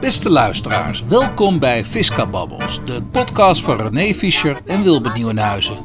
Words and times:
Beste 0.00 0.30
luisteraars, 0.30 1.00
welkom 1.00 1.58
bij 1.58 1.84
Fisca 1.84 2.26
Babbels, 2.26 2.84
de 2.84 3.02
podcast 3.02 3.62
van 3.62 3.76
René 3.80 4.14
Fischer 4.14 4.60
en 4.66 4.82
Wilbert 4.82 5.14
Nieuwenhuizen. 5.14 5.84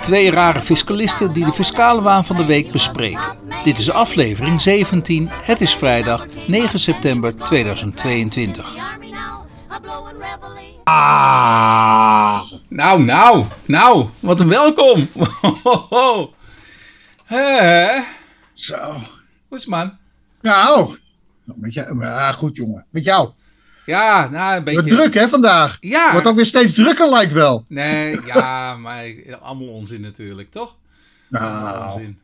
Twee 0.00 0.30
rare 0.30 0.62
fiscalisten 0.62 1.32
die 1.32 1.44
de 1.44 1.52
fiscale 1.52 2.02
waan 2.02 2.24
van 2.24 2.36
de 2.36 2.44
week 2.44 2.72
bespreken. 2.72 3.36
Dit 3.64 3.78
is 3.78 3.90
aflevering 3.90 4.60
17, 4.60 5.28
het 5.30 5.60
is 5.60 5.74
vrijdag 5.74 6.26
9 6.46 6.78
september 6.78 7.36
2022. 7.36 8.74
Ah, 10.84 12.42
nou, 12.68 13.02
nou, 13.02 13.44
nou, 13.64 14.06
wat 14.20 14.40
een 14.40 14.48
welkom. 14.48 15.08
Hé, 17.24 18.02
Zo. 18.54 18.76
hoe 19.48 19.58
is 19.58 19.60
het 19.60 19.66
man? 19.66 19.96
Nou, 20.40 20.96
met 21.54 21.74
jou, 21.74 22.00
ja, 22.00 22.32
goed 22.32 22.56
jongen. 22.56 22.84
Met 22.90 23.04
jou. 23.04 23.30
Ja, 23.86 24.28
nou, 24.28 24.56
een 24.56 24.64
beetje... 24.64 24.80
Wat 24.80 24.90
druk 24.90 25.14
hè 25.14 25.28
vandaag. 25.28 25.76
Ja. 25.80 26.12
Wordt 26.12 26.26
ook 26.26 26.36
weer 26.36 26.46
steeds 26.46 26.72
drukker 26.72 27.10
lijkt 27.10 27.32
wel. 27.32 27.64
Nee, 27.68 28.18
ja, 28.34 28.76
maar 28.76 29.12
allemaal 29.40 29.68
onzin 29.68 30.00
natuurlijk, 30.00 30.50
toch? 30.50 30.76
Nou, 31.28 31.92
onzin. 31.92 32.18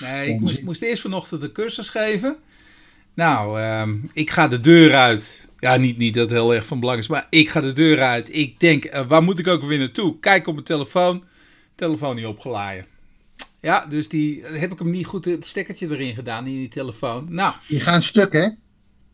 Nee, 0.00 0.28
ik 0.28 0.64
moest, 0.64 0.82
eerst 0.82 1.02
vanochtend 1.02 1.40
de 1.40 1.52
cursus 1.52 1.88
geven. 1.88 2.36
Nou, 3.14 3.60
ehm, 3.60 3.96
ik 4.12 4.30
ga 4.30 4.48
de 4.48 4.60
deur 4.60 4.94
uit. 4.94 5.48
Ja, 5.58 5.76
niet, 5.76 5.98
niet 5.98 6.14
dat 6.14 6.22
het 6.22 6.32
heel 6.32 6.54
erg 6.54 6.66
van 6.66 6.80
belang 6.80 6.98
is, 6.98 7.08
maar 7.08 7.26
ik 7.30 7.48
ga 7.48 7.60
de 7.60 7.72
deur 7.72 8.02
uit. 8.02 8.36
Ik 8.36 8.60
denk, 8.60 8.84
eh, 8.84 9.06
waar 9.06 9.22
moet 9.22 9.38
ik 9.38 9.46
ook 9.46 9.62
weer 9.62 9.78
naartoe? 9.78 10.18
Kijk 10.18 10.46
op 10.46 10.52
mijn 10.54 10.66
telefoon. 10.66 11.24
Telefoon 11.74 12.16
niet 12.16 12.26
opgeladen. 12.26 12.86
Ja, 13.60 13.86
dus 13.86 14.08
die 14.08 14.42
heb 14.44 14.72
ik 14.72 14.78
hem 14.78 14.90
niet 14.90 15.06
goed 15.06 15.24
het 15.24 15.46
stekkertje 15.46 15.88
erin 15.90 16.14
gedaan 16.14 16.46
in 16.46 16.54
die 16.54 16.68
telefoon. 16.68 17.26
Nou, 17.28 17.54
die 17.68 17.80
gaan 17.80 18.02
stuk 18.02 18.32
hè. 18.32 18.48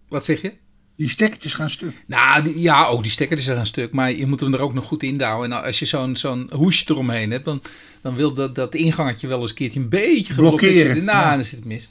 wat 0.08 0.24
zeg 0.24 0.42
je? 0.42 0.52
Die 0.96 1.08
stekkertjes 1.08 1.54
gaan 1.54 1.70
stuk. 1.70 1.92
Nou, 2.06 2.42
die- 2.42 2.60
ja, 2.60 2.86
ook 2.86 3.02
die 3.02 3.10
stekkers 3.12 3.44
zijn 3.44 3.58
een 3.58 3.66
stuk, 3.66 3.92
maar 3.92 4.12
je 4.12 4.26
moet 4.26 4.40
hem 4.40 4.54
er 4.54 4.60
ook 4.60 4.74
nog 4.74 4.84
goed 4.84 5.02
in 5.02 5.16
douwen. 5.18 5.52
En 5.52 5.62
als 5.64 5.78
je 5.78 5.84
zo'n 5.84 6.16
zo'n 6.16 6.50
hoesje 6.52 6.84
eromheen 6.88 7.30
hebt, 7.30 7.44
dan, 7.44 7.62
dan 8.02 8.14
wil 8.14 8.34
dat, 8.34 8.54
dat 8.54 8.74
ingangetje 8.74 9.26
wel 9.26 9.40
eens 9.40 9.50
een 9.50 9.56
keertje 9.56 9.80
een 9.80 9.88
beetje 9.88 10.32
geblokkeerd 10.34 10.72
Blokkeren, 10.72 10.94
zitten. 10.94 11.04
Nou, 11.14 11.18
ja. 11.26 11.34
dan 11.34 11.44
zit 11.44 11.58
het 11.58 11.64
mis. 11.64 11.90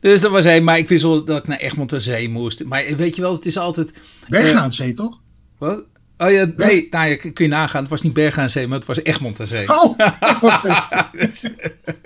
Dus 0.00 0.20
dat 0.20 0.30
was 0.30 0.44
één, 0.44 0.64
maar 0.64 0.78
ik 0.78 0.88
wist 0.88 1.02
wel 1.02 1.24
dat 1.24 1.38
ik 1.38 1.48
naar 1.48 1.58
Egmond 1.58 1.92
aan 1.92 2.00
Zee 2.00 2.28
moest. 2.28 2.64
Maar 2.64 2.84
weet 2.96 3.16
je 3.16 3.22
wel, 3.22 3.32
het 3.32 3.46
is 3.46 3.56
altijd... 3.58 3.92
Bergen 4.28 4.60
aan 4.60 4.72
zee 4.72 4.94
toch? 4.94 5.20
Wat? 5.58 5.84
Oh 6.18 6.30
ja, 6.30 6.46
nee, 6.56 6.86
nou, 6.90 7.08
ja, 7.08 7.16
kun 7.16 7.32
je 7.34 7.48
nagaan. 7.48 7.80
Het 7.80 7.90
was 7.90 8.02
niet 8.02 8.12
Bergen 8.12 8.42
aan 8.42 8.50
Zee, 8.50 8.66
maar 8.66 8.78
het 8.78 8.86
was 8.86 9.02
Egmond 9.02 9.40
aan 9.40 9.46
Zee. 9.46 9.68
Oh, 9.68 9.98
Dus- 11.12 11.44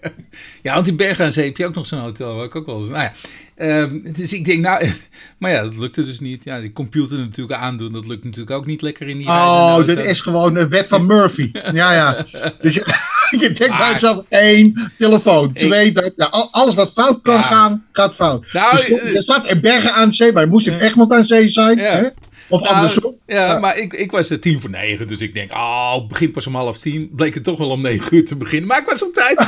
ja, 0.62 0.74
want 0.74 0.86
in 0.88 0.96
Bergen 0.96 1.24
aan 1.24 1.32
Zee 1.32 1.44
heb 1.44 1.56
je 1.56 1.66
ook 1.66 1.74
nog 1.74 1.86
zo'n 1.86 1.98
hotel. 1.98 2.34
Waar 2.34 2.44
ik 2.44 2.54
ook 2.56 2.66
wel 2.66 2.78
eens. 2.78 2.88
Nou 2.88 3.08
ja, 3.56 3.88
dus 4.12 4.32
ik 4.32 4.44
denk, 4.44 4.60
nou, 4.60 4.90
maar 5.38 5.50
ja, 5.50 5.62
dat 5.62 5.76
lukte 5.76 6.04
dus 6.04 6.20
niet. 6.20 6.44
Ja, 6.44 6.60
die 6.60 6.72
computer 6.72 7.18
natuurlijk 7.18 7.60
aandoen, 7.60 7.92
dat 7.92 8.06
lukt 8.06 8.24
natuurlijk 8.24 8.50
ook 8.50 8.66
niet 8.66 8.82
lekker 8.82 9.08
in 9.08 9.18
die 9.18 9.26
oh 9.26 9.84
dit 9.84 9.98
is 9.98 10.20
gewoon 10.20 10.56
een 10.56 10.68
wet 10.68 10.88
van 10.88 11.06
Murphy. 11.06 11.50
Ja, 11.52 11.92
ja. 11.92 12.24
Dus 12.60 12.74
je, 12.74 12.84
je 13.40 13.52
denkt 13.52 13.68
Maar- 13.68 13.78
bij 13.78 13.90
jezelf, 13.92 14.24
één, 14.28 14.92
telefoon, 14.98 15.52
twee, 15.52 15.92
dat, 15.92 16.12
alles 16.50 16.74
wat 16.74 16.92
fout 16.92 17.18
kan 17.22 17.34
Ja. 17.34 17.42
gaan, 17.42 17.84
gaat 17.92 18.14
fout. 18.14 18.52
Nou, 18.52 18.76
dus 18.76 18.86
je, 18.86 19.00
eh, 19.00 19.20
zat 19.20 19.46
in 19.46 19.60
Bergen 19.60 19.92
aan 19.94 20.12
zee, 20.12 20.32
maar 20.32 20.42
je 20.42 20.48
moest 20.50 20.66
in 20.66 20.78
Egmond 20.80 21.12
aan 21.12 21.24
zee 21.24 21.48
zijn. 21.48 21.78
Ja. 21.78 21.94
Hè? 21.94 22.08
Of 22.48 22.62
Nou, 22.62 22.74
andersom. 22.74 23.14
Ja, 23.26 23.46
Ja. 23.46 23.58
maar 23.58 23.76
ik, 23.78 23.92
ik 23.92 24.10
was 24.10 24.30
er 24.30 24.40
tien 24.40 24.60
voor 24.60 24.70
negen, 24.70 25.06
dus 25.06 25.20
ik 25.20 25.34
denk, 25.34 25.52
oh, 25.52 25.94
het 25.94 26.08
begint 26.08 26.32
pas 26.32 26.46
om 26.46 26.54
half 26.54 26.78
tien. 26.78 27.10
Bleek 27.12 27.34
het 27.34 27.44
toch 27.44 27.58
wel 27.58 27.70
om 27.70 27.80
negen 27.82 28.14
uur 28.16 28.24
te 28.24 28.36
beginnen, 28.36 28.68
maar 28.68 28.78
ik 28.80 28.86
was 28.88 29.02
op 29.04 29.14
tijd. 29.14 29.38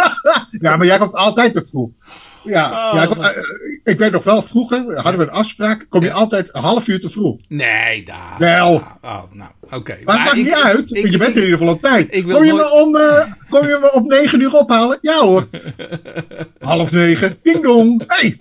Ja, 0.64 0.76
maar 0.76 0.86
jij 0.86 0.98
komt 0.98 1.14
altijd 1.14 1.52
te 1.54 1.66
vroeg. 1.66 1.90
Ja, 2.44 2.88
Oh, 2.90 2.94
ja 2.94 3.02
ik, 3.02 3.10
eh, 3.10 3.42
ik 3.84 3.98
weet 3.98 4.12
nog 4.12 4.24
wel, 4.24 4.42
vroeger 4.42 4.94
hadden 4.94 5.16
we 5.18 5.22
een 5.22 5.30
afspraak, 5.30 5.86
kom 5.88 6.00
je 6.00 6.06
Ja. 6.06 6.12
altijd 6.12 6.48
een 6.52 6.62
half 6.62 6.88
uur 6.88 7.00
te 7.00 7.10
vroeg. 7.10 7.36
nee, 7.48 8.04
daar. 8.04 8.34
Wel. 8.38 8.74
Oh, 9.02 9.22
nou, 9.32 9.50
oké. 9.70 9.98
Maar 10.04 10.16
het 10.16 10.24
maakt 10.24 10.36
ik- 10.36 10.44
niet 10.44 10.54
uit, 10.54 10.90
ik- 10.90 11.00
want 11.00 11.10
je 11.12 11.18
bent 11.18 11.30
ik- 11.30 11.36
in 11.36 11.42
ieder 11.42 11.58
geval 11.58 11.74
op 11.74 11.80
tijd. 11.82 12.22
kom, 12.22 12.44
je 12.44 12.54
me 12.54 12.70
om, 12.72 12.96
eh, 12.96 13.32
kom 13.50 13.66
je 13.66 13.78
me 13.80 13.92
op 13.92 14.06
negen 14.06 14.40
uur 14.40 14.52
ophalen? 14.52 14.98
Ja 15.00 15.18
hoor. 15.18 15.48
half 16.60 16.92
negen, 16.92 17.38
ding 17.42 17.62
dong. 17.62 18.02
Hey. 18.06 18.40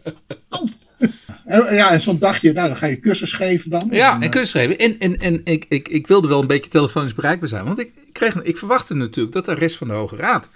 En, 1.50 1.74
ja, 1.76 1.92
en 1.92 2.02
zo'n 2.02 2.20
dagje, 2.20 2.54
nou, 2.54 2.68
dan 2.68 2.78
ga 2.78 2.86
je 2.86 3.00
cursus 3.00 3.34
geven 3.34 3.70
dan. 3.70 3.88
Ja, 3.92 4.10
En, 4.10 4.16
en 4.16 4.22
eh, 4.22 4.30
kunst 4.30 4.50
schrijven. 4.52 4.78
En, 4.78 4.98
en, 5.00 5.20
en 5.20 5.42
ik, 5.44 5.66
ik, 5.70 5.88
ik 5.88 6.08
wilde 6.08 6.28
wel 6.28 6.42
een 6.42 6.48
beetje 6.48 6.70
telefonisch 6.70 7.14
bereikbaar 7.16 7.50
zijn. 7.50 7.66
Want 7.66 7.80
ik, 7.80 7.92
ik, 8.08 8.14
kreeg, 8.14 8.36
ik 8.44 8.58
verwachtte 8.58 8.94
natuurlijk 8.94 9.36
dat 9.36 9.46
de 9.46 9.54
rest 9.54 9.78
van 9.78 9.88
de 9.88 9.94
Hoge 9.94 10.16
Raad. 10.16 10.50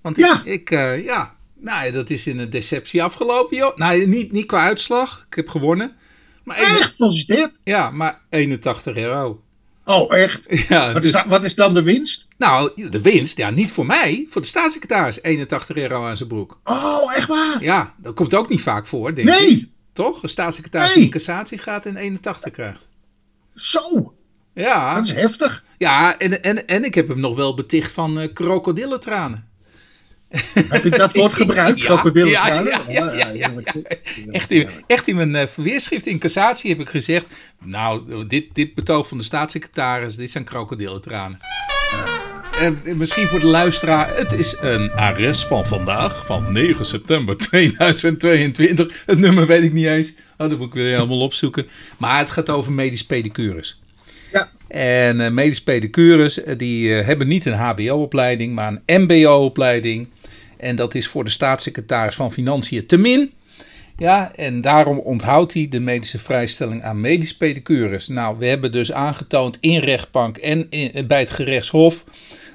Want 0.00 0.18
ik, 0.18 0.24
Ja. 0.24 0.42
ik 0.44 0.70
eh, 0.70 1.04
ja, 1.04 1.34
nou, 1.60 1.86
ja, 1.86 1.90
dat 1.92 2.10
is 2.10 2.26
in 2.26 2.38
een 2.38 2.50
deceptie 2.50 3.02
afgelopen, 3.02 3.56
joh. 3.56 3.76
Nou, 3.76 4.06
niet, 4.06 4.32
niet 4.32 4.46
qua 4.46 4.64
uitslag. 4.64 5.26
Ik 5.30 5.36
heb 5.36 5.48
gewonnen. 5.48 5.92
Maar, 6.44 6.56
Echt, 6.56 6.82
gefeliciteerd. 6.82 7.50
ja, 7.64 7.90
maar 7.90 8.20
81 8.30 8.96
euro. 8.96 9.42
Oh, 9.84 10.14
echt? 10.16 10.46
Ja, 10.68 10.92
Wat 10.92 11.02
dus, 11.02 11.10
is, 11.12 11.12
da- 11.22 11.28
wat 11.28 11.44
is 11.44 11.54
dan 11.54 11.74
de 11.74 11.82
winst? 11.82 12.26
nou, 12.36 12.88
de 12.90 13.00
winst, 13.00 13.36
ja, 13.36 13.50
niet 13.50 13.70
voor 13.70 13.86
mij, 13.86 14.26
voor 14.30 14.40
de 14.40 14.46
staatssecretaris. 14.46 15.22
81 15.22 15.76
euro 15.76 16.06
aan 16.06 16.16
zijn 16.16 16.28
broek. 16.28 16.58
Oh, 16.64 17.16
echt 17.16 17.28
waar? 17.28 17.56
Ja, 17.62 17.94
dat 17.96 18.14
komt 18.14 18.34
ook 18.34 18.48
niet 18.48 18.60
vaak 18.60 18.86
voor, 18.86 19.14
denk 19.14 19.28
ik. 19.28 19.38
Nee, 19.38 19.72
Toch? 19.98 20.22
Een 20.22 20.28
staatssecretaris 20.28 20.86
Nee. 20.86 20.94
die 20.96 21.04
in 21.04 21.10
cassatie 21.10 21.58
gaat 21.58 21.86
en 21.86 21.96
81 21.96 22.52
krijgt. 22.52 22.88
zo. 23.54 24.14
Ja, 24.54 24.94
Dat 24.94 25.04
is 25.04 25.12
heftig. 25.12 25.64
ja 25.78 26.18
en, 26.18 26.42
en, 26.42 26.66
en 26.66 26.84
ik 26.84 26.94
heb 26.94 27.08
hem 27.08 27.20
nog 27.20 27.36
wel 27.36 27.54
beticht 27.54 27.92
van 27.92 28.20
eh 28.20 28.32
krokodillentranen. 28.32 29.48
Heb 30.68 30.84
je 30.84 30.90
dat 30.90 31.14
woord 31.14 31.34
gebruikt? 31.34 31.78
Ja, 31.82 31.84
Krokodillen 31.84 32.30
ja, 32.30 32.46
ja, 32.60 32.82
ja, 32.88 33.12
ja, 33.12 33.28
ja. 33.28 33.52
Echt 34.30 34.50
in, 34.50 34.68
echt 34.86 35.08
in 35.08 35.16
mijn 35.16 35.34
eh, 35.34 35.46
verweerschrift 35.46 36.06
in 36.06 36.18
cassatie 36.18 36.70
heb 36.70 36.80
ik 36.80 36.88
gezegd... 36.88 37.26
Nou, 37.64 38.26
dit, 38.26 38.54
dit 38.54 38.74
betoog 38.74 39.08
van 39.08 39.18
de 39.18 39.24
staatssecretaris, 39.24 40.16
dit 40.16 40.30
zijn 40.30 40.44
krokodillentranen. 40.44 41.38
En 42.60 42.78
misschien 42.96 43.26
voor 43.26 43.40
de 43.40 43.46
luisteraar, 43.46 44.16
het 44.16 44.32
is 44.32 44.56
een 44.60 44.92
arrest 44.92 45.46
van 45.46 45.66
vandaag, 45.66 46.26
van 46.26 46.52
9 46.52 46.84
september 46.84 47.36
2022. 47.36 49.02
Het 49.06 49.18
nummer 49.18 49.46
weet 49.46 49.62
ik 49.62 49.72
niet 49.72 49.86
eens. 49.86 50.14
Oh, 50.38 50.48
dat 50.48 50.58
moet 50.58 50.66
ik 50.66 50.74
weer 50.74 50.94
helemaal 50.94 51.20
opzoeken. 51.20 51.66
Maar 51.96 52.18
het 52.18 52.30
gaat 52.30 52.50
over 52.50 52.72
medisch 52.72 53.04
pedicures. 53.04 53.80
Ja. 54.32 54.50
En 54.68 55.20
eh 55.20 55.30
medisch 55.30 55.62
pedicures, 55.62 56.42
eh, 56.42 56.58
die 56.58 56.94
eh, 56.94 57.06
hebben 57.06 57.28
niet 57.28 57.46
een 57.46 57.58
hbo-opleiding, 57.58 58.54
maar 58.54 58.80
een 58.86 59.02
mbo-opleiding. 59.02 60.08
En 60.56 60.76
dat 60.76 60.94
is 60.94 61.08
voor 61.08 61.24
de 61.24 61.30
staatssecretaris 61.30 62.14
van 62.14 62.32
Financiën 62.32 62.86
te 62.86 62.96
min. 62.96 63.32
Ja, 63.96 64.32
en 64.34 64.60
daarom 64.60 64.98
onthoudt 64.98 65.54
hij 65.54 65.66
de 65.70 65.80
medische 65.80 66.18
vrijstelling 66.18 66.82
aan 66.82 67.00
medisch 67.00 67.36
pedicures. 67.36 68.08
Nou, 68.08 68.38
we 68.38 68.46
hebben 68.46 68.72
dus 68.72 68.92
aangetoond 68.92 69.58
in 69.60 69.78
rechtbank 69.78 70.36
en 70.36 70.66
in, 70.70 71.06
bij 71.06 71.18
het 71.18 71.30
gerechtshof 71.30 72.04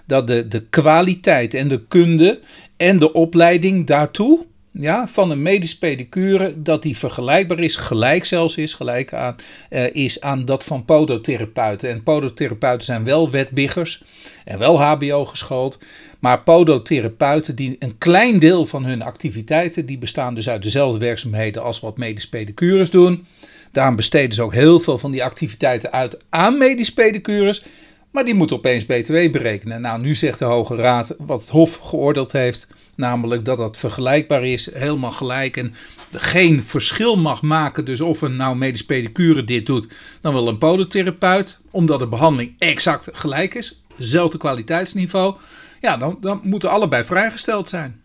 dat 0.06 0.28
de, 0.28 0.48
de 0.48 0.62
kwaliteit 0.62 1.54
en 1.54 1.68
de 1.68 1.82
kunde 1.88 2.40
en 2.78 3.00
de 3.00 3.14
opleiding 3.14 3.88
daartoe 3.88 4.46
ja, 4.80 5.08
van 5.08 5.32
een 5.32 5.42
medisch 5.42 5.78
pedicure, 5.78 6.62
dat 6.62 6.82
die 6.82 6.98
vergelijkbaar 6.98 7.60
is, 7.60 7.76
gelijk 7.76 8.26
zelfs 8.26 8.56
is, 8.56 8.74
gelijk 8.74 9.14
aan, 9.14 9.36
eh, 9.70 9.96
is 9.96 10.22
aan 10.22 10.46
dat 10.46 10.64
van 10.64 10.86
podotherapeuten. 10.86 11.90
En 11.90 12.04
podotherapeuten 12.04 12.86
zijn 12.86 13.04
wel 13.04 13.32
wetbiggers 13.32 14.04
en 14.46 14.60
wel 14.60 14.82
hbo 14.82 15.26
geschoold, 15.26 15.80
maar 16.20 16.42
podotherapeuten 16.42 17.56
die 17.56 17.76
een 17.80 17.98
klein 17.98 18.40
deel 18.40 18.66
van 18.66 18.86
hun 18.86 19.02
activiteiten, 19.02 19.86
die 19.86 19.98
bestaan 19.98 20.36
dus 20.36 20.50
uit 20.50 20.64
dezelfde 20.64 21.00
werkzaamheden 21.00 21.64
als 21.64 21.80
wat 21.80 21.98
medisch 21.98 22.30
pedicures 22.30 22.90
doen. 22.90 23.26
Daarom 23.72 23.96
besteden 23.96 24.34
ze 24.34 24.42
ook 24.42 24.54
heel 24.54 24.80
veel 24.80 24.98
van 24.98 25.12
die 25.12 25.24
activiteiten 25.24 25.92
uit 25.92 26.18
aan 26.30 26.58
medisch 26.58 26.94
pedicures. 26.94 27.64
Maar 28.14 28.26
die 28.26 28.34
moeten 28.34 28.56
opeens 28.56 28.86
BTW 28.86 29.32
berekenen. 29.32 29.82
Nou, 29.82 30.02
nu 30.02 30.16
zegt 30.16 30.40
de 30.40 30.46
Hoge 30.46 30.76
Raad 30.76 31.16
wat 31.20 31.40
het 31.40 31.50
Hof 31.50 31.78
geoordeeld 31.78 32.32
heeft. 32.32 32.68
Namelijk 32.96 33.46
dat 33.46 33.58
dat 33.58 33.78
vergelijkbaar 33.78 34.46
is, 34.46 34.74
helemaal 34.74 35.12
gelijk. 35.12 35.58
En 35.58 35.74
geen 36.12 36.64
verschil 36.64 37.18
mag 37.18 37.42
maken. 37.42 37.86
Dus 37.86 38.02
of 38.02 38.22
een 38.22 38.36
nou 38.36 38.56
medisch 38.56 38.86
pedicure 38.86 39.44
dit 39.44 39.66
doet, 39.66 39.88
dan 40.22 40.34
wel 40.34 40.48
een 40.48 40.58
podotherapeut. 40.58 41.60
Omdat 41.72 42.00
de 42.00 42.08
behandeling 42.08 42.56
exact 42.58 43.10
gelijk 43.12 43.54
is. 43.54 43.82
Hetzelfde 43.96 44.38
kwaliteitsniveau. 44.38 45.36
Ja, 45.82 45.98
dan, 45.98 46.18
dan 46.22 46.40
moeten 46.44 46.70
allebei 46.70 47.04
vrijgesteld 47.04 47.70
zijn. 47.70 48.02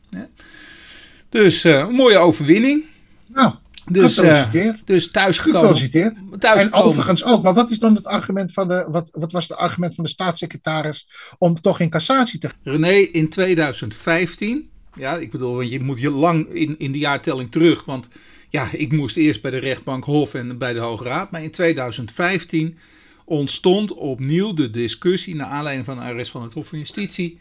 Dus 1.28 1.64
eh, 1.64 1.78
een 1.78 1.94
mooie 1.94 2.19
overwinning. 2.19 2.84
Nou, 3.26 3.52
Dus, 3.90 4.19
eh, 4.19 4.25
gefeliciteerd. 4.25 4.87
dus 4.87 5.11
thuisgekomen. 5.11 5.61
Gefeliciteerd. 5.61 6.17
En 6.32 6.38
thuisgekomen. 6.38 6.87
overigens 6.87 7.25
ook, 7.25 7.43
maar 7.43 7.55
wat 7.55 7.70
is 7.70 7.79
dan 7.79 7.94
het 7.94 8.06
argument 8.06 8.52
van 8.52 8.69
de, 8.69 8.87
wat, 8.90 9.08
wat 9.12 9.32
was 9.32 9.49
het 9.49 9.58
argument 9.58 9.94
van 9.94 10.05
de 10.05 10.11
staatssecretaris 10.11 11.08
om 11.38 11.61
toch 11.61 11.81
in 11.81 11.90
cassatie 11.90 12.38
te 12.38 12.49
gaan? 12.49 12.58
René, 12.62 12.93
in 12.93 13.29
2015, 13.29 14.70
ja, 14.94 15.17
ik 15.17 15.31
bedoel, 15.31 15.56
want 15.56 15.70
je 15.70 15.81
moet 15.81 16.00
je 16.00 16.11
lang 16.11 16.49
in, 16.49 16.79
in 16.79 16.93
de 16.93 16.99
jaartelling 16.99 17.50
terug, 17.50 17.85
want 17.85 18.08
ja, 18.49 18.69
ik 18.73 18.93
moest 18.93 19.17
eerst 19.17 19.43
bij 19.43 19.50
de 19.50 19.58
rechtbank 19.58 20.05
Hof 20.05 20.35
en 20.35 20.58
bij 20.58 20.73
de 20.73 20.81
Hoge 20.81 21.05
Raad, 21.05 21.31
maar 21.31 21.43
in 21.43 21.50
2015 21.50 22.79
ontstond 23.25 23.93
opnieuw 23.93 24.55
de 24.55 24.70
discussie, 24.70 25.35
naar 25.35 25.46
aanleiding 25.46 25.87
van 25.87 25.99
een 25.99 26.05
arrest 26.05 26.31
van 26.31 26.43
het 26.43 26.52
Hof 26.52 26.69
van 26.69 26.79
Justitie, 26.79 27.38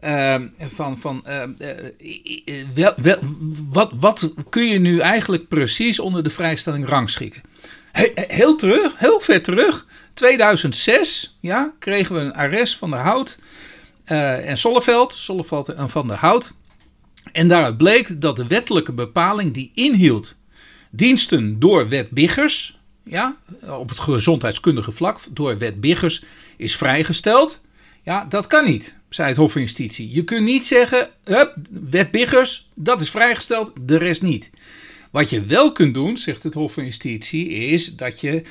ehm, 0.00 0.48
van, 0.74 0.98
van 0.98 1.26
ehm, 1.26 1.52
eh, 1.58 1.70
eh, 2.44 2.88
wel, 3.02 3.18
wat, 3.70 3.92
wat 4.00 4.32
kun 4.48 4.66
je 4.68 4.78
nu 4.78 4.98
eigenlijk 4.98 5.48
precies 5.48 5.98
onder 5.98 6.22
de 6.22 6.30
vrijstelling 6.30 6.88
rangschikken? 6.88 7.42
heel 8.14 8.56
terug, 8.56 8.92
heel 8.98 9.20
ver 9.20 9.42
terug. 9.42 9.86
2006 10.14 11.36
ja, 11.40 11.72
kregen 11.78 12.14
we 12.14 12.20
een 12.20 12.34
arrest 12.34 12.76
van 12.76 12.90
der 12.90 12.98
Hout 12.98 13.38
uh, 14.06 14.48
en 14.48 14.58
Solleveld, 14.58 15.12
Solleveld 15.12 15.68
en 15.68 15.90
Van 15.90 16.08
der 16.08 16.16
Hout. 16.16 16.52
En 17.32 17.48
daaruit 17.48 17.76
bleek 17.76 18.20
dat 18.20 18.36
de 18.36 18.46
wettelijke 18.46 18.92
bepaling 18.92 19.54
die 19.54 19.72
inhield 19.74 20.36
diensten 20.90 21.58
door 21.58 21.88
wet 21.88 22.10
Biggers, 22.10 22.78
ja, 23.04 23.36
op 23.66 23.88
het 23.88 24.00
gezondheidskundige 24.00 24.92
vlak 24.92 25.18
door 25.30 25.58
wet 25.58 25.80
Biggers, 25.80 26.24
is 26.56 26.76
vrijgesteld. 26.76 27.60
Ja, 28.02 28.24
dat 28.28 28.46
kan 28.46 28.64
niet, 28.64 28.96
zei 29.14 29.28
het 29.28 29.36
Hof 29.36 29.52
van 29.52 29.60
Justitie. 29.60 30.14
Je 30.14 30.24
kunt 30.24 30.44
niet 30.44 30.66
zeggen, 30.66 31.08
hup, 31.24 31.56
wet 31.70 32.10
Biggers, 32.10 32.68
dat 32.74 33.00
is 33.00 33.10
vrijgesteld, 33.10 33.72
de 33.80 33.96
rest 33.96 34.22
niet. 34.22 34.50
Wat 35.10 35.30
je 35.30 35.44
wel 35.44 35.72
kunt 35.72 35.94
doen, 35.94 36.16
zegt 36.16 36.42
het 36.42 36.54
Hof 36.54 36.72
van 36.72 36.84
Justitie, 36.84 37.48
is 37.48 37.96
dat 37.96 38.20
je 38.20 38.42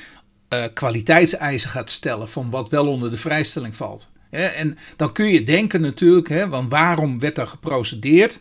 uh, 0.54 0.64
kwaliteitseisen 0.74 1.70
gaat 1.70 1.90
stellen 1.90 2.28
van 2.28 2.50
wat 2.50 2.68
wel 2.68 2.88
onder 2.88 3.10
de 3.10 3.16
vrijstelling 3.16 3.76
valt. 3.76 4.12
en 4.30 4.78
dan 4.96 5.12
kun 5.12 5.26
je 5.26 5.44
denken 5.44 5.80
natuurlijk, 5.80 6.28
hè, 6.28 6.48
want 6.48 6.70
waarom 6.70 7.18
werd 7.18 7.38
er 7.38 7.46
geprocedeerd? 7.46 8.40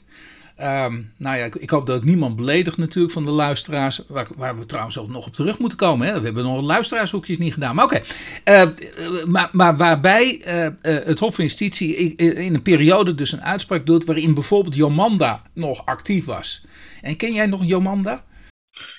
Um, 0.61 1.11
nou 1.17 1.37
ja, 1.37 1.49
ik, 1.59 1.69
hoop 1.69 1.85
dat 1.85 1.97
ik 1.97 2.03
niemand 2.03 2.35
beledig 2.35 2.77
natuurlijk 2.77 3.13
van 3.13 3.25
de 3.25 3.31
luisteraars, 3.31 4.01
waar, 4.07 4.27
waar, 4.35 4.59
we 4.59 4.65
trouwens 4.65 4.97
ook 4.97 5.09
nog 5.09 5.25
op 5.25 5.35
terug 5.35 5.59
moeten 5.59 5.77
komen. 5.77 6.07
Hè. 6.07 6.19
We 6.19 6.25
hebben 6.25 6.43
nog 6.43 6.61
luisteraarshoekjes 6.61 7.37
niet 7.37 7.53
gedaan, 7.53 7.75
maar 7.75 7.85
oké. 7.85 8.01
Okay. 8.43 8.65
Uh, 8.65 9.25
maar, 9.25 9.49
maar, 9.51 9.77
waarbij 9.77 10.41
uh, 10.47 10.63
uh, 10.63 10.71
het 10.81 11.19
Hof 11.19 11.35
van 11.35 11.43
Justitie 11.43 12.15
in 12.15 12.53
een 12.53 12.61
periode 12.61 13.15
dus 13.15 13.31
een 13.31 13.43
uitspraak 13.43 13.85
doet 13.85 14.05
waarin 14.05 14.33
bijvoorbeeld 14.33 14.75
Jomanda 14.75 15.41
nog 15.53 15.85
actief 15.85 16.25
was. 16.25 16.65
En 17.01 17.15
ken 17.15 17.33
jij 17.33 17.45
nog 17.45 17.65
Jomanda? 17.65 18.23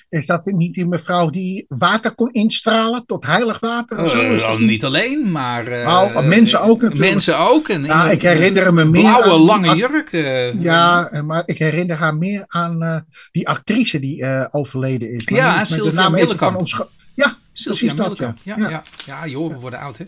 Is 0.09 0.25
dat 0.25 0.45
niet 0.45 0.73
die 0.73 0.85
mevrouw 0.85 1.29
die 1.29 1.65
water 1.67 2.15
kon 2.15 2.31
instralen 2.31 3.05
tot 3.05 3.25
heilig 3.25 3.59
water? 3.59 3.97
Of 3.97 4.09
zo? 4.11 4.21
Uh, 4.21 4.57
niet 4.57 4.85
alleen, 4.85 5.31
maar. 5.31 5.67
Uh, 5.67 5.85
nou, 5.85 6.25
mensen 6.25 6.61
ook 6.61 6.81
natuurlijk. 6.81 7.11
Mensen 7.11 7.39
ook. 7.39 7.69
En, 7.69 7.83
ja, 7.83 8.09
ik 8.09 8.21
herinner 8.21 8.73
me 8.73 8.83
meer. 8.83 9.01
Blauwe, 9.01 9.31
aan, 9.31 9.39
lange 9.39 9.75
jurk. 9.75 10.11
Uh, 10.11 10.61
ja, 10.61 11.09
maar 11.25 11.43
ik 11.45 11.57
herinner 11.57 11.97
haar 11.97 12.15
meer 12.15 12.43
aan 12.47 13.05
die 13.31 13.47
actrice 13.47 13.99
die 13.99 14.25
overleden 14.53 15.11
is. 15.11 15.25
Maar 15.29 15.39
ja, 15.39 15.65
Sylvia 15.65 16.09
Millekamp. 16.09 16.57
Ons 16.57 16.81
ja, 17.13 17.35
Sylvia 17.53 17.93
Millekamp. 17.93 18.37
Ja. 18.43 18.55
Ja, 18.57 18.69
ja. 18.69 18.83
ja, 19.05 19.27
joh, 19.27 19.49
we 19.53 19.59
worden 19.59 19.79
oud, 19.79 19.97
hè? 19.97 20.05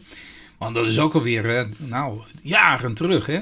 Want 0.57 0.75
dat 0.75 0.85
is 0.85 0.99
ook 0.99 1.13
alweer, 1.13 1.67
nou, 1.77 2.19
jaren 2.41 2.93
terug, 2.93 3.25
hè? 3.25 3.39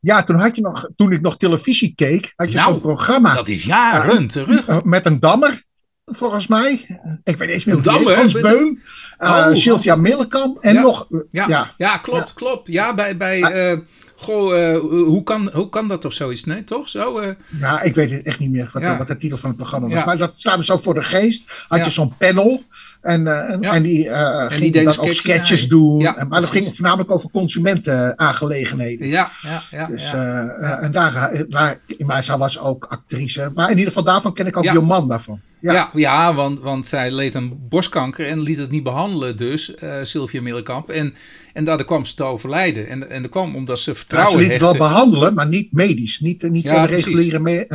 Ja, 0.00 0.22
toen 0.22 0.40
had 0.40 0.56
je 0.56 0.62
nog, 0.62 0.88
toen 0.96 1.12
ik 1.12 1.20
nog 1.20 1.36
televisie 1.36 1.92
keek, 1.94 2.32
had 2.36 2.48
je 2.48 2.56
nou, 2.56 2.70
zo'n 2.70 2.80
programma. 2.80 3.34
Dat 3.34 3.48
is 3.48 3.64
jaren 3.64 4.22
uh, 4.22 4.28
terug. 4.28 4.68
Uh, 4.68 4.78
met 4.82 5.06
een 5.06 5.20
dammer, 5.20 5.64
volgens 6.04 6.46
mij. 6.46 6.86
Ik 7.24 7.36
weet 7.36 7.48
eens 7.48 7.64
meer 7.64 7.74
een 7.76 7.82
dammer. 7.82 8.16
Hans 8.16 8.40
Beum, 8.40 8.82
uh, 9.18 9.28
oh, 9.28 9.54
Sylvia 9.54 9.96
Millekamp 9.96 10.58
en 10.58 10.74
ja. 10.74 10.80
nog. 10.80 11.06
Ja, 11.30 11.48
ja. 11.48 11.74
ja 11.76 11.96
klopt, 11.96 12.32
klopt. 12.32 12.68
Ja, 12.68 12.94
bij. 12.94 13.16
bij 13.16 13.82
Goh, 14.16 14.80
hoe, 14.80 15.22
kan, 15.22 15.50
hoe 15.52 15.68
kan 15.68 15.88
dat 15.88 16.04
of 16.04 16.12
zoiets? 16.12 16.44
Nee, 16.44 16.64
toch? 16.64 16.88
Zo, 16.88 17.34
Nou, 17.48 17.82
ik 17.82 17.94
weet 17.94 18.22
echt 18.22 18.38
niet 18.38 18.50
meer 18.50 18.70
wat, 18.72 18.82
ja. 18.82 18.96
wat 18.96 19.06
de 19.06 19.16
titel 19.16 19.38
van 19.38 19.48
het 19.48 19.58
programma 19.58 19.88
was. 19.88 20.04
Maar 20.04 20.18
dat 20.18 20.32
staat 20.36 20.56
me 20.56 20.64
zo 20.64 20.76
voor 20.76 20.94
de 20.94 21.02
geest. 21.02 21.44
Had 21.68 21.84
je 21.84 21.90
zo'n 21.90 22.16
panel. 22.18 22.62
En, 23.00 23.20
uh, 23.20 23.72
en, 23.74 23.82
die 23.82 24.04
uh, 24.04 24.52
en 24.52 24.60
die 24.60 24.72
dan 24.72 24.82
sketches, 24.82 24.98
ook 24.98 25.12
sketches 25.12 25.68
doen. 25.68 26.02
Maar 26.02 26.40
dat 26.40 26.50
ging 26.50 26.74
voornamelijk 26.74 27.10
over 27.10 27.30
consumentenaangelegenheden. 27.30 29.08
Ja, 29.08 29.30
ja, 29.42 29.60
ja. 29.70 29.86
Dus, 29.86 30.12
uh, 30.12 30.82
En 30.82 30.92
daar, 30.92 31.44
daar, 31.48 31.80
maar 31.98 32.22
zij 32.22 32.36
was 32.36 32.58
ook 32.58 32.84
actrice. 32.84 33.50
Maar 33.54 33.70
in 33.70 33.78
ieder 33.78 33.92
geval 33.92 34.04
daarvan 34.04 34.34
ken 34.34 34.46
ik 34.46 34.56
ook 34.56 34.64
Jomanda 34.64 35.20
van. 35.20 35.40
Ja, 35.60 35.72
ja, 35.72 35.90
ja 35.94 36.34
want, 36.34 36.60
want 36.60 36.86
zij 36.86 37.10
leed 37.10 37.34
aan 37.34 37.58
borstkanker 37.68 38.26
en 38.26 38.40
liet 38.40 38.58
het 38.58 38.70
niet 38.70 38.82
behandelen 38.82 39.36
dus, 39.36 39.74
Sylvia 40.02 40.42
Middelkamp. 40.42 40.90
En, 40.90 41.14
en 41.52 41.64
daardoor 41.64 41.86
kwam 41.86 42.04
ze 42.04 42.14
te 42.14 42.24
overlijden. 42.24 42.88
En, 42.88 43.10
en 43.10 43.22
dat 43.22 43.30
kwam 43.30 43.56
omdat 43.56 43.78
ze 43.78 43.94
vertrouwen 43.94 44.38
ja, 44.38 44.44
Ze 44.44 44.50
liet 44.50 44.60
wel 44.60 44.76
behandelen, 44.76 45.34
maar 45.34 45.48
niet 45.48 45.72
medisch. 45.72 46.20
Niet, 46.20 46.50
niet 46.50 46.68
voor 46.68 46.80
de 46.80 46.86
reguliere 46.86 47.38
me, 47.38 47.66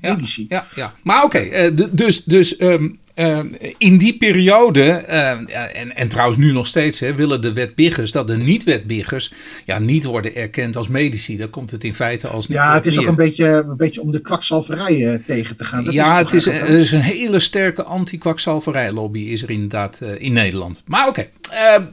medici. 0.00 0.46
Ja, 0.48 0.66
ja, 0.74 0.94
maar 1.02 1.24
oké, 1.24 1.36
okay, 1.36 1.74
dus, 1.90 2.24
dus 2.24 2.60
um, 2.60 2.98
uh, 3.20 3.38
in 3.78 3.98
die 3.98 4.16
periode, 4.16 5.04
uh, 5.08 5.30
en, 5.80 5.96
en 5.96 6.08
trouwens 6.08 6.38
nu 6.38 6.52
nog 6.52 6.66
steeds, 6.66 7.00
hè, 7.00 7.14
willen 7.14 7.40
de 7.40 7.52
wetbiggers 7.52 8.12
dat 8.12 8.26
de 8.26 8.36
niet-wetbiggers 8.36 9.32
ja, 9.64 9.78
niet 9.78 10.04
worden 10.04 10.34
erkend 10.34 10.76
als 10.76 10.88
medici. 10.88 11.36
Dan 11.36 11.50
komt 11.50 11.70
het 11.70 11.84
in 11.84 11.94
feite 11.94 12.28
als 12.28 12.46
Ja, 12.46 12.74
het 12.74 12.86
is 12.86 12.98
ook 12.98 13.06
een 13.06 13.14
beetje, 13.14 13.46
een 13.46 13.76
beetje 13.76 14.00
om 14.00 14.12
de 14.12 14.20
kwakzalverij 14.20 14.96
uh, 14.96 15.18
tegen 15.26 15.56
te 15.56 15.64
gaan. 15.64 15.84
Dat 15.84 15.94
ja, 15.94 16.18
is 16.18 16.22
het 16.22 16.32
is, 16.32 16.46
er 16.46 16.68
is 16.68 16.92
een 16.92 17.00
hele 17.00 17.40
sterke 17.40 17.82
anti-kwakzalverij-lobby 17.82 19.20
is 19.20 19.42
er 19.42 19.50
inderdaad 19.50 20.00
in 20.18 20.32
Nederland. 20.32 20.82
Maar 20.86 21.08
oké, 21.08 21.28
okay. 21.50 21.88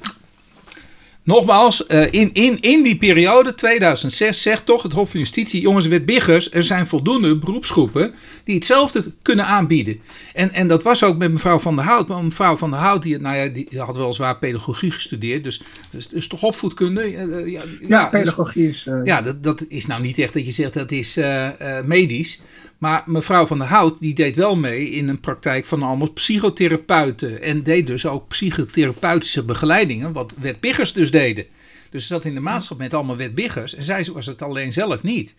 Nogmaals, 1.28 1.86
in, 2.12 2.34
in, 2.34 2.62
in 2.62 2.84
die 2.84 2.98
periode 2.98 3.56
2006 3.56 4.42
zegt 4.42 4.66
toch 4.66 4.84
het 4.84 4.94
Hof 4.94 5.10
van 5.10 5.20
Justitie: 5.20 5.62
jongens, 5.62 5.88
wet 5.88 6.06
Biggers, 6.06 6.52
er 6.52 6.64
zijn 6.64 6.88
voldoende 6.88 7.38
beroepsgroepen 7.38 8.14
die 8.44 8.56
hetzelfde 8.56 9.04
kunnen 9.22 9.46
aanbieden. 9.46 10.00
En, 10.34 10.52
en 10.52 10.68
dat 10.68 10.84
was 10.84 11.04
ook 11.04 11.18
met 11.18 11.32
mevrouw 11.32 11.60
Van 11.60 11.76
der 11.76 11.86
Hout. 11.86 12.08
Maar 12.08 12.24
mevrouw 12.24 12.58
Van 12.58 12.72
der 12.72 12.80
Hout, 12.80 13.02
die, 13.02 13.20
nou 13.20 13.36
ja, 13.36 13.48
die 13.48 13.80
had 13.80 13.98
weliswaar 13.98 14.38
pedagogie 14.38 14.92
gestudeerd, 14.92 15.44
dus, 15.44 15.62
dus, 15.90 16.08
dus 16.08 16.28
toch 16.28 16.44
opvoedkunde? 16.44 17.10
ja, 17.10 17.26
ja, 17.46 17.62
ja, 17.88 18.06
pedagogie 18.06 18.70
is. 18.70 18.86
Uh... 18.86 19.00
Ja, 19.04 19.22
dat, 19.22 19.44
dat 19.44 19.66
is 19.68 19.86
nou 19.86 20.02
niet 20.02 20.20
echt 20.20 20.34
dat 20.34 20.46
je 20.46 20.52
zegt 20.52 20.74
dat 20.74 20.92
is 20.92 21.18
uh, 21.18 21.50
uh, 21.62 21.82
medisch. 21.86 22.42
Maar 22.78 23.04
mevrouw 23.06 23.46
van 23.46 23.58
der 23.58 23.68
Hout 23.68 24.00
die 24.00 24.14
deed 24.14 24.36
wel 24.36 24.56
mee 24.56 24.90
in 24.90 25.08
een 25.08 25.20
praktijk 25.20 25.66
van 25.66 25.84
allemaal 25.84 26.12
psychotherapeuten. 26.12 27.42
En 27.42 27.64
deed 27.64 27.88
dus 27.88 28.06
ook 28.06 28.28
psychotherapeutische 28.28 29.44
begeleidingen, 29.44 30.14
wat 30.14 30.34
wetbiggers 30.40 30.94
dus 30.94 31.12
deden. 31.12 31.46
Dus 31.90 32.02
ze 32.02 32.14
zat 32.14 32.26
in 32.26 32.34
de 32.34 32.40
maatschappij 32.40 32.86
met 32.86 32.96
allemaal 32.96 33.16
wetbiggers 33.16 33.76
en 33.76 33.84
zij 33.84 34.08
was 34.14 34.26
het 34.26 34.42
alleen 34.42 34.74
zelf 34.74 35.04
niet. 35.04 35.36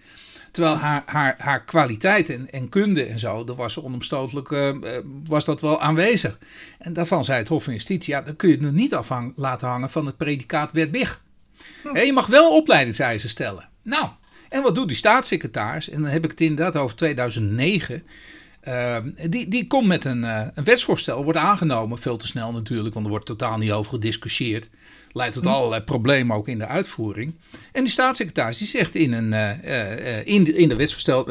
Terwijl 0.50 0.76
haar, 0.76 1.02
haar, 1.06 1.35
haar 1.38 1.64
kwaliteit 1.64 2.31
en, 2.31 2.50
en 2.50 2.69
kunde 2.69 3.05
en 3.05 3.19
zo, 3.19 3.44
dat 3.44 3.56
was 3.56 3.82
onomstotelijk, 3.82 4.50
uh, 4.50 4.76
was 5.26 5.44
dat 5.44 5.61
wel 5.61 5.81
aanwezig. 5.81 6.38
En 6.79 6.93
daarvan 6.93 7.25
zei 7.25 7.38
het 7.38 7.49
Hof 7.49 7.64
van 7.64 7.73
Justitie, 7.73 8.14
ja, 8.14 8.23
dan 8.23 8.37
kun 8.37 8.49
je 8.49 8.55
het 8.55 8.64
nog 8.64 8.73
niet 8.73 8.94
afhang, 8.94 9.32
laten 9.37 9.69
hangen 9.69 9.90
van 9.90 10.06
het 10.06 10.17
predicaat 10.17 10.73
wetbig. 10.73 11.23
Hm. 11.82 11.96
je 11.96 12.12
mag 12.12 12.26
wel 12.26 12.56
opleidingseisen 12.56 13.29
stellen. 13.29 13.69
Nou, 13.82 14.08
en 14.49 14.62
wat 14.62 14.75
doet 14.75 14.89
die 14.89 14.97
staatssecretaris? 14.97 15.88
En 15.88 16.02
dan 16.02 16.11
heb 16.11 16.25
ik 16.25 16.31
het 16.31 16.40
inderdaad 16.40 16.76
over 16.76 16.97
2009. 16.97 18.02
Uh, 18.69 18.97
die, 19.28 19.49
die 19.49 19.67
komt 19.67 19.87
met 19.87 20.05
een, 20.05 20.23
uh, 20.23 20.47
een 20.55 20.64
wetsvoorstel, 20.64 21.25
wordt 21.25 21.38
aangenomen, 21.38 21.99
veel 21.99 22.17
te 22.17 22.26
snel 22.26 22.52
natuurlijk, 22.52 22.95
want 22.95 23.07
er 23.07 23.12
wordt 23.12 23.26
totaal 23.26 23.59
niet 23.59 23.73
over 23.73 23.90
gediscussieerd. 23.93 24.69
Leidt 25.12 25.35
tot 25.35 25.47
allerlei 25.47 25.83
problemen 25.83 26.37
ook 26.37 26.49
in 26.49 26.59
de 26.59 26.67
uitvoering. 26.67 27.35
En 27.73 27.83
die 27.83 27.93
staatssecretaris 27.93 28.59
die 28.59 28.67
zegt 28.67 28.95
in, 28.95 29.12
een, 29.12 29.33
uh, 29.64 30.26
in, 30.26 30.45
de, 30.45 30.52
in 30.52 30.69
de 30.69 30.76
wetsvoorstel, 30.76 31.25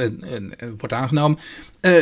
wordt 0.77 0.93
aangenomen, 0.93 1.39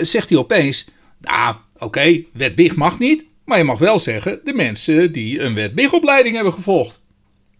zegt 0.01 0.29
hij 0.29 0.38
opeens, 0.38 0.88
nou 1.19 1.55
oké, 1.74 1.84
okay, 1.84 2.27
wet 2.34 2.55
BIG 2.55 2.75
mag 2.75 3.00
niet, 3.00 3.25
maar 3.45 3.57
je 3.57 3.63
mag 3.63 3.79
wel 3.79 4.00
zeggen 4.00 4.39
de 4.43 4.53
mensen 4.53 5.12
die 5.12 5.41
een 5.41 5.53
wet 5.53 5.74
BIG 5.74 5.93
opleiding 5.93 6.36
hebben 6.36 6.53
gevolgd. 6.53 7.01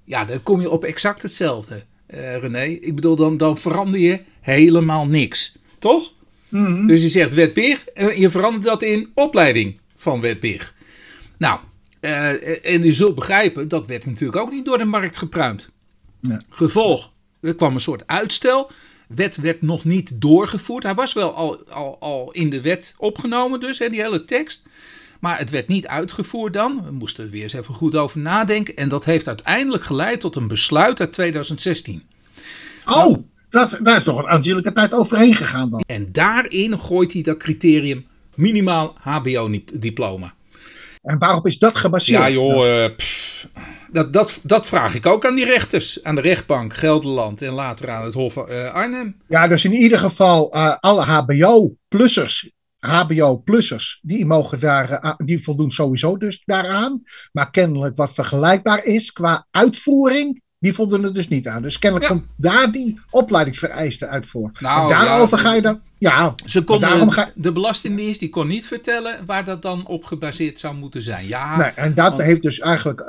Ja, 0.04 0.26
dan 0.26 0.44
kom 0.44 0.62
je 0.62 0.70
op 0.70 0.84
exact 0.84 1.22
hetzelfde 1.22 1.84
uh, 2.14 2.38
René. 2.38 2.64
Ik 2.64 2.96
bedoel, 2.96 3.16
dan, 3.16 3.38
dan 3.38 3.58
verander 3.58 4.00
je 4.00 4.22
helemaal 4.42 5.06
niks. 5.06 5.58
Toch? 5.80 6.14
Mm 6.50 6.66
-hmm. 6.66 6.88
Dus 6.88 7.02
je 7.02 7.10
zegt 7.10 7.34
wetpeer 7.34 7.84
en 7.94 8.20
je 8.20 8.30
verandert 8.30 8.64
dat 8.64 8.84
in 8.84 9.12
opleiding 9.14 9.80
van 9.98 10.22
wetpeer. 10.22 10.74
Nou, 11.38 11.60
uh, 12.02 12.66
en 12.66 12.84
je 12.84 12.94
zult 12.94 13.16
begrijpen, 13.16 13.68
dat 13.68 13.88
werd 13.88 14.06
natuurlijk 14.06 14.42
ook 14.42 14.52
niet 14.52 14.66
door 14.66 14.78
de 14.78 14.86
markt 14.86 15.18
gepruimd. 15.18 15.70
Ja. 16.20 16.42
Gevolg, 16.50 17.12
er 17.42 17.56
kwam 17.56 17.74
een 17.74 17.82
soort 17.82 18.08
uitstel. 18.08 18.72
Wet 19.08 19.36
werd 19.36 19.62
nog 19.62 19.84
niet 19.84 20.22
doorgevoerd. 20.22 20.84
Hij 20.84 20.94
was 20.94 21.14
wel 21.14 21.34
al, 21.34 21.64
al, 21.70 21.98
al 22.00 22.32
in 22.32 22.50
de 22.50 22.62
wet 22.62 22.96
opgenomen, 22.98 23.60
dus, 23.60 23.80
hè, 23.80 23.90
die 23.90 24.02
hele 24.02 24.26
tekst. 24.26 24.68
Maar 25.26 25.38
het 25.38 25.50
werd 25.50 25.68
niet 25.68 25.88
uitgevoerd 25.88 26.54
dan. 26.54 26.82
We 26.86 26.92
moesten 26.92 27.24
er 27.24 27.30
weer 27.30 27.44
eens 27.44 27.54
even 27.54 27.74
goed 27.74 27.96
over 27.96 28.20
nadenken. 28.20 28.76
En 28.76 28.90
dat 28.90 29.06
heeft 29.06 29.28
uiteindelijk 29.28 29.84
geleid 29.84 30.20
tot 30.20 30.36
een 30.36 30.48
besluit 30.48 31.00
uit 31.00 31.14
2016. 31.14 32.04
Oh, 32.86 32.96
nou, 32.96 33.24
dat, 33.50 33.80
daar 33.84 33.98
is 33.98 34.04
toch 34.04 34.18
een 34.18 34.28
aanzienlijke 34.28 34.74
tijd 34.74 34.94
overheen 34.94 35.36
gegaan 35.36 35.70
dan. 35.70 35.84
En 35.88 36.12
daarin 36.12 36.80
gooit 36.80 37.14
hij 37.14 37.22
dat 37.22 37.38
criterium 37.38 38.06
minimaal 38.36 38.96
HBO-diploma. 39.00 40.34
En 41.02 41.18
waarop 41.18 41.48
is 41.48 41.58
dat 41.58 41.76
gebaseerd? 41.76 42.20
Ja 42.20 42.30
joh, 42.30 42.68
uh, 42.68 42.96
pff, 42.96 43.48
dat, 43.92 44.14
dat, 44.14 44.40
dat 44.44 44.68
vraag 44.68 44.96
ik 44.96 45.06
ook 45.06 45.26
aan 45.26 45.36
die 45.36 45.46
rechters. 45.46 46.04
Aan 46.04 46.16
de 46.16 46.22
rechtbank 46.22 46.74
Gelderland 46.74 47.42
en 47.42 47.54
later 47.54 47.90
aan 47.90 48.06
het 48.06 48.14
Hof 48.14 48.36
uh, 48.36 48.74
Arnhem. 48.74 49.16
Ja, 49.28 49.48
dus 49.48 49.66
in 49.66 49.74
ieder 49.74 50.00
geval 50.00 50.56
uh, 50.56 50.76
alle 50.80 51.04
HBO-plussers 51.04 52.54
HBO-plussers, 52.86 54.00
die, 54.02 54.26
mogen 54.26 54.60
daar, 54.60 54.90
eh, 54.90 55.14
die 55.18 55.44
voldoen 55.44 55.72
sowieso 55.72 56.18
dus 56.18 56.42
daaraan. 56.46 57.04
Maar 57.32 57.52
kennelijk 57.52 57.96
wat 57.96 58.14
vergelijkbaar 58.14 58.84
is 58.84 59.12
qua 59.12 59.48
uitvoering, 59.52 60.42
die 60.60 60.74
voldoen 60.74 61.04
er 61.04 61.14
dus 61.14 61.28
niet 61.28 61.48
aan. 61.48 61.62
Dus 61.62 61.80
kennelijk 61.80 62.10
ja. 62.10 62.16
komt 62.16 62.28
daar 62.38 62.72
die 62.72 63.00
opleidingsvereisten 63.10 64.10
uit 64.10 64.26
voor. 64.26 64.52
Nou, 64.60 64.90
daarover 64.90 65.38
ja, 65.38 65.44
ga 65.44 65.54
je 65.54 65.62
dan. 65.62 65.80
Ja, 65.98 66.36
Ze 66.46 66.64
kon, 66.64 67.12
ga... 67.12 67.30
De 67.36 67.52
Belastingdienst 67.52 68.20
die 68.20 68.30
kon 68.30 68.48
niet 68.48 68.68
vertellen 68.68 69.26
waar 69.26 69.46
dat 69.46 69.62
dan 69.62 69.88
op 69.88 70.04
gebaseerd 70.04 70.60
zou 70.60 70.76
moeten 70.76 71.02
zijn. 71.02 71.28
Ja, 71.28 71.58
nee, 71.58 71.70
en 71.70 71.94
dat 71.94 72.22
heeft 72.22 72.42
dus 72.42 72.60
eigenlijk 72.60 73.04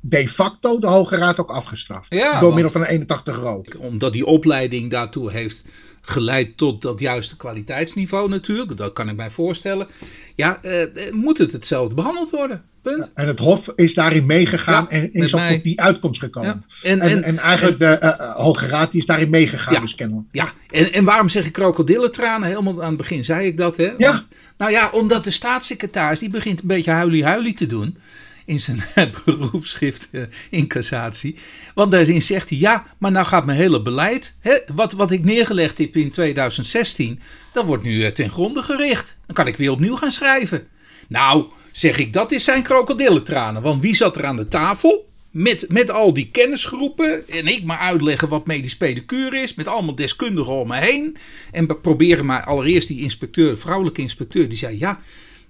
de 0.00 0.28
facto 0.28 0.78
de 0.78 0.86
Hoge 0.86 1.16
Raad 1.16 1.40
ook 1.40 1.50
afgestraft. 1.50 2.10
door 2.40 2.54
middel 2.54 2.72
van 2.72 2.80
een 2.80 2.86
81 2.86 3.36
rook. 3.36 3.76
Omdat 3.78 4.12
die 4.12 4.26
opleiding 4.26 4.90
daartoe 4.90 5.30
heeft 5.30 5.64
geleid 6.02 6.56
tot 6.56 6.82
dat 6.82 7.00
juiste 7.00 7.36
kwaliteitsniveau 7.36 8.28
natuurlijk. 8.28 8.76
Dat 8.76 8.92
kan 8.92 9.08
ik 9.08 9.16
mij 9.16 9.30
voorstellen. 9.30 9.86
Ja, 10.34 10.60
uh, 10.64 10.82
moet 11.12 11.38
het 11.38 11.52
hetzelfde 11.52 11.94
behandeld 11.94 12.30
worden? 12.30 12.62
Punt. 12.82 13.10
en 13.14 13.26
het 13.26 13.38
Hof 13.38 13.72
is 13.76 13.94
daarin 13.94 14.26
meegegaan 14.26 14.90
en 14.90 15.12
is 15.12 15.34
ook 15.34 15.48
tot 15.48 15.62
die 15.62 15.80
uitkomst 15.80 16.20
gekomen. 16.20 16.64
En, 16.82 17.00
en, 17.00 17.22
en, 17.22 17.38
eigenlijk 17.38 17.78
de 17.78 17.98
uh, 18.02 18.34
Hoge 18.34 18.66
Raad 18.66 18.90
die 18.90 19.00
is 19.00 19.06
daarin 19.06 19.30
meegegaan, 19.30 19.74
ja, 19.74 19.80
dus 19.80 19.94
kennelijk. 19.94 20.26
Ja, 20.30 20.48
en, 20.70 20.92
en 20.92 21.04
waarom 21.04 21.28
zeg 21.28 21.46
ik 21.46 21.52
krokodillentranen? 21.52 22.48
Helemaal 22.48 22.82
aan 22.82 22.88
het 22.88 22.96
begin 22.96 23.24
zei 23.24 23.46
ik 23.46 23.56
dat, 23.56 23.76
hè? 23.76 23.90
Ja. 23.98 24.22
nou 24.58 24.70
ja, 24.70 24.90
omdat 24.92 25.24
de 25.24 25.30
staatssecretaris, 25.30 26.18
die 26.18 26.30
begint 26.30 26.60
een 26.60 26.66
beetje 26.66 26.90
huilie-huilie 26.90 27.54
te 27.54 27.66
doen 27.66 27.96
in 28.44 28.60
zijn 28.60 28.82
beroepsschrift 29.24 30.08
uh, 30.10 30.22
in 30.50 30.66
cassatie. 30.66 31.36
Want 31.74 31.90
daarin 31.90 32.22
zegt 32.22 32.48
hij, 32.48 32.58
ja, 32.58 32.86
maar 32.98 33.10
nou 33.10 33.26
gaat 33.26 33.46
mijn 33.46 33.58
hele 33.58 33.82
beleid, 33.82 34.36
hè, 34.40 34.58
wat, 34.74 34.92
wat 34.92 35.10
ik 35.10 35.24
neergelegd 35.24 35.78
heb 35.78 35.96
in 35.96 36.10
2016, 36.10 37.20
dat 37.52 37.64
wordt 37.64 37.82
nu 37.82 38.04
uh, 38.04 38.08
ten 38.08 38.30
gronde 38.30 38.62
gericht. 38.62 39.16
Dan 39.26 39.34
kan 39.34 39.46
ik 39.46 39.56
weer 39.56 39.70
opnieuw 39.70 39.96
gaan 39.96 40.10
schrijven. 40.10 40.66
Nou, 41.08 41.44
zeg 41.72 41.98
ik, 41.98 42.12
dat 42.12 42.32
is 42.32 42.44
zijn 42.44 42.62
krokodillentranen. 42.62 43.62
Want 43.62 43.82
wie 43.82 43.94
zat 43.94 44.16
er 44.16 44.24
aan 44.24 44.36
de 44.36 44.48
tafel? 44.48 45.10
Met, 45.30 45.64
met 45.68 45.90
al 45.90 46.12
die 46.12 46.28
kennisgroepen. 46.30 47.28
En 47.28 47.46
ik 47.46 47.64
maar 47.64 47.78
uitleggen 47.78 48.28
wat 48.28 48.46
medisch 48.46 48.76
pedicure 48.76 49.40
is. 49.40 49.54
Met 49.54 49.66
allemaal 49.66 49.94
deskundigen 49.94 50.52
om 50.52 50.68
me 50.68 50.76
heen. 50.76 51.16
En 51.50 51.80
proberen 51.80 52.26
maar 52.26 52.44
allereerst 52.44 52.88
die 52.88 53.00
inspecteur, 53.00 53.58
vrouwelijke 53.58 54.00
inspecteur, 54.00 54.48
die 54.48 54.58
zei: 54.58 54.78
Ja, 54.78 55.00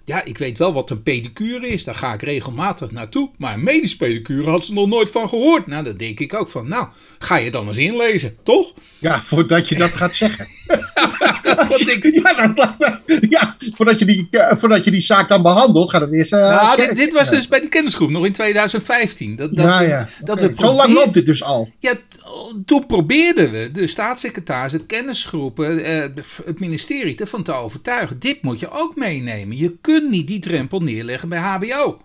ja, 0.04 0.24
ik 0.24 0.38
weet 0.38 0.58
wel 0.58 0.72
wat 0.72 0.90
een 0.90 1.02
pedicure 1.02 1.68
is. 1.68 1.84
Daar 1.84 1.94
ga 1.94 2.14
ik 2.14 2.22
regelmatig 2.22 2.90
naartoe. 2.90 3.30
Maar 3.36 3.54
een 3.54 3.62
medisch 3.62 3.96
pedicure 3.96 4.50
had 4.50 4.64
ze 4.64 4.72
nog 4.72 4.88
nooit 4.88 5.10
van 5.10 5.28
gehoord. 5.28 5.66
Nou, 5.66 5.84
dan 5.84 5.96
denk 5.96 6.20
ik 6.20 6.34
ook 6.34 6.50
van, 6.50 6.68
nou, 6.68 6.86
ga 7.18 7.36
je 7.36 7.50
dan 7.50 7.68
eens 7.68 7.76
inlezen, 7.76 8.36
toch? 8.42 8.72
Ja, 8.98 9.22
voordat 9.22 9.68
je 9.68 9.74
dat 9.74 9.92
gaat 9.92 10.16
zeggen. 10.16 10.48
ja, 12.22 12.54
ja, 13.28 13.56
voordat 13.74 13.98
je, 13.98 14.04
die, 14.04 14.28
eh, 14.30 14.56
voordat 14.56 14.84
je 14.84 14.90
die 14.90 15.00
zaak 15.00 15.28
dan 15.28 15.42
behandelt, 15.42 15.90
gaat 15.90 16.00
het 16.00 16.12
eerst... 16.12 16.32
Uh, 16.32 16.38
nou, 16.38 16.76
dit, 16.76 16.96
dit, 16.96 17.12
was 17.12 17.30
dus 17.30 17.48
bij 17.48 17.60
die 17.60 17.68
kennisgroep, 17.68 18.10
nog 18.10 18.26
in 18.26 18.32
2015. 18.32 19.36
Dat, 19.36 19.54
dat 19.56 19.64
ja, 19.64 19.80
ja. 19.80 20.08
Dat 20.20 20.40
we 20.40 20.52
Zo 20.56 20.72
lang 20.72 20.94
loopt 20.94 21.14
dit 21.14 21.26
dus 21.26 21.42
al. 21.42 21.70
Ja, 21.78 21.94
toen 22.66 22.86
probeerden 22.86 23.50
we 23.50 23.70
de 23.72 23.86
staatssecretaris, 23.86 24.72
de 24.72 24.86
kennisgroepen, 24.86 25.84
eh, 25.84 26.24
het 26.44 26.60
ministerie 26.60 27.16
ervan 27.16 27.42
te 27.42 27.52
overtuigen. 27.52 28.18
Dit 28.18 28.42
moet 28.42 28.58
je 28.58 28.70
ook 28.70 28.96
meenemen. 28.96 29.56
Je 29.56 29.76
kunt 29.80 29.91
niet 30.00 30.26
die 30.26 30.38
drempel 30.38 30.80
neerleggen 30.80 31.28
bij 31.28 31.38
HBO. 31.38 32.02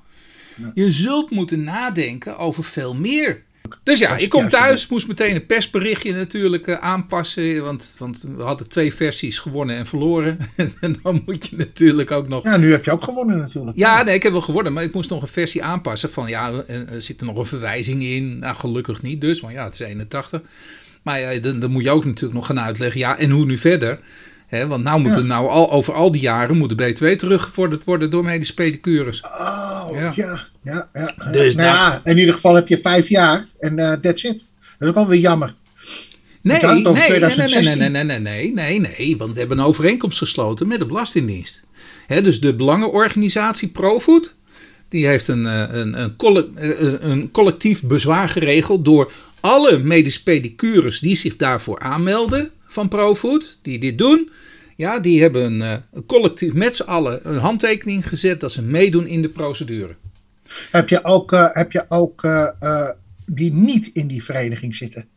Je 0.73 0.91
zult 0.91 1.29
moeten 1.29 1.63
nadenken 1.63 2.37
over 2.37 2.63
veel 2.63 2.95
meer. 2.95 3.45
Dus 3.83 3.99
ja, 3.99 4.17
ik 4.17 4.29
kom 4.29 4.49
thuis, 4.49 4.87
moest 4.87 5.07
meteen 5.07 5.35
een 5.35 5.45
persberichtje 5.45 6.13
natuurlijk 6.13 6.67
uh, 6.67 6.75
aanpassen. 6.75 7.63
Want, 7.63 7.95
want 7.97 8.25
we 8.37 8.43
hadden 8.43 8.69
twee 8.69 8.93
versies 8.93 9.39
gewonnen 9.39 9.75
en 9.75 9.85
verloren. 9.85 10.37
en 10.81 10.95
dan 11.03 11.21
moet 11.25 11.47
je 11.47 11.55
natuurlijk 11.55 12.11
ook 12.11 12.27
nog. 12.27 12.43
Ja, 12.43 12.57
nu 12.57 12.71
heb 12.71 12.85
je 12.85 12.91
ook 12.91 13.03
gewonnen 13.03 13.37
natuurlijk. 13.37 13.77
Ja, 13.77 14.03
nee, 14.03 14.15
ik 14.15 14.23
heb 14.23 14.31
wel 14.31 14.41
gewonnen, 14.41 14.73
maar 14.73 14.83
ik 14.83 14.93
moest 14.93 15.09
nog 15.09 15.21
een 15.21 15.27
versie 15.27 15.63
aanpassen. 15.63 16.11
Van 16.11 16.27
ja, 16.27 16.51
er 16.67 17.01
zit 17.01 17.19
er 17.19 17.25
nog 17.25 17.37
een 17.37 17.45
verwijzing 17.45 18.03
in. 18.03 18.39
Nou, 18.39 18.55
gelukkig 18.55 19.01
niet 19.01 19.21
dus, 19.21 19.39
want 19.39 19.53
ja, 19.53 19.63
het 19.63 19.73
is 19.73 19.79
81. 19.79 20.41
Maar 21.01 21.19
ja, 21.19 21.39
dan, 21.39 21.59
dan 21.59 21.71
moet 21.71 21.83
je 21.83 21.89
ook 21.89 22.05
natuurlijk 22.05 22.33
nog 22.33 22.45
gaan 22.45 22.59
uitleggen. 22.59 22.99
Ja, 22.99 23.17
en 23.17 23.29
hoe 23.29 23.45
nu 23.45 23.57
verder? 23.57 23.99
He, 24.47 24.67
want 24.67 24.83
nou 24.83 25.01
moeten 25.01 25.27
nou 25.27 25.49
al, 25.49 25.71
over 25.71 25.93
al 25.93 26.11
die 26.11 26.21
jaren 26.21 26.57
moet 26.57 26.77
de 26.77 26.93
B2 26.93 27.15
teruggevorderd 27.15 27.83
worden 27.83 28.09
door 28.09 28.23
medische 28.23 28.53
pedicures. 28.53 29.21
Oh, 29.21 29.87
ja. 29.93 30.11
ja, 30.15 30.39
ja. 30.63 30.89
ja. 30.93 31.31
Dus 31.31 31.55
nou, 31.55 31.67
nou, 31.67 31.77
ja, 31.77 32.01
in 32.03 32.17
ieder 32.17 32.33
geval 32.33 32.55
heb 32.55 32.67
je 32.67 32.77
vijf 32.77 33.09
jaar 33.09 33.47
en 33.59 33.79
uh, 33.79 33.93
that's 33.93 34.23
it. 34.23 34.43
Dat 34.77 34.79
is 34.79 34.87
ook 34.87 34.95
wel 34.95 35.07
weer 35.07 35.19
jammer. 35.19 35.53
Nee, 36.41 36.61
nee, 36.61 36.81
nee, 36.81 36.93
nee, 36.93 37.19
nee, 37.19 37.89
nee, 37.89 38.03
nee, 38.03 38.19
nee, 38.19 38.53
nee, 38.53 38.79
nee, 38.79 39.17
want 39.17 39.33
we 39.33 39.39
hebben 39.39 39.57
een 39.57 39.65
overeenkomst 39.65 40.17
gesloten 40.17 40.67
met 40.67 40.79
de 40.79 40.85
Belastingdienst. 40.85 41.63
He, 42.07 42.21
dus 42.21 42.39
de 42.39 42.55
belangenorganisatie 42.55 43.67
Profood, 43.67 44.35
die 44.89 45.07
heeft 45.07 45.27
een, 45.27 45.45
eh, 45.45 45.65
een, 45.69 46.01
een, 46.01 46.15
eh, 46.55 46.93
een 46.99 47.31
collectief 47.31 47.81
bezwaar 47.81 48.29
geregeld 48.29 48.85
door 48.85 49.11
alle 49.39 49.77
medische 49.77 50.23
pedicures 50.23 50.99
die 50.99 51.15
zich 51.15 51.35
daarvoor 51.35 51.79
aanmelden 51.79 52.51
van 52.67 52.87
Profood, 52.87 53.59
die 53.61 53.79
dit 53.79 53.97
doen, 53.97 54.29
ja, 54.75 54.99
die 54.99 55.21
hebben 55.21 55.61
een, 55.61 55.81
een 55.91 56.05
collectief 56.05 56.53
met 56.53 56.75
z'n 56.75 56.83
allen 56.83 57.29
een 57.29 57.37
handtekening 57.37 58.07
gezet 58.07 58.39
dat 58.39 58.51
ze 58.51 58.63
meedoen 58.63 59.07
in 59.07 59.21
de 59.21 59.29
procedure. 59.29 59.95
Heb 60.71 60.89
je 60.89 61.03
ook, 61.03 61.31
uh, 61.31 61.47
heb 61.51 61.71
je 61.71 61.85
ook 61.89 62.23
uh, 62.23 62.47
uh, 62.61 62.89
die 63.25 63.53
niet 63.53 63.89
in 63.93 64.07
die 64.07 64.23
vereniging 64.23 64.75
zitten? 64.75 65.07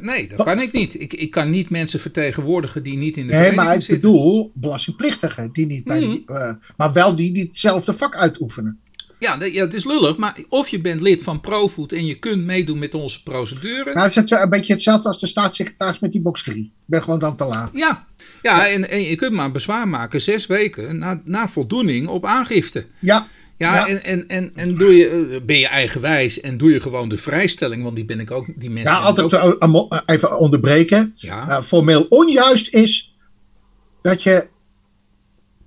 nee, 0.00 0.28
dat 0.28 0.46
kan 0.46 0.60
ik 0.60 0.72
niet. 0.72 1.00
Ik, 1.00 1.12
ik 1.12 1.30
kan 1.30 1.50
niet 1.50 1.70
mensen 1.70 2.00
vertegenwoordigen 2.00 2.82
die 2.82 2.96
niet 2.96 3.16
in 3.16 3.26
de 3.26 3.32
nee, 3.32 3.42
vereniging 3.42 3.82
zitten. 3.84 4.10
Nee, 4.10 4.12
maar 4.12 4.22
ik 4.22 4.28
bedoel 4.32 4.52
belastingplichtigen, 4.54 5.50
die 5.52 5.66
niet 5.66 5.84
bij 5.84 5.98
die, 5.98 6.22
hmm. 6.26 6.60
maar 6.76 6.92
wel 6.92 7.16
die, 7.16 7.32
die 7.32 7.46
hetzelfde 7.46 7.92
vak 7.92 8.16
uitoefenen. 8.16 8.80
Ja, 9.18 9.44
ja, 9.44 9.64
het 9.64 9.74
is 9.74 9.84
lullig, 9.84 10.16
maar 10.16 10.36
of 10.48 10.68
je 10.68 10.80
bent 10.80 11.00
lid 11.00 11.22
van 11.22 11.40
Profood 11.40 11.92
en 11.92 12.06
je 12.06 12.18
kunt 12.18 12.44
meedoen 12.44 12.78
met 12.78 12.94
onze 12.94 13.22
procedure. 13.22 13.92
Nou, 13.94 14.12
het 14.12 14.16
is 14.16 14.30
een 14.30 14.50
beetje 14.50 14.72
hetzelfde 14.72 15.08
als 15.08 15.20
de 15.20 15.26
staatssecretaris 15.26 15.98
met 15.98 16.12
die 16.12 16.20
box 16.20 16.42
3. 16.42 16.56
Ik 16.56 16.70
ben 16.84 17.02
gewoon 17.02 17.18
dan 17.18 17.36
te 17.36 17.44
laat. 17.44 17.70
Ja, 17.72 18.06
ja, 18.42 18.68
En, 18.68 18.90
en 18.90 19.02
je 19.02 19.16
kunt 19.16 19.32
maar 19.32 19.50
bezwaar 19.50 19.88
maken 19.88 20.20
zes 20.20 20.46
weken 20.46 20.98
na, 20.98 21.20
na 21.24 21.48
voldoening 21.48 22.08
op 22.08 22.24
aangifte. 22.24 22.86
Ja. 22.98 23.26
Ja, 23.56 23.86
En, 23.86 24.04
en, 24.04 24.28
en, 24.28 24.52
en 24.54 24.76
doe 24.76 24.94
je, 24.94 25.08
eh, 25.08 25.40
ben 25.46 25.58
je 25.58 25.68
eigenwijs 25.68 26.40
en 26.40 26.58
doe 26.58 26.72
je 26.72 26.80
gewoon 26.80 27.08
de 27.08 27.16
vrijstelling, 27.16 27.82
want 27.82 27.96
die 27.96 28.04
ben 28.04 28.20
ik 28.20 28.30
ook, 28.30 28.46
die 28.56 28.70
mensen. 28.70 28.94
Ja, 28.94 29.00
altijd 29.00 29.34
ook... 29.34 30.02
even 30.06 30.38
onderbreken. 30.38 31.12
Ja. 31.16 31.48
Uh, 31.48 31.62
formeel 31.62 32.06
onjuist 32.08 32.74
is 32.74 33.16
dat 34.02 34.22
je 34.22 34.48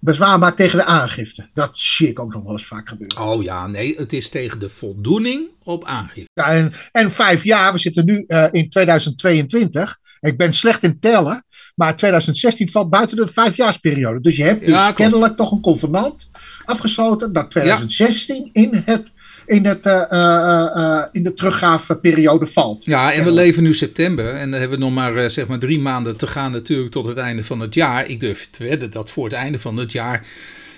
bezwaar 0.02 0.40
maakt 0.40 0.58
tegen 0.58 0.78
de 0.78 0.86
aangifte. 0.86 1.50
Dat 1.54 1.78
zie 1.78 2.08
ik 2.08 2.20
ook 2.20 2.34
nog 2.34 2.44
wel 2.44 2.52
eens 2.52 2.66
vaak 2.66 2.90
gebeuren. 2.90 3.22
Oh 3.22 3.44
ja, 3.44 3.68
nee, 3.68 3.96
het 3.98 4.14
is 4.14 4.30
tegen 4.30 4.60
de 4.60 4.70
voldoening 4.70 5.50
op 5.64 5.86
aangifte. 5.86 6.32
Ja, 6.34 6.46
en, 6.46 6.74
en 6.92 7.12
vijf 7.12 7.44
jaar, 7.44 7.74
we 7.74 7.80
zitten 7.80 8.06
nu 8.06 8.24
uh, 8.28 8.48
in 8.52 8.70
2022. 8.70 10.00
Ik 10.20 10.38
ben 10.38 10.54
slecht 10.54 10.84
in 10.84 11.00
tellen, 11.00 11.44
maar 11.76 11.98
2016 11.98 12.72
valt 12.72 12.90
buiten 12.90 13.18
de 13.18 13.28
vijfjaarsperiode. 13.28 14.22
Dus 14.22 14.36
je 14.36 14.44
hebt 14.44 14.66
dus 14.66 14.94
kennelijk 14.94 15.36
toch 15.36 15.52
een 15.52 15.62
convenant 15.62 16.32
afgesloten 16.66 17.34
dat 17.34 17.52
2016 17.52 18.50
in 18.54 18.82
het 18.86 19.12
in, 19.52 19.66
het, 19.66 19.86
uh, 19.86 20.04
uh, 20.12 21.04
in 21.12 21.24
de 21.24 21.34
teruggaveperiode 21.34 22.48
valt. 22.48 22.86
Ja, 22.86 23.14
en 23.14 23.24
we 23.24 23.32
leven 23.32 23.64
nu 23.64 23.74
september 23.74 24.34
en 24.34 24.52
dan 24.52 24.60
hebben 24.60 24.80
we 24.80 24.86
nog 24.86 24.94
maar, 24.94 25.32
zeg 25.32 25.48
maar 25.48 25.60
drie 25.60 25.80
maanden 25.80 26.18
te 26.18 26.28
gaan 26.28 26.52
natuurlijk 26.52 26.92
tot 26.92 27.06
het 27.06 27.18
einde 27.18 27.44
van 27.44 27.60
het 27.60 27.74
jaar. 27.74 28.08
Ik 28.08 28.20
durf 28.20 28.48
te 28.52 28.64
wedden 28.64 28.92
dat 28.92 29.12
voor 29.12 29.24
het 29.24 29.34
einde 29.34 29.60
van 29.60 29.78
het 29.78 29.92
jaar 29.92 30.26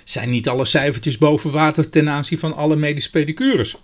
zijn 0.04 0.30
niet 0.30 0.48
alle 0.48 0.64
cijfertjes 0.64 1.18
boven 1.18 1.50
water 1.50 1.90
ten 1.90 2.08
aanzien 2.08 2.38
van 2.38 2.54
alle 2.54 2.76
medische 2.76 3.10
pedicures. 3.10 3.76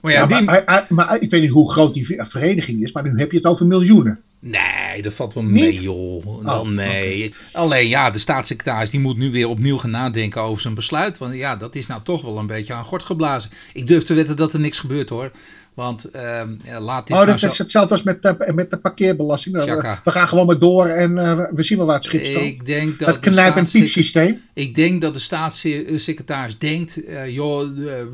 Maar, 0.00 0.12
ja, 0.12 0.26
die... 0.26 0.42
maar, 0.42 0.86
maar, 0.88 1.20
ik 1.20 1.30
weet 1.30 1.40
niet 1.40 1.50
hoe 1.50 1.70
groot 1.70 1.94
die 1.94 2.16
vereniging 2.18 2.82
is, 2.82 2.92
maar 2.92 3.02
nu 3.02 3.18
heb 3.18 3.30
je 3.30 3.36
het 3.36 3.46
over 3.46 3.66
miljoenen. 3.66 4.20
Nee, 4.40 5.02
dat 5.02 5.14
valt 5.14 5.34
wel 5.34 5.42
mee, 5.42 5.80
joh. 5.80 6.26
Oh, 6.26 6.44
Dan, 6.44 6.74
nee. 6.74 7.34
Alleen 7.52 7.88
ja, 7.88 8.10
de 8.10 8.18
staatssecretaris 8.18 8.90
die 8.90 9.00
moet 9.00 9.16
nu 9.16 9.30
weer 9.30 9.48
opnieuw 9.48 9.78
gaan 9.78 9.90
nadenken 9.90 10.42
over 10.42 10.62
zijn 10.62 10.74
besluit. 10.74 11.18
Want 11.18 11.34
ja, 11.34 11.56
dat 11.56 11.74
is 11.74 11.86
nou 11.86 12.02
toch 12.02 12.22
wel 12.22 12.38
een 12.38 12.46
beetje 12.46 12.72
aan 12.72 12.84
gort 12.84 13.02
geblazen. 13.02 13.50
Ik 13.72 13.86
durf 13.86 14.02
te 14.02 14.14
wetten 14.14 14.36
dat 14.36 14.52
er 14.52 14.60
niks 14.60 14.78
gebeurt 14.78 15.08
hoor. 15.08 15.30
Want 15.74 16.10
uh, 16.16 16.42
laat 16.78 17.06
dit 17.06 17.16
Oh, 17.16 17.26
dat 17.26 17.42
is 17.42 17.58
hetzelfde 17.58 17.92
als 17.92 18.02
met 18.02 18.22
de, 18.22 18.52
met 18.54 18.70
de 18.70 18.76
parkeerbelasting. 18.76 19.54
We, 19.54 19.96
we, 20.04 20.10
gaan 20.10 20.28
gewoon 20.28 20.46
maar 20.46 20.58
door 20.58 20.86
en 20.86 21.10
uh, 21.10 21.40
we 21.52 21.62
zien 21.62 21.78
wel 21.78 21.86
waar 21.86 21.96
het 21.96 22.04
schip 22.04 22.24
staat. 22.24 22.42
Ik 22.42 22.66
denk 22.66 22.98
dat 22.98 23.08
het 23.08 23.18
knijp- 23.18 23.56
en 23.56 23.66
systeem. 23.66 24.42
Ik 24.52 24.74
denk 24.74 25.00
dat 25.00 25.14
de 25.14 25.20
staatssecretaris 25.20 26.58
denkt, 26.58 27.08
uh, 27.08 27.28
joh, 27.28 27.68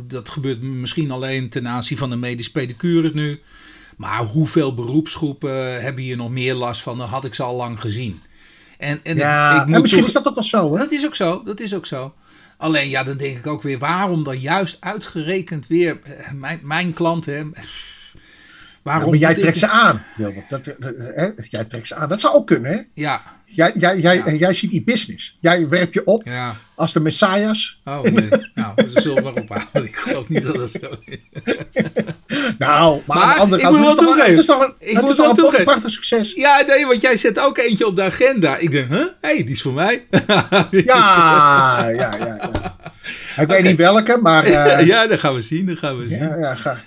dat 0.09 0.29
gebeurt 0.29 0.63
misschien 0.63 1.11
alleen 1.11 1.49
ten 1.49 1.69
aanzien 1.69 1.99
van 1.99 2.11
de 2.11 2.17
medische 2.17 2.53
pedicures 2.53 3.13
nu. 3.13 3.41
Maar 3.97 4.19
hoeveel 4.19 4.75
beroepsgroepen 4.75 5.83
hebben 5.83 6.03
hier 6.03 6.17
nog 6.17 6.31
meer 6.31 6.55
last 6.55 6.83
van? 6.83 6.99
Dat 6.99 7.09
had 7.09 7.25
ik 7.25 7.35
ze 7.35 7.43
al 7.43 7.57
lang 7.57 7.81
gezien. 7.81 8.23
En, 8.79 9.01
en, 9.03 9.17
ja, 9.17 9.61
ik 9.61 9.67
moet 9.67 9.75
en 9.75 9.81
misschien 9.81 10.05
is 10.05 10.13
dat 10.13 10.25
toch 10.25 10.35
wel 10.35 10.45
zo, 10.45 10.73
hè? 10.73 10.79
Dat 10.79 10.93
is 10.93 11.07
ook 11.07 11.15
zo, 11.15 11.43
dat 11.45 11.61
is 11.61 11.75
ook 11.75 11.87
zo. 11.87 12.15
Alleen 12.57 12.89
ja, 12.89 13.03
dan 13.03 13.17
denk 13.17 13.39
ik 13.39 13.47
ook 13.47 13.63
weer, 13.63 13.79
waarom 13.79 14.25
dan 14.25 14.41
juist 14.41 14.77
uitgerekend 14.81 15.67
weer 15.67 16.01
eh, 16.03 16.31
mijn, 16.33 16.61
mijn 16.63 16.93
klant, 16.93 17.27
hè? 18.85 18.91
Waarom 18.91 19.11
maar 19.11 19.19
jij 19.19 19.35
trekt 19.35 19.59
ze 19.59 19.69
aan, 19.69 20.05
Wilbert. 20.17 20.51
Dat, 20.51 20.67
hè? 20.99 21.31
Jij 21.49 21.65
trekt 21.65 21.87
ze 21.87 21.95
aan. 21.95 22.09
Dat 22.09 22.21
zou 22.21 22.35
ook 22.35 22.47
kunnen, 22.47 22.73
hè? 22.73 22.81
Ja. 22.95 23.23
Jij, 23.45 23.73
jij, 23.75 23.99
jij, 23.99 24.37
jij 24.37 24.55
ziet 24.55 24.71
die 24.71 24.83
business. 24.85 25.37
Jij 25.41 25.69
werpt 25.69 25.95
je 25.95 26.07
op 26.07 26.23
ja. 26.25 26.57
als 26.75 26.93
de 26.93 27.01
messias. 27.01 27.81
Oh 27.85 28.03
nee, 28.03 28.29
nou, 28.55 28.75
dat 28.75 29.03
zullen 29.03 29.17
we 29.17 29.23
maar 29.23 29.43
ophouden. 29.43 29.85
Ik 29.85 29.97
geloof 29.97 30.29
niet 30.29 30.43
dat 30.43 30.55
dat 30.55 30.71
zo 30.71 30.97
is. 31.05 31.19
nou, 32.59 33.03
maar, 33.07 33.19
maar 33.19 33.37
aan 33.37 33.51
de 33.51 33.63
andere 33.63 33.63
kant, 33.63 33.77
het 33.79 33.89
is 33.89 34.05
toch, 34.05 34.17
het 34.17 34.39
is 34.39 34.45
toch 34.45 34.61
een, 34.61 34.75
ik 34.79 34.97
het 34.97 35.09
is 35.09 35.17
toch 35.17 35.59
een 35.59 35.65
prachtig 35.65 35.91
succes. 35.91 36.33
Ja, 36.33 36.65
nee, 36.67 36.87
want 36.87 37.01
jij 37.01 37.17
zet 37.17 37.39
ook 37.39 37.59
eentje 37.59 37.87
op 37.87 37.97
de 37.97 38.03
agenda. 38.03 38.57
Ik 38.57 38.71
denk, 38.71 38.89
huh? 38.89 38.99
Hé, 38.99 39.09
hey, 39.21 39.37
die 39.37 39.53
is 39.53 39.63
voor 39.63 39.73
mij. 39.73 40.05
ja, 40.11 40.69
ja, 40.71 41.89
ja, 41.91 42.17
ja. 42.17 42.77
Ik 43.37 43.49
weet 43.49 43.63
niet 43.63 43.77
welke, 43.77 44.19
maar... 44.23 44.47
Uh, 44.47 44.87
ja, 44.93 45.07
dat 45.07 45.21
gaan 45.21 45.35
we 45.35 45.41
zien, 45.41 45.67
dat 45.67 45.79
gaan 45.79 45.99
we 45.99 46.09
zien. 46.09 46.19
Ja, 46.19 46.37
ja, 46.37 46.55
ga. 46.55 46.81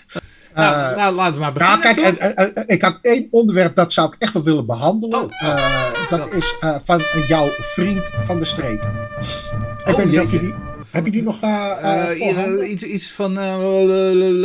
Nou, 0.58 0.92
uh, 0.92 0.98
nou, 0.98 1.16
laten 1.16 1.34
we 1.34 1.40
maar 1.40 1.54
beginnen. 1.54 1.80
Nou, 1.80 1.96
kijk, 1.96 2.18
en, 2.18 2.56
en, 2.56 2.64
ik 2.68 2.82
had 2.82 3.00
één 3.02 3.28
onderwerp 3.32 3.76
dat 3.76 3.94
zou 3.94 4.08
ik 4.08 4.16
echt 4.20 4.34
wel 4.34 4.44
willen 4.44 4.66
behandelen. 4.66 5.24
Oh. 5.24 5.32
Uh, 5.44 6.10
dat 6.10 6.34
is 6.34 6.56
uh, 6.62 6.76
van 6.84 7.02
jouw 7.28 7.50
vriend 7.50 8.02
van 8.04 8.40
de 8.40 8.46
streek. 8.46 8.82
Ik 8.82 9.88
oh, 9.88 9.96
weet 9.96 10.10
niet 10.10 10.20
of 10.20 10.32
je 10.32 10.40
die. 10.40 10.54
Heb 10.92 11.06
je 11.06 11.12
die 11.12 11.24
nog 11.24 11.44
uh, 11.44 12.70
iets, 12.70 12.84
iets 12.84 13.12
van... 13.12 13.36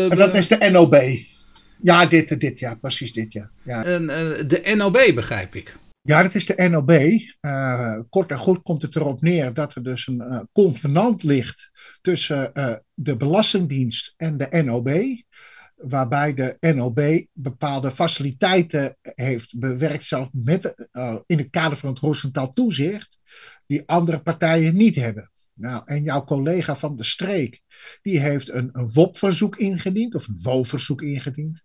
dat 0.08 0.34
is 0.34 0.48
de 0.48 0.68
NOB. 0.70 0.96
Ja, 1.82 2.06
dit, 2.06 2.40
dit 2.40 2.58
ja, 2.58 2.74
precies 2.74 3.12
dit 3.12 3.32
ja. 3.32 3.50
ja. 3.62 3.84
En, 3.84 4.06
de 4.46 4.72
NOB 4.76 5.12
begrijp 5.14 5.54
ik. 5.54 5.76
Ja, 6.02 6.22
dat 6.22 6.34
is 6.34 6.46
de 6.46 6.68
NOB. 6.68 6.90
Uh, 6.90 7.98
kort 8.10 8.30
en 8.30 8.38
goed 8.38 8.62
komt 8.62 8.82
het 8.82 8.96
erop 8.96 9.20
neer 9.20 9.54
dat 9.54 9.74
er 9.74 9.82
dus 9.82 10.06
een 10.06 10.22
uh, 10.28 10.40
convenant 10.52 11.22
ligt 11.22 11.70
tussen 12.00 12.50
uh, 12.54 12.72
de 12.94 13.16
Belastingdienst 13.16 14.14
en 14.16 14.36
de 14.36 14.62
NOB 14.62 14.88
waarbij 15.88 16.34
de 16.34 16.56
NOB 16.74 17.26
bepaalde 17.32 17.90
faciliteiten 17.90 18.96
heeft 19.02 19.58
bewerkstelligd 19.58 20.30
met, 20.32 20.88
uh, 20.92 21.16
in 21.26 21.38
het 21.38 21.50
kader 21.50 21.78
van 21.78 21.88
het 21.88 21.98
horizontaal 21.98 22.52
toezicht, 22.52 23.18
die 23.66 23.88
andere 23.88 24.20
partijen 24.20 24.76
niet 24.76 24.96
hebben. 24.96 25.30
Nou, 25.54 25.82
en 25.84 26.02
jouw 26.02 26.24
collega 26.24 26.76
van 26.76 26.96
de 26.96 27.04
streek, 27.04 27.60
die 28.02 28.20
heeft 28.20 28.48
een, 28.48 28.68
een 28.72 28.92
WOP-verzoek 28.92 29.56
ingediend, 29.56 30.14
of 30.14 30.28
een 30.28 30.38
WO-verzoek 30.42 31.02
ingediend. 31.02 31.62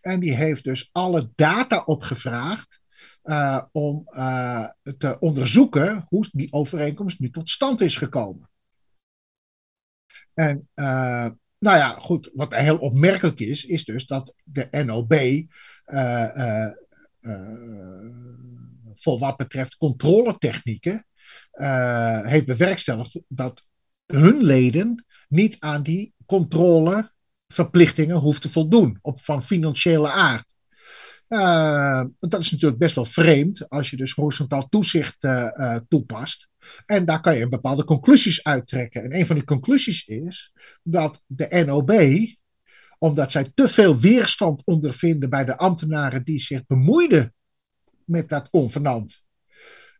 En 0.00 0.20
die 0.20 0.34
heeft 0.34 0.64
dus 0.64 0.88
alle 0.92 1.30
data 1.34 1.82
opgevraagd 1.84 2.80
uh, 3.24 3.62
om 3.72 4.08
uh, 4.10 4.68
te 4.98 5.18
onderzoeken 5.18 6.04
hoe 6.08 6.28
die 6.32 6.52
overeenkomst 6.52 7.18
nu 7.20 7.30
tot 7.30 7.50
stand 7.50 7.80
is 7.80 7.96
gekomen. 7.96 8.50
En 10.34 10.68
nou 11.60 11.76
ja, 11.76 11.88
goed, 11.88 12.30
wat 12.34 12.54
heel 12.54 12.78
opmerkelijk 12.78 13.40
is, 13.40 13.64
is 13.64 13.84
dus 13.84 14.06
dat 14.06 14.34
de 14.44 14.68
NOB 14.84 15.12
uh, 15.12 15.44
uh, 15.86 16.70
uh, 17.20 17.48
voor 18.94 19.18
wat 19.18 19.36
betreft 19.36 19.76
controletechnieken 19.76 21.06
heeft 22.22 22.46
bewerkstelligd 22.46 23.18
dat 23.28 23.66
hun 24.06 24.42
leden 24.42 25.04
niet 25.28 25.56
aan 25.58 25.82
die 25.82 26.14
controleverplichtingen 26.26 28.16
hoeft 28.16 28.42
te 28.42 28.50
voldoen 28.50 28.98
op, 29.02 29.20
van 29.20 29.42
financiële 29.42 30.10
aard. 30.10 30.46
Dat 32.18 32.40
is 32.40 32.50
natuurlijk 32.50 32.78
best 32.78 32.94
wel 32.94 33.04
vreemd 33.04 33.68
als 33.68 33.90
je 33.90 33.96
dus 33.96 34.12
horizontaal 34.12 34.68
toezicht 34.68 35.18
toepast. 35.88 36.49
En 36.86 37.04
daar 37.04 37.20
kan 37.20 37.36
je 37.36 37.48
bepaalde 37.48 37.84
conclusies 37.84 38.44
uittrekken. 38.44 39.02
En 39.02 39.14
een 39.14 39.26
van 39.26 39.36
die 39.36 39.44
conclusies 39.44 40.06
is 40.06 40.52
dat 40.82 41.22
de 41.26 41.64
NOB, 41.66 41.92
omdat 42.98 43.30
zij 43.30 43.50
te 43.54 43.68
veel 43.68 43.98
weerstand 43.98 44.64
ondervinden 44.64 45.30
bij 45.30 45.44
de 45.44 45.56
ambtenaren 45.56 46.24
die 46.24 46.40
zich 46.40 46.66
bemoeiden 46.66 47.34
met 48.04 48.28
dat 48.28 48.50
convenant, 48.50 49.26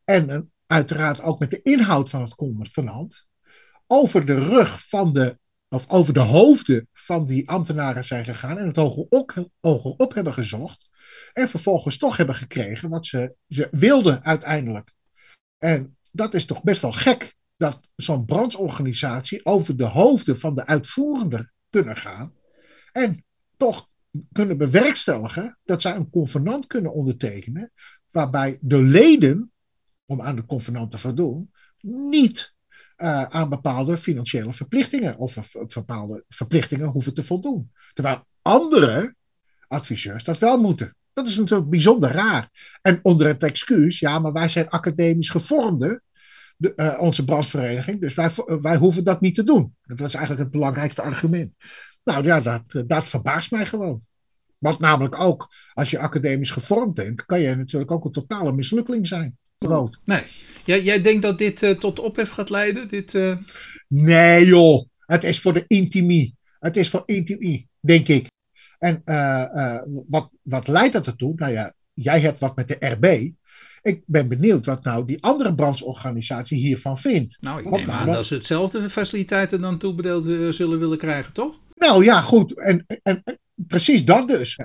en 0.04 0.52
uiteraard 0.66 1.20
ook 1.20 1.38
met 1.38 1.50
de 1.50 1.62
inhoud 1.62 2.10
van 2.10 2.22
het 2.22 2.34
convenant, 2.34 3.26
over 3.86 4.26
de 4.26 4.34
rug 4.34 4.88
van 4.88 5.12
de, 5.12 5.38
of 5.68 5.88
over 5.88 6.14
de 6.14 6.20
hoofden 6.20 6.88
van 6.92 7.26
die 7.26 7.48
ambtenaren 7.48 8.04
zijn 8.04 8.24
gegaan 8.24 8.58
en 8.58 8.66
het 8.66 8.76
hoger 8.76 9.06
op, 9.08 9.50
hoger 9.60 9.90
op 9.90 10.14
hebben 10.14 10.34
gezocht. 10.34 10.88
En 11.32 11.48
vervolgens 11.48 11.98
toch 11.98 12.16
hebben 12.16 12.34
gekregen 12.34 12.88
wat 12.88 13.06
ze, 13.06 13.34
ze 13.48 13.68
wilden 13.70 14.24
uiteindelijk. 14.24 14.92
En 15.58 15.96
dat 16.10 16.34
is 16.34 16.44
toch 16.44 16.62
best 16.62 16.82
wel 16.82 16.92
gek 16.92 17.36
dat 17.56 17.80
zo'n 17.96 18.24
brandsorganisatie 18.24 19.44
over 19.44 19.76
de 19.76 19.84
hoofden 19.84 20.40
van 20.40 20.54
de 20.54 20.66
uitvoerende 20.66 21.50
kunnen 21.70 21.96
gaan. 21.96 22.32
En 22.92 23.24
toch 23.56 23.88
kunnen 24.32 24.58
bewerkstelligen 24.58 25.58
dat 25.64 25.82
zij 25.82 25.96
een 25.96 26.10
convenant 26.10 26.66
kunnen 26.66 26.92
ondertekenen. 26.92 27.72
Waarbij 28.10 28.58
de 28.60 28.82
leden, 28.82 29.52
om 30.06 30.22
aan 30.22 30.36
de 30.36 30.46
convenant 30.46 30.90
te 30.90 30.98
voldoen, 30.98 31.50
niet 31.80 32.54
uh, 32.96 33.22
aan 33.22 33.48
bepaalde 33.48 33.98
financiële 33.98 34.52
verplichtingen 34.52 35.16
of 35.16 35.50
bepaalde 35.74 36.24
verplichtingen 36.28 36.88
hoeven 36.88 37.14
te 37.14 37.22
voldoen. 37.22 37.72
Terwijl 37.92 38.26
andere 38.42 39.14
adviseurs 39.68 40.24
dat 40.24 40.38
wel 40.38 40.60
moeten. 40.60 40.96
Dat 41.12 41.26
is 41.26 41.36
natuurlijk 41.36 41.70
bijzonder 41.70 42.10
raar. 42.10 42.50
En 42.82 42.98
onder 43.02 43.26
het 43.26 43.42
excuus, 43.42 43.98
ja, 43.98 44.18
maar 44.18 44.32
wij 44.32 44.48
zijn 44.48 44.68
academisch 44.68 45.30
gevormde, 45.30 46.02
de, 46.56 46.72
uh, 46.76 47.00
onze 47.00 47.24
branchevereniging, 47.24 48.00
dus 48.00 48.14
wij, 48.14 48.30
wij 48.60 48.76
hoeven 48.76 49.04
dat 49.04 49.20
niet 49.20 49.34
te 49.34 49.44
doen. 49.44 49.74
Dat 49.82 50.06
is 50.06 50.14
eigenlijk 50.14 50.44
het 50.44 50.50
belangrijkste 50.52 51.02
argument. 51.02 51.52
Nou 52.04 52.24
ja, 52.24 52.40
dat, 52.40 52.62
dat 52.86 53.08
verbaast 53.08 53.50
mij 53.50 53.66
gewoon. 53.66 54.02
Want 54.58 54.78
namelijk 54.78 55.20
ook, 55.20 55.48
als 55.72 55.90
je 55.90 55.98
academisch 55.98 56.50
gevormd 56.50 56.94
bent, 56.94 57.24
kan 57.24 57.40
je 57.40 57.54
natuurlijk 57.54 57.90
ook 57.90 58.04
een 58.04 58.12
totale 58.12 58.52
mislukking 58.52 59.06
zijn. 59.06 59.38
Groot. 59.58 60.00
Nee. 60.04 60.22
Jij, 60.64 60.82
jij 60.82 61.00
denkt 61.02 61.22
dat 61.22 61.38
dit 61.38 61.62
uh, 61.62 61.70
tot 61.70 61.98
ophef 61.98 62.30
gaat 62.30 62.50
leiden? 62.50 62.88
Dit, 62.88 63.14
uh... 63.14 63.36
Nee 63.88 64.46
joh, 64.46 64.86
het 64.98 65.24
is 65.24 65.40
voor 65.40 65.52
de 65.52 65.64
intimie. 65.66 66.36
Het 66.58 66.76
is 66.76 66.90
voor 66.90 67.02
intimie, 67.06 67.68
denk 67.80 68.08
ik. 68.08 68.26
En 68.80 69.02
uh, 69.04 69.44
uh, 69.54 69.82
wat, 70.08 70.30
wat 70.42 70.68
leidt 70.68 70.92
dat 70.92 71.06
ertoe? 71.06 71.32
Nou 71.36 71.52
ja, 71.52 71.72
jij 71.92 72.20
hebt 72.20 72.38
wat 72.38 72.56
met 72.56 72.68
de 72.68 72.76
RB. 72.78 73.30
Ik 73.82 74.02
ben 74.06 74.28
benieuwd 74.28 74.66
wat 74.66 74.84
nou 74.84 75.06
die 75.06 75.22
andere 75.22 75.54
brancheorganisatie 75.54 76.58
hiervan 76.58 76.98
vindt. 76.98 77.36
Nou, 77.40 77.58
ik 77.58 77.70
neem 77.70 77.86
nou, 77.86 77.98
aan 78.00 78.12
dat 78.12 78.26
ze 78.26 78.34
hetzelfde 78.34 78.90
faciliteiten 78.90 79.60
dan 79.60 79.78
toebedeeld 79.78 80.26
uh, 80.26 80.52
zullen 80.52 80.78
willen 80.78 80.98
krijgen, 80.98 81.32
toch? 81.32 81.54
Nou 81.74 82.04
ja, 82.04 82.20
goed. 82.20 82.58
En, 82.58 82.84
en, 82.86 83.20
en 83.24 83.38
precies 83.54 84.04
dat 84.04 84.28
dus. 84.28 84.58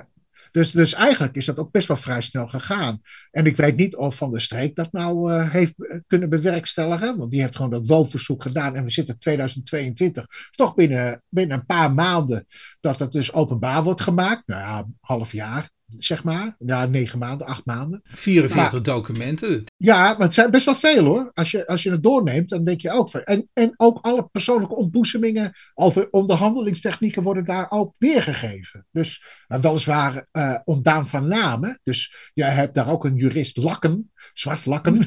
Dus, 0.56 0.70
dus 0.70 0.94
eigenlijk 0.94 1.36
is 1.36 1.44
dat 1.44 1.58
ook 1.58 1.70
best 1.70 1.88
wel 1.88 1.96
vrij 1.96 2.20
snel 2.20 2.48
gegaan. 2.48 3.00
En 3.30 3.46
ik 3.46 3.56
weet 3.56 3.76
niet 3.76 3.96
of 3.96 4.16
Van 4.16 4.30
der 4.30 4.40
Streek 4.40 4.74
dat 4.74 4.92
nou 4.92 5.32
uh, 5.32 5.50
heeft 5.50 5.74
kunnen 6.06 6.28
bewerkstelligen. 6.28 7.16
Want 7.16 7.30
die 7.30 7.40
heeft 7.40 7.56
gewoon 7.56 7.70
dat 7.70 7.86
woonverzoek 7.86 8.42
gedaan. 8.42 8.76
En 8.76 8.84
we 8.84 8.90
zitten 8.90 9.18
2022. 9.18 10.26
toch 10.50 10.74
binnen, 10.74 11.22
binnen 11.28 11.58
een 11.58 11.66
paar 11.66 11.92
maanden 11.92 12.46
dat 12.80 12.98
het 12.98 13.12
dus 13.12 13.32
openbaar 13.32 13.82
wordt 13.82 14.00
gemaakt. 14.00 14.46
Nou 14.46 14.60
ja, 14.60 14.86
half 15.00 15.32
jaar 15.32 15.70
zeg 15.98 16.24
maar. 16.24 16.56
Ja, 16.58 16.86
negen 16.86 17.18
maanden, 17.18 17.46
acht 17.46 17.64
maanden. 17.64 18.00
44 18.04 18.80
documenten. 18.80 19.64
Ja, 19.76 20.02
maar 20.12 20.26
het 20.26 20.34
zijn 20.34 20.50
best 20.50 20.64
wel 20.64 20.74
veel 20.74 21.04
hoor. 21.04 21.30
Als 21.34 21.50
je, 21.50 21.66
als 21.66 21.82
je 21.82 21.90
het 21.90 22.02
doorneemt, 22.02 22.48
dan 22.48 22.64
denk 22.64 22.80
je 22.80 22.90
ook 22.90 23.10
van. 23.10 23.22
En, 23.22 23.48
en 23.52 23.72
ook 23.76 23.98
alle 24.00 24.28
persoonlijke 24.32 24.74
ontboezemingen 24.74 25.52
over 25.74 26.08
onderhandelingstechnieken 26.10 27.22
worden 27.22 27.44
daar 27.44 27.66
ook 27.70 27.94
weergegeven. 27.98 28.86
Dus 28.90 29.24
uh, 29.48 29.58
weliswaar 29.58 30.26
uh, 30.32 30.58
ontdaan 30.64 31.08
van 31.08 31.28
namen. 31.28 31.80
Dus 31.82 32.30
jij 32.34 32.50
hebt 32.50 32.74
daar 32.74 32.90
ook 32.90 33.04
een 33.04 33.16
jurist 33.16 33.56
lakken, 33.56 34.12
zwart 34.34 34.66
lakken. 34.66 35.06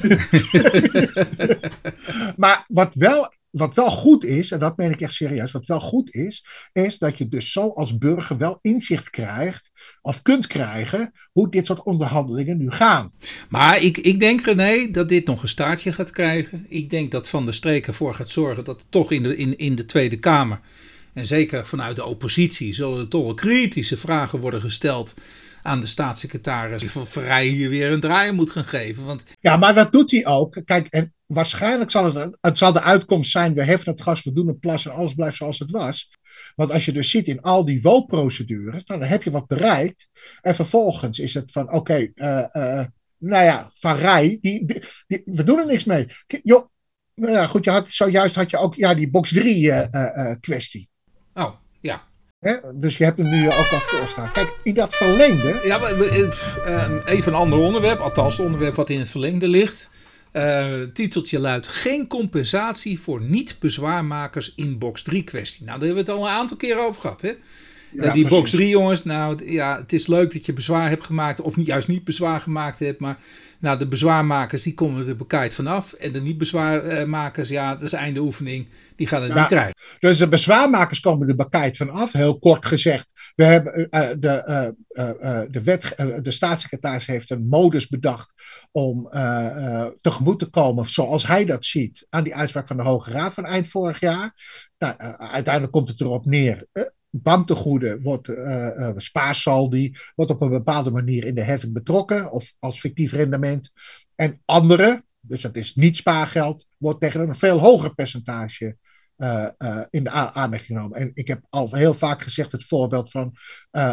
maar 2.36 2.64
wat 2.68 2.94
wel 2.94 3.32
wat 3.50 3.74
wel 3.74 3.90
goed 3.90 4.24
is, 4.24 4.50
en 4.50 4.58
dat 4.58 4.76
meen 4.76 4.90
ik 4.90 5.00
echt 5.00 5.12
serieus, 5.12 5.52
wat 5.52 5.66
wel 5.66 5.80
goed 5.80 6.14
is, 6.14 6.44
is 6.72 6.98
dat 6.98 7.18
je 7.18 7.28
dus 7.28 7.52
zo 7.52 7.68
als 7.68 7.98
burger 7.98 8.38
wel 8.38 8.58
inzicht 8.62 9.10
krijgt, 9.10 9.70
of 10.02 10.22
kunt 10.22 10.46
krijgen, 10.46 11.12
hoe 11.32 11.50
dit 11.50 11.66
soort 11.66 11.82
onderhandelingen 11.82 12.58
nu 12.58 12.70
gaan. 12.70 13.12
Maar 13.48 13.82
ik, 13.82 13.98
ik 13.98 14.20
denk, 14.20 14.40
René, 14.40 14.90
dat 14.90 15.08
dit 15.08 15.26
nog 15.26 15.42
een 15.42 15.48
staartje 15.48 15.92
gaat 15.92 16.10
krijgen. 16.10 16.66
Ik 16.68 16.90
denk 16.90 17.10
dat 17.10 17.28
Van 17.28 17.44
der 17.44 17.54
Streek 17.54 17.86
ervoor 17.86 18.14
gaat 18.14 18.30
zorgen 18.30 18.64
dat 18.64 18.86
toch 18.88 19.12
in 19.12 19.22
de, 19.22 19.36
in, 19.36 19.58
in 19.58 19.74
de 19.74 19.84
Tweede 19.84 20.18
Kamer, 20.18 20.60
en 21.12 21.26
zeker 21.26 21.66
vanuit 21.66 21.96
de 21.96 22.04
oppositie, 22.04 22.74
zullen 22.74 22.98
er 22.98 23.08
toch 23.08 23.24
wel 23.24 23.34
kritische 23.34 23.96
vragen 23.96 24.38
worden 24.38 24.60
gesteld 24.60 25.14
aan 25.62 25.80
de 25.80 25.86
staatssecretaris 25.86 26.90
van 26.90 27.06
Vrij 27.06 27.46
hier 27.46 27.68
weer 27.68 27.90
een 27.90 28.00
draai 28.00 28.32
moet 28.32 28.50
gaan 28.50 28.64
geven. 28.64 29.04
Want... 29.04 29.24
Ja, 29.40 29.56
maar 29.56 29.74
dat 29.74 29.92
doet 29.92 30.10
hij 30.10 30.26
ook. 30.26 30.60
Kijk, 30.64 30.86
en 30.86 31.14
waarschijnlijk 31.32 31.90
zal 31.90 32.14
het, 32.14 32.36
het 32.40 32.58
zal 32.58 32.72
de 32.72 32.82
uitkomst 32.82 33.30
zijn, 33.30 33.54
we 33.54 33.64
heffen 33.64 33.92
het 33.92 34.02
gas, 34.02 34.22
we 34.22 34.32
doen 34.32 34.48
een 34.48 34.58
plas 34.58 34.86
en 34.86 34.92
alles 34.92 35.14
blijft 35.14 35.36
zoals 35.36 35.58
het 35.58 35.70
was. 35.70 36.18
Want 36.54 36.70
als 36.70 36.84
je 36.84 36.92
dus 36.92 37.10
ziet 37.10 37.26
in 37.26 37.40
al 37.40 37.64
die 37.64 37.82
woonprocedures, 37.82 38.84
nou, 38.84 39.00
dan 39.00 39.08
heb 39.08 39.22
je 39.22 39.30
wat 39.30 39.46
bereikt. 39.46 40.08
En 40.40 40.54
vervolgens 40.54 41.18
is 41.18 41.34
het 41.34 41.52
van, 41.52 41.66
oké, 41.66 41.76
okay, 41.76 42.10
uh, 42.14 42.38
eh, 42.38 42.48
uh, 42.52 42.80
eh, 42.80 42.86
nou 43.18 43.44
ja, 43.44 43.70
Van 43.74 43.96
Rij, 43.96 44.38
die, 44.40 44.64
die, 45.06 45.22
we 45.24 45.44
doen 45.44 45.58
er 45.58 45.66
niks 45.66 45.84
mee. 45.84 46.06
Joh, 46.42 46.68
nou 47.14 47.32
ja, 47.32 47.46
goed, 47.46 47.64
je 47.64 47.70
had, 47.70 47.88
zojuist 47.88 48.34
had 48.34 48.50
je 48.50 48.56
ook 48.56 48.74
ja, 48.74 48.94
die 48.94 49.10
box 49.10 49.32
3 49.32 49.64
uh, 49.64 49.94
eh, 49.94 50.36
kwestie. 50.40 50.88
Oh, 51.34 51.54
ja. 51.80 52.02
dus 52.74 52.96
je 52.96 53.04
hebt 53.04 53.18
hem 53.18 53.28
nu 53.28 53.46
ook 53.46 53.52
al 53.52 53.80
voorstaan. 53.80 54.32
Kijk, 54.32 54.56
in 54.62 54.74
dat 54.74 54.96
verlengde. 54.96 55.60
Ja, 55.64 55.78
maar, 55.78 55.96
uh, 55.96 57.02
even 57.04 57.32
een 57.32 57.38
ander 57.38 57.58
onderwerp, 57.58 58.00
althans 58.00 58.36
het 58.36 58.46
onderwerp 58.46 58.74
wat 58.74 58.90
in 58.90 58.98
het 58.98 59.10
verlengde 59.10 59.48
ligt. 59.48 59.90
Uh, 60.32 60.82
titeltje 60.92 61.38
luidt: 61.38 61.66
Geen 61.66 62.06
compensatie 62.06 63.00
voor 63.00 63.22
niet-bezwaarmakers 63.22 64.54
in 64.54 64.78
box 64.78 65.02
3 65.02 65.22
kwestie. 65.22 65.64
Nou, 65.64 65.78
daar 65.78 65.86
hebben 65.86 66.04
we 66.04 66.10
het 66.10 66.20
al 66.20 66.26
een 66.26 66.34
aantal 66.34 66.56
keer 66.56 66.78
over 66.78 67.00
gehad. 67.00 67.20
Hè? 67.20 67.32
Ja, 67.92 68.12
die 68.12 68.28
box 68.28 68.50
3 68.50 68.68
jongens, 68.68 69.04
nou 69.04 69.52
ja, 69.52 69.76
het 69.76 69.92
is 69.92 70.06
leuk 70.06 70.32
dat 70.32 70.46
je 70.46 70.52
bezwaar 70.52 70.88
hebt 70.88 71.04
gemaakt, 71.04 71.40
of 71.40 71.56
niet, 71.56 71.66
juist 71.66 71.88
niet 71.88 72.04
bezwaar 72.04 72.40
gemaakt 72.40 72.78
hebt, 72.78 73.00
maar 73.00 73.18
nou, 73.60 73.78
de 73.78 73.86
bezwaarmakers 73.86 74.62
die 74.62 74.74
komen 74.74 75.08
er 75.08 75.16
bekijkt 75.16 75.54
vanaf. 75.54 75.92
En 75.92 76.12
de 76.12 76.20
niet-bezwaarmakers, 76.20 77.48
ja, 77.48 77.72
dat 77.74 77.82
is 77.82 77.92
einde 77.92 78.20
oefening, 78.20 78.68
die 78.96 79.06
gaan 79.06 79.22
het 79.22 79.34
niet 79.34 79.46
krijgen. 79.46 79.74
Dus 79.98 80.18
de 80.18 80.28
bezwaarmakers 80.28 81.00
komen 81.00 81.28
er 81.28 81.36
bekijkt 81.36 81.76
vanaf, 81.76 82.12
heel 82.12 82.38
kort 82.38 82.66
gezegd. 82.66 83.08
We 83.40 83.46
hebben 83.46 83.88
uh, 83.90 84.08
de, 84.18 84.74
uh, 84.92 85.40
de, 85.50 86.18
de 86.22 86.30
staatssecretaris 86.30 87.06
heeft 87.06 87.30
een 87.30 87.48
modus 87.48 87.88
bedacht 87.88 88.32
om 88.70 89.08
tegemoet 90.00 90.38
te 90.38 90.50
komen, 90.50 90.86
zoals 90.86 91.26
hij 91.26 91.44
dat 91.44 91.64
ziet, 91.64 92.06
aan 92.08 92.24
die 92.24 92.34
uitspraak 92.34 92.66
van 92.66 92.76
de 92.76 92.82
Hoge 92.82 93.10
Raad 93.10 93.34
van 93.34 93.44
eind 93.44 93.68
vorig 93.68 94.00
jaar. 94.00 94.34
Nou, 94.78 94.96
uiteindelijk 95.16 95.72
komt 95.72 95.88
het 95.88 96.00
erop 96.00 96.26
neer 96.26 96.66
banktegoeden 97.10 98.02
wordt 98.02 98.30
spaarsaldi, 98.96 99.96
wordt 100.14 100.30
op 100.30 100.40
een 100.40 100.50
bepaalde 100.50 100.90
manier 100.90 101.24
in 101.24 101.34
de 101.34 101.42
heffing 101.42 101.72
betrokken 101.72 102.32
of 102.32 102.52
als 102.58 102.80
fictief 102.80 103.12
rendement. 103.12 103.72
En 104.14 104.40
andere, 104.44 105.04
dus 105.20 105.40
dat 105.40 105.56
is 105.56 105.74
niet 105.74 105.96
spaargeld, 105.96 106.68
wordt 106.76 107.00
tegen 107.00 107.20
een 107.20 107.34
veel 107.34 107.58
hoger 107.58 107.94
percentage 107.94 108.76
uh, 109.20 109.84
in 109.90 110.04
de 110.04 110.10
aanmerking 110.10 110.78
genomen. 110.78 110.98
En 110.98 111.10
ik 111.14 111.28
heb 111.28 111.46
al 111.48 111.74
heel 111.74 111.94
vaak 111.94 112.22
gezegd 112.22 112.52
het 112.52 112.64
voorbeeld 112.64 113.10
van 113.10 113.34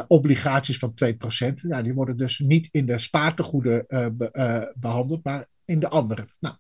obligaties 0.08 0.78
van 0.78 0.94
2%. 1.06 1.54
Nou, 1.62 1.84
die 1.84 1.94
worden 1.94 2.18
dus 2.18 2.40
niet 2.40 2.68
in 2.72 2.86
de 2.86 3.00
spaartegoeden 3.00 3.86
be, 3.88 4.74
behandeld, 4.76 5.24
maar 5.24 5.48
in 5.66 5.80
de 5.80 5.90
andere. 5.90 6.28
Nou, 6.40 6.56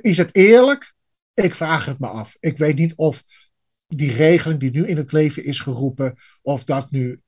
is 0.00 0.16
het 0.16 0.36
eerlijk? 0.36 0.94
Ik 1.34 1.54
vraag 1.54 1.84
het 1.84 1.98
me 1.98 2.06
af. 2.06 2.36
Ik 2.40 2.58
weet 2.58 2.76
niet 2.76 2.94
of 2.96 3.24
die 3.86 4.12
regeling 4.12 4.60
die 4.60 4.70
nu 4.70 4.86
in 4.86 4.96
het 4.96 5.12
leven 5.12 5.44
is 5.44 5.60
geroepen, 5.60 6.14
of 6.42 6.64
dat 6.64 6.90
nu 6.90 7.20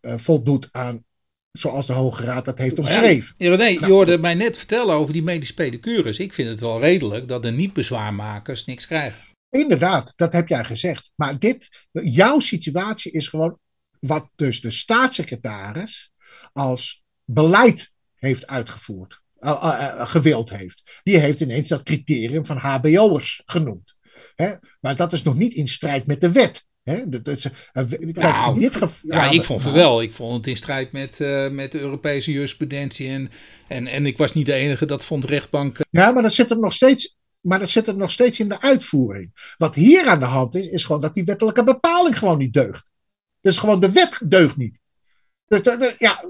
voldoet 0.00 0.68
aan 0.72 1.04
zoals 1.52 1.86
de 1.86 1.92
Hoge 1.92 2.24
Raad 2.24 2.44
dat 2.44 2.58
heeft 2.58 2.78
omschreven. 2.78 3.34
Ja, 3.38 3.56
nee, 3.56 3.72
je 3.72 3.80
nou, 3.80 3.92
hoorde 3.92 4.18
mij 4.18 4.34
net 4.34 4.56
vertellen 4.56 4.94
over 4.94 5.12
die 5.12 5.22
medische 5.22 5.54
pedicures. 5.54 6.18
Ik 6.18 6.32
vind 6.32 6.48
het 6.48 6.60
wel 6.60 6.80
redelijk 6.80 7.28
dat 7.28 7.42
de 7.42 7.50
niet-bezwaarmakers 7.50 8.64
niks 8.64 8.86
krijgen. 8.86 9.22
Inderdaad, 9.50 10.12
dat 10.16 10.32
heb 10.32 10.48
jij 10.48 10.64
gezegd. 10.64 11.10
Maar 11.14 11.38
dit, 11.38 11.68
jouw 11.92 12.40
situatie 12.40 13.12
is 13.12 13.28
gewoon 13.28 13.58
wat 14.00 14.30
dus 14.36 14.60
de 14.60 14.70
staatssecretaris 14.70 16.12
als 16.52 17.02
beleid 17.24 17.92
heeft 18.14 18.46
uitgevoerd. 18.46 19.20
Uh, 19.40 20.08
gewild 20.08 20.50
heeft. 20.50 21.00
Die 21.02 21.18
heeft 21.18 21.40
ineens 21.40 21.68
dat 21.68 21.82
criterium 21.82 22.46
van 22.46 22.56
HBO'ers 22.56 23.42
genoemd. 23.46 23.98
Hè? 24.34 24.54
Maar 24.80 24.96
dat 24.96 25.12
is 25.12 25.22
nog 25.22 25.34
niet 25.34 25.54
in 25.54 25.68
strijd 25.68 26.06
met 26.06 26.20
de 26.20 26.32
wet. 26.32 26.66
Hè? 26.88 27.08
Dat, 27.08 27.24
dat, 27.24 27.50
nou, 27.72 27.88
dit 28.60 28.78
ja, 29.02 29.30
ik 29.30 29.44
vond 29.44 29.64
het 29.64 29.72
wel. 29.72 30.02
Ik 30.02 30.12
vond 30.12 30.36
het 30.36 30.46
in 30.46 30.56
strijd 30.56 30.92
met, 30.92 31.18
met 31.52 31.72
de 31.72 31.78
Europese 31.78 32.32
jurisprudentie. 32.32 33.08
En, 33.08 33.30
en, 33.68 33.86
en 33.86 34.06
ik 34.06 34.16
was 34.16 34.34
niet 34.34 34.46
de 34.46 34.52
enige, 34.52 34.86
dat 34.86 35.04
vond 35.04 35.24
rechtbank. 35.24 35.78
Ja, 35.90 36.10
maar 36.10 36.22
dat 36.22 36.32
zit 36.32 36.50
er 36.50 36.58
nog 36.58 36.72
steeds 36.72 37.16
maar 37.40 37.58
dat 37.58 37.68
zit 37.68 37.86
er 37.86 37.96
nog 37.96 38.10
steeds 38.10 38.40
in 38.40 38.48
de 38.48 38.60
uitvoering. 38.60 39.54
Wat 39.56 39.74
hier 39.74 40.06
aan 40.06 40.18
de 40.18 40.24
hand 40.24 40.54
is, 40.54 40.66
is 40.66 40.84
gewoon 40.84 41.00
dat 41.00 41.14
die 41.14 41.24
wettelijke 41.24 41.64
bepaling 41.64 42.18
gewoon 42.18 42.38
niet 42.38 42.52
deugt. 42.52 42.90
Dus 43.40 43.58
gewoon 43.58 43.80
de 43.80 43.92
wet 43.92 44.20
deugt 44.24 44.56
niet. 44.56 44.80
Dus 45.46 45.60
ja, 45.98 46.24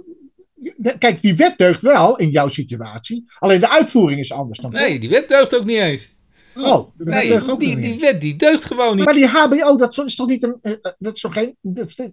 Kijk, 0.99 1.23
die 1.23 1.37
wet 1.37 1.59
deugt 1.59 1.83
wel 1.83 2.17
in 2.17 2.31
jouw 2.31 2.49
situatie. 2.49 3.25
Alleen 3.39 3.61
de 3.61 3.71
uitvoering 3.71 4.21
is 4.21 4.33
anders 4.33 4.59
dan. 4.59 4.71
Nee, 4.71 4.99
die 4.99 5.09
wet 5.09 5.29
deugt 5.29 5.55
ook 5.55 5.65
niet 5.65 5.79
eens. 5.79 6.17
Oh, 6.67 6.89
nee, 6.97 7.57
die, 7.59 7.79
die 7.79 8.01
wet 8.01 8.21
die 8.21 8.37
deugt 8.37 8.65
gewoon 8.65 8.97
niet. 8.97 9.05
Maar 9.05 9.15
die 9.15 9.27
HBO, 9.27 9.77
dat 9.77 9.99
is 9.99 10.15
toch 10.15 10.29
niet, 10.29 10.43
een, 10.43 10.59
eh, 10.63 10.73
eh, 10.73 10.93
dat 10.99 11.15
is 11.15 11.21
toch 11.21 11.33
geen, 11.33 11.57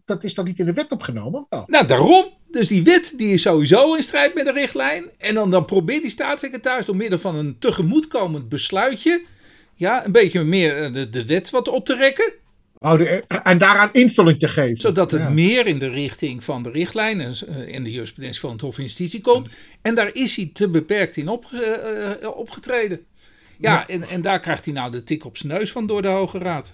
dat 0.05 0.23
is 0.23 0.33
toch 0.33 0.45
niet 0.45 0.59
in 0.59 0.65
de 0.65 0.73
wet 0.73 0.91
opgenomen? 0.91 1.45
Nou, 1.67 1.87
daarom. 1.87 2.33
Dus 2.51 2.67
die 2.67 2.83
wet 2.83 3.13
die 3.17 3.33
is 3.33 3.41
sowieso 3.41 3.95
in 3.95 4.03
strijd 4.03 4.33
met 4.33 4.45
de 4.45 4.51
richtlijn. 4.51 5.05
En 5.17 5.33
dan, 5.33 5.51
dan 5.51 5.65
probeert 5.65 6.01
die 6.01 6.11
staatssecretaris 6.11 6.85
door 6.85 6.95
middel 6.95 7.19
van 7.19 7.35
een 7.35 7.55
tegemoetkomend 7.59 8.49
besluitje. 8.49 9.25
Ja, 9.75 10.05
een 10.05 10.11
beetje 10.11 10.43
meer 10.43 10.83
eh, 10.83 10.93
de, 10.93 11.09
de 11.09 11.25
wet 11.25 11.49
wat 11.49 11.67
op 11.67 11.85
te 11.85 11.95
rekken. 11.95 12.33
Oh, 12.79 13.01
en 13.43 13.57
daaraan 13.57 13.89
invulling 13.91 14.39
te 14.39 14.47
geven. 14.47 14.77
Zodat 14.77 15.11
het 15.11 15.33
meer 15.33 15.67
in 15.67 15.79
de 15.79 15.89
richting 15.89 16.43
van 16.43 16.63
de 16.63 16.69
richtlijn 16.69 17.21
en, 17.21 17.35
in 17.67 17.83
de 17.83 17.91
jurisprudentie 17.91 18.41
van 18.41 18.51
het 18.51 18.61
Hof 18.61 18.77
Justitie 18.77 19.21
komt. 19.21 19.49
En 19.81 19.95
daar 19.95 20.09
is 20.13 20.35
hij 20.35 20.49
te 20.53 20.69
beperkt 20.69 21.17
in 21.17 21.27
op, 21.27 21.45
uh, 21.53 22.37
opgetreden. 22.37 23.05
Ja, 23.57 23.87
En, 23.87 24.03
en 24.03 24.21
daar 24.21 24.39
krijgt 24.39 24.65
hij 24.65 24.73
nou 24.73 24.91
de 24.91 25.03
tik 25.03 25.25
op 25.25 25.37
zijn 25.37 25.53
neus 25.53 25.71
van 25.71 25.87
door 25.87 26.01
de 26.01 26.07
Hoge 26.07 26.37
Raad. 26.37 26.73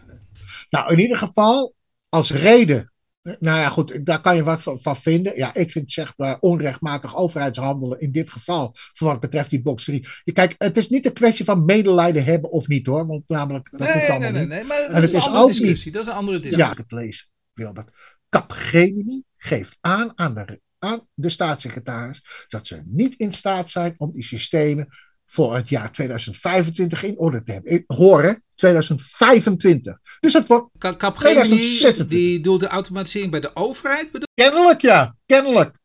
Nou, 0.70 0.91
in 0.91 1.00
ieder 1.00 1.17
geval, 1.17 1.76
als 2.10 2.32
reden 2.32 2.91
nou 3.22 3.60
ja, 3.60 3.70
goed, 3.70 4.06
daar 4.06 4.22
kan 4.22 4.36
je 4.36 4.44
wat 4.44 4.62
van, 4.63 4.98
vinden. 4.98 5.36
Ja, 5.36 5.54
ik 5.54 5.72
vind 5.72 5.91
zeg 5.91 6.13
maar 6.17 6.39
onrechtmatig 6.39 7.15
overheidshandelen 7.15 8.00
in 8.00 8.12
dit 8.12 8.30
geval, 8.30 8.72
voor 8.74 9.08
wat 9.08 9.20
betreft 9.20 9.50
die 9.50 9.62
box 9.62 9.84
3. 9.84 10.08
Kijk, 10.34 10.56
het 10.58 10.78
is 10.78 10.89
niet 10.89 11.06
een 11.06 11.13
kwestie 11.13 11.46
van 11.46 11.65
medelijden 11.65 12.24
hebben 12.24 12.52
of 12.52 12.67
niet 12.67 12.88
hoor, 12.88 13.08
want 13.08 13.30
namelijk, 13.30 13.72
dat 13.72 13.80
nee, 13.80 13.94
hoeft 13.94 14.10
allemaal 14.10 14.32
nee, 14.32 14.46
nee, 14.46 14.58
nee, 14.58 14.63
maar 14.63 14.94
dat 14.94 15.04
is, 15.04 15.13
een 15.13 15.22
andere 15.22 15.48
discussie. 15.48 15.91
Dat 15.91 16.02
is 16.02 16.08
een 16.08 16.13
andere 16.13 16.39
discussie. 16.39 16.65
Ja, 16.65 16.72
ik 16.72 16.78
het 16.78 16.91
lees, 16.91 17.32
wil 17.54 17.74
dat. 17.74 17.88
Capgemini 18.30 19.24
geeft 19.38 19.78
aan 19.82 20.12
aan 20.15 20.34
de, 20.34 20.62
aan 20.80 21.08
de 21.13 21.30
staatssecretaris 21.30 22.46
dat 22.48 22.67
ze 22.67 22.82
niet 22.86 23.15
in 23.15 23.32
staat 23.32 23.70
zijn 23.70 23.96
om 23.98 24.12
die 24.12 24.24
systemen 24.24 24.88
voor 25.32 25.56
het 25.56 25.70
jaar 25.70 25.91
2025 25.91 27.04
in 27.04 27.17
orde 27.17 27.44
te 27.44 27.52
hebben. 27.52 27.84
Horen, 27.88 28.44
2025. 28.56 29.98
Dus 30.20 30.34
het 30.34 30.48
wordt 30.48 30.98
Capgemini, 30.98 32.06
die 32.08 32.39
doet 32.39 32.60
de 32.60 32.67
automatisering 32.67 33.32
bij 33.32 33.39
de 33.39 33.56
overheid? 33.56 34.10
Kennelijk, 34.34 34.82
ja. 34.82 35.15
Kennelijk. 35.26 35.80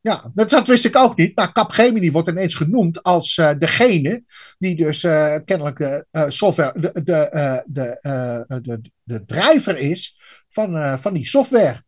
Ja, 0.00 0.30
dat, 0.34 0.66
wist 0.66 0.84
ik 0.84 0.96
ook 0.96 1.16
niet. 1.16 1.36
Maar 1.36 1.52
Capgemini 1.52 2.10
wordt 2.10 2.28
ineens 2.28 2.54
genoemd 2.54 3.02
als 3.02 3.36
uh, 3.36 3.50
degene 3.58 4.24
die 4.58 4.76
dus 4.76 5.02
uh, 5.02 5.36
kennelijk 5.44 5.78
de 5.78 6.06
uh, 6.12 6.24
software, 6.28 6.80
de, 6.80 6.90
de, 6.92 7.62
de, 7.66 8.60
de, 8.62 8.80
de 9.02 9.24
drijver 9.24 9.78
is 9.78 10.20
van, 10.48 10.98
van 10.98 11.14
die 11.14 11.26
software. 11.26 11.82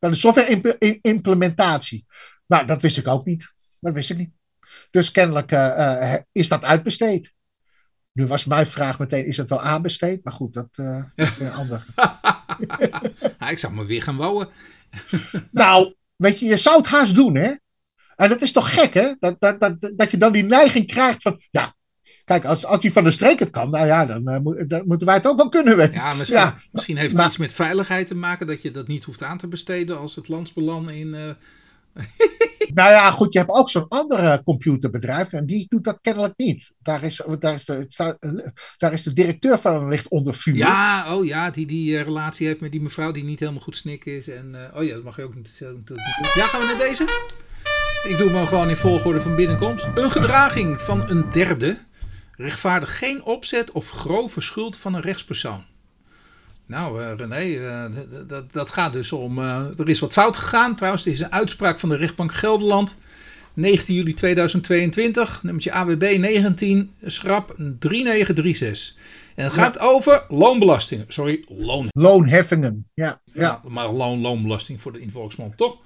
Van 0.00 0.10
de 0.10 0.16
software 0.16 0.78
implementatie. 1.00 2.06
Nou, 2.46 2.66
dat 2.66 2.82
wist 2.82 2.98
ik 2.98 3.08
ook 3.08 3.24
niet. 3.24 3.52
Dat 3.80 3.92
wist 3.92 4.10
ik 4.10 4.16
niet. 4.16 4.30
Dus 4.90 5.10
kennelijk 5.10 5.52
uh, 5.52 6.14
is 6.32 6.48
dat 6.48 6.64
uitbesteed. 6.64 7.32
Nu 8.12 8.26
was 8.26 8.44
mijn 8.44 8.66
vraag 8.66 8.98
meteen, 8.98 9.26
is 9.26 9.36
het 9.36 9.48
wel 9.48 9.62
aanbesteed? 9.62 10.24
Maar 10.24 10.32
goed, 10.32 10.54
dat 10.54 10.68
uh, 10.80 11.04
is 11.14 11.30
een 11.38 11.52
ander. 11.52 11.84
ja, 13.38 13.48
ik 13.48 13.58
zou 13.58 13.74
me 13.74 13.84
weer 13.84 14.02
gaan 14.02 14.16
bouwen. 14.16 14.48
nou, 15.50 15.94
weet 16.16 16.38
je, 16.38 16.46
je 16.46 16.56
zou 16.56 16.76
het 16.76 16.86
haast 16.86 17.14
doen, 17.14 17.34
hè? 17.34 17.52
En 18.16 18.28
dat 18.28 18.42
is 18.42 18.52
toch 18.52 18.74
gek, 18.74 18.94
hè? 18.94 19.12
Dat, 19.18 19.36
dat, 19.40 19.60
dat, 19.60 19.90
dat 19.96 20.10
je 20.10 20.16
dan 20.16 20.32
die 20.32 20.44
neiging 20.44 20.86
krijgt 20.86 21.22
van, 21.22 21.40
ja, 21.50 21.74
kijk, 22.24 22.44
als, 22.44 22.64
als 22.64 22.82
hij 22.82 22.92
van 22.92 23.04
de 23.04 23.10
streek 23.10 23.38
het 23.38 23.50
kan, 23.50 23.70
nou 23.70 23.86
ja, 23.86 24.06
dan, 24.06 24.24
dan 24.24 24.42
moeten 24.86 25.06
wij 25.06 25.16
het 25.16 25.26
ook 25.26 25.36
wel 25.36 25.48
kunnen 25.48 25.76
weten. 25.76 25.94
Ja, 25.94 26.14
misschien, 26.14 26.38
ja, 26.38 26.56
misschien 26.72 26.96
heeft 26.96 27.16
het 27.16 27.26
iets 27.26 27.36
met 27.36 27.52
veiligheid 27.52 28.06
te 28.06 28.14
maken, 28.14 28.46
dat 28.46 28.62
je 28.62 28.70
dat 28.70 28.86
niet 28.86 29.04
hoeft 29.04 29.22
aan 29.22 29.38
te 29.38 29.48
besteden 29.48 29.98
als 29.98 30.14
het 30.14 30.28
landsbelang 30.28 30.90
in 30.90 31.36
nou 32.74 32.90
ja, 32.90 33.10
goed, 33.10 33.32
je 33.32 33.38
hebt 33.38 33.50
ook 33.50 33.70
zo'n 33.70 33.88
andere 33.88 34.42
computerbedrijf 34.44 35.32
en 35.32 35.46
die 35.46 35.66
doet 35.68 35.84
dat 35.84 35.98
kennelijk 36.00 36.34
niet. 36.36 36.70
Daar 36.82 37.02
is, 37.02 37.22
daar 37.38 37.54
is, 37.54 37.64
de, 37.64 38.52
daar 38.78 38.92
is 38.92 39.02
de 39.02 39.12
directeur 39.12 39.58
van 39.58 39.88
licht 39.88 40.08
onder 40.08 40.34
vuur. 40.34 40.56
Ja, 40.56 41.14
oh 41.16 41.24
ja, 41.24 41.50
die 41.50 41.66
die 41.66 41.92
uh, 41.92 42.02
relatie 42.02 42.46
heeft 42.46 42.60
met 42.60 42.72
die 42.72 42.82
mevrouw 42.82 43.12
die 43.12 43.24
niet 43.24 43.40
helemaal 43.40 43.62
goed 43.62 43.76
snik 43.76 44.04
is. 44.04 44.28
En, 44.28 44.52
uh, 44.54 44.76
oh 44.76 44.84
ja, 44.84 44.94
dat 44.94 45.02
mag 45.02 45.16
je 45.16 45.22
ook 45.22 45.34
niet. 45.34 45.58
Ja, 46.34 46.46
gaan 46.46 46.60
we 46.60 46.66
naar 46.66 46.88
deze? 46.88 47.02
Ik 48.08 48.18
doe 48.18 48.30
maar 48.30 48.46
gewoon 48.46 48.68
in 48.68 48.76
volgorde 48.76 49.20
van 49.20 49.34
binnenkomst. 49.34 49.88
Een 49.94 50.10
gedraging 50.10 50.80
van 50.80 51.10
een 51.10 51.30
derde 51.30 51.78
rechtvaardigt 52.36 52.92
geen 52.92 53.22
opzet 53.22 53.70
of 53.70 53.90
grove 53.90 54.40
schuld 54.40 54.76
van 54.76 54.94
een 54.94 55.00
rechtspersoon. 55.00 55.64
Nou, 56.66 57.02
uh, 57.02 57.10
René, 57.16 57.44
uh, 57.44 57.84
dat, 58.52 58.70
gaat 58.70 58.92
dus 58.92 59.12
om. 59.12 59.38
Uh, 59.38 59.78
er 59.78 59.88
is 59.88 60.00
wat 60.00 60.12
fout 60.12 60.36
gegaan. 60.36 60.76
Trouwens, 60.76 61.04
dit 61.04 61.14
is 61.14 61.20
een 61.20 61.32
uitspraak 61.32 61.80
van 61.80 61.88
de 61.88 61.96
rechtbank 61.96 62.34
Gelderland. 62.34 62.98
19 63.54 63.94
juli 63.94 64.14
2022, 64.14 65.42
nummertje 65.42 65.72
AWB 65.72 66.16
19, 66.18 66.90
schrap 67.04 67.54
3936. 67.78 68.96
En 69.34 69.44
het 69.44 69.52
gaat 69.52 69.78
over 69.78 70.24
loonbelasting. 70.28 71.04
Sorry, 71.08 71.44
loon... 71.48 71.86
loonheffingen. 71.90 72.86
Ja, 72.94 73.20
ja. 73.32 73.42
ja 73.42 73.60
maar 73.68 73.90
loon, 73.90 74.20
loonbelasting 74.20 74.80
voor 74.80 74.92
de 74.92 75.00
involksmond, 75.00 75.56
toch? 75.56 75.76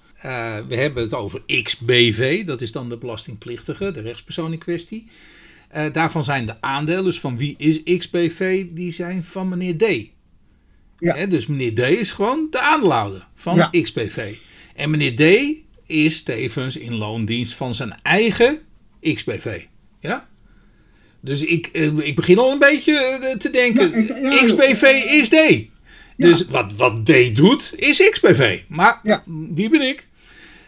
we 0.69 0.77
hebben 0.77 1.03
het 1.03 1.14
over 1.14 1.43
XBV, 1.62 2.45
dat 2.47 2.61
is 2.61 2.73
dan 2.73 2.88
de 2.88 2.97
belastingplichtige, 2.97 3.91
de 3.91 4.01
rechtspersoon 4.01 4.53
in 4.53 4.59
kwestie. 4.59 5.07
daarvan 5.93 6.25
zijn 6.25 6.47
de 6.47 6.61
aandelen, 6.61 7.05
dus 7.05 7.21
van 7.21 7.37
wie 7.37 7.55
is 7.59 7.83
XBV, 7.83 8.67
die 8.71 8.93
zijn 8.93 9.25
van 9.25 9.49
meneer 9.49 9.77
D. 9.77 10.11
Ja. 10.98 11.26
dus 11.26 11.46
meneer 11.46 11.74
D 11.74 11.78
is 11.78 12.11
gewoon 12.11 12.46
de 12.50 12.61
aandeelhouder 12.61 13.26
van 13.34 13.70
XPV. 13.70 14.34
En 14.74 14.90
meneer 14.90 15.16
D 15.16 15.54
is 15.87 16.22
tevens 16.22 16.76
in 16.76 16.94
loondienst 16.94 17.54
van 17.54 17.74
zijn 17.74 17.94
eigen 18.02 18.58
XPV. 19.00 19.62
Ja? 20.00 20.28
Dus 21.20 21.44
ik, 21.44 21.66
eh, 21.66 21.98
ik 21.98 22.16
begin 22.16 22.38
al 22.38 22.52
een 22.52 22.58
beetje 22.58 22.98
eh, 22.98 23.37
te 23.37 23.50
denken, 23.50 24.06
XPV 24.46 24.82
is 25.06 25.28
D. 25.28 25.37
Dus 26.16 26.46
wat, 26.46 26.72
wat 26.72 27.06
D 27.06 27.37
doet, 27.37 27.74
is 27.76 28.08
XPV. 28.11 28.61
Maar 28.68 29.00
wie 29.54 29.68
ben 29.68 29.80
ik? 29.80 30.06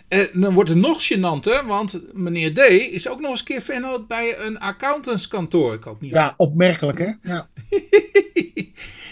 En 0.08 0.32
eh, 0.32 0.40
dan 0.42 0.54
wordt 0.54 0.68
het 0.68 0.78
nog 0.78 1.02
gênanter, 1.02 1.66
want 1.66 2.00
meneer 2.12 2.54
D 2.54 2.58
is 2.92 3.08
ook 3.08 3.20
nog 3.20 3.30
eens 3.30 3.42
keer 3.42 3.62
vennoot 3.62 4.06
bij 4.06 4.38
een 4.38 4.58
accountantskantoor. 4.58 5.74
Ik 5.74 5.82
hoop 5.82 6.00
niet. 6.00 6.10
Ja, 6.10 6.34
opmerkelijk 6.36 6.98
hè? 6.98 7.10
Ja. 7.22 7.48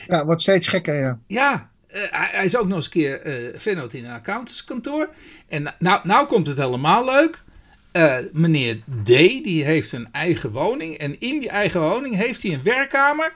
ja, 0.08 0.24
wordt 0.24 0.42
steeds 0.42 0.68
gekker 0.68 0.94
ja. 0.94 1.18
Ja, 1.26 1.70
uh, 1.94 2.02
hij, 2.10 2.44
is 2.44 2.56
ook 2.56 2.66
nog 2.66 2.76
eens 2.76 2.84
een 2.84 2.90
keer 2.90 3.26
uh, 3.26 3.58
vennoot 3.58 3.92
in 3.92 4.04
een 4.04 4.12
accountantskantoor. 4.12 5.08
En 5.48 5.74
nou, 5.78 6.00
nou 6.02 6.26
komt 6.26 6.46
het 6.46 6.56
helemaal 6.56 7.04
leuk. 7.04 7.42
Uh, 7.92 8.16
meneer 8.32 8.76
D, 9.02 9.06
die 9.06 9.64
heeft 9.64 9.92
een 9.92 10.08
eigen 10.12 10.50
woning. 10.50 10.96
En 10.96 11.20
in 11.20 11.38
die 11.38 11.48
eigen 11.48 11.80
woning 11.80 12.14
heeft 12.14 12.42
hij 12.42 12.52
een 12.52 12.62
werkkamer. 12.62 13.32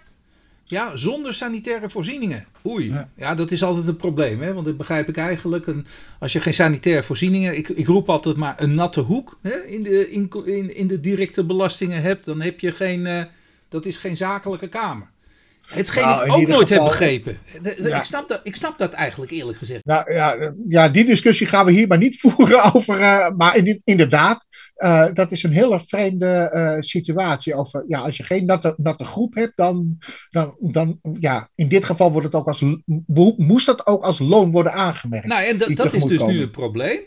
Ja, 0.65 0.97
zonder 0.97 1.35
sanitaire 1.35 1.91
voorzieningen. 1.91 2.47
Oei, 2.67 2.95
ja. 3.17 3.35
dat 3.35 3.51
is 3.51 3.63
altijd 3.63 3.87
een 3.87 3.97
probleem. 3.97 4.43
Hè? 4.43 4.53
Want 4.53 4.67
dat 4.67 4.77
begrijp 4.77 5.09
ik 5.09 5.17
eigenlijk. 5.17 5.67
Een, 5.67 5.87
als 6.19 6.33
je 6.33 6.41
geen 6.41 6.55
sanitaire 6.55 7.03
voorzieningen... 7.03 7.57
Ik, 7.57 7.69
ik 7.69 7.87
roep 7.87 8.09
altijd 8.11 8.37
maar 8.37 8.55
een 8.63 8.75
natte 8.75 9.01
hoek 9.01 9.39
hè, 9.43 9.57
in, 9.57 9.83
de, 9.83 10.11
in, 10.45 10.77
in 10.77 10.87
de 10.87 11.01
directe 11.01 11.45
belastingen 11.45 12.03
hebt. 12.03 12.25
Dan 12.25 12.41
heb 12.41 12.61
je 12.61 12.73
geen... 12.73 13.07
Uh, 13.07 13.23
dat 13.69 13.87
is 13.87 13.97
geen 13.97 14.17
zakelijke 14.17 14.69
kamer. 14.69 15.07
Hetgeen 15.73 16.05
nou, 16.05 16.27
ik 16.27 16.33
ook 16.33 16.47
nooit 16.47 16.69
heb 16.69 16.79
begrepen. 16.79 17.39
ik, 17.63 18.05
snap 18.05 18.29
dat, 18.29 18.41
ik 18.43 18.57
snap 18.57 18.79
dat 18.79 18.93
eigenlijk 18.93 19.33
eerlijk 19.33 19.59
gezegd. 19.59 19.85
Nou, 19.85 20.13
ja, 20.13 20.53
ja, 20.69 20.89
die 20.89 21.05
discussie 21.05 21.47
gaan 21.47 21.67
we 21.67 21.73
hier 21.73 21.87
maar 21.87 21.99
niet 21.99 22.21
voeren 22.21 22.75
over. 22.75 23.01
Uh, 23.01 23.31
maar 23.37 23.57
in, 23.57 23.81
inderdaad, 23.85 24.47
uh, 24.77 25.07
dat 25.15 25.33
is 25.33 25.43
een 25.43 25.53
hele 25.53 25.81
vreemde 25.81 26.51
uh, 26.55 26.81
situatie. 26.81 27.55
Over, 27.55 27.85
ja, 27.89 27.99
als 27.99 28.17
je 28.17 28.23
geen 28.23 28.45
natte, 28.45 28.75
natte 28.77 29.05
groep 29.05 29.35
hebt, 29.35 29.57
dan, 29.57 29.99
dan, 30.31 30.57
dan 30.61 30.99
ja, 31.21 31.51
in 31.55 31.69
dit 31.69 31.85
geval 31.85 32.13
wordt 32.13 32.27
het 32.27 32.35
ook 32.35 32.47
als, 32.47 32.65
moest 33.37 33.67
dat 33.67 33.87
ook 33.87 34.03
als 34.05 34.19
loon 34.19 34.51
worden 34.51 34.73
aangemerkt. 34.73 35.27
Nou, 35.27 35.45
en 35.45 35.75
dat 35.75 35.93
is 35.93 36.05
dus 36.05 36.23
nu 36.23 36.41
het 36.41 36.53
probleem. 36.53 37.01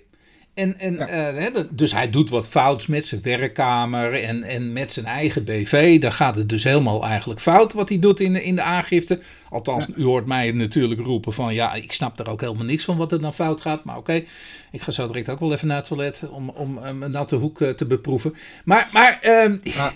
En, 0.55 0.79
en, 0.79 0.93
uh, 0.93 1.63
dus 1.69 1.91
hij 1.91 2.09
doet 2.09 2.29
wat 2.29 2.47
fouts 2.47 2.85
met 2.85 3.05
zijn 3.05 3.21
werkkamer 3.21 4.13
en, 4.23 4.43
en 4.43 4.73
met 4.73 4.93
zijn 4.93 5.05
eigen 5.05 5.43
BV. 5.43 5.99
Dan 5.99 6.11
gaat 6.11 6.35
het 6.35 6.49
dus 6.49 6.63
helemaal 6.63 7.05
eigenlijk 7.05 7.39
fout 7.39 7.73
wat 7.73 7.89
hij 7.89 7.99
doet 7.99 8.19
in 8.19 8.33
de, 8.33 8.43
in 8.43 8.55
de 8.55 8.61
aangifte. 8.61 9.19
Althans, 9.49 9.87
u 9.95 10.03
hoort 10.03 10.25
mij 10.25 10.51
natuurlijk 10.51 11.01
roepen 11.01 11.33
van 11.33 11.53
ja, 11.53 11.73
ik 11.73 11.91
snap 11.91 12.19
er 12.19 12.29
ook 12.29 12.41
helemaal 12.41 12.65
niks 12.65 12.83
van 12.85 12.97
wat 12.97 13.11
er 13.11 13.21
dan 13.21 13.33
fout 13.33 13.61
gaat. 13.61 13.83
Maar 13.83 13.97
oké, 13.97 14.23
ik 14.71 14.81
ga 14.81 14.91
zo 14.91 15.07
direct 15.07 15.29
ook 15.29 15.39
wel 15.39 15.53
even 15.53 15.67
naar 15.67 15.77
het 15.77 15.85
toilet 15.85 16.21
om, 16.29 16.49
om 16.49 16.77
um, 16.77 17.03
een 17.03 17.11
natte 17.11 17.35
hoek 17.35 17.59
uh, 17.59 17.69
te 17.69 17.85
beproeven. 17.85 18.35
Maar, 18.65 18.89
maar 18.93 19.19
um, 19.23 19.61
ja. 19.63 19.93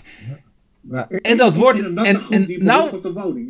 en 1.08 1.36
dat 1.36 1.56
wordt. 1.56 1.80
En, 1.80 2.20
en 2.30 2.64
nou, 2.64 3.00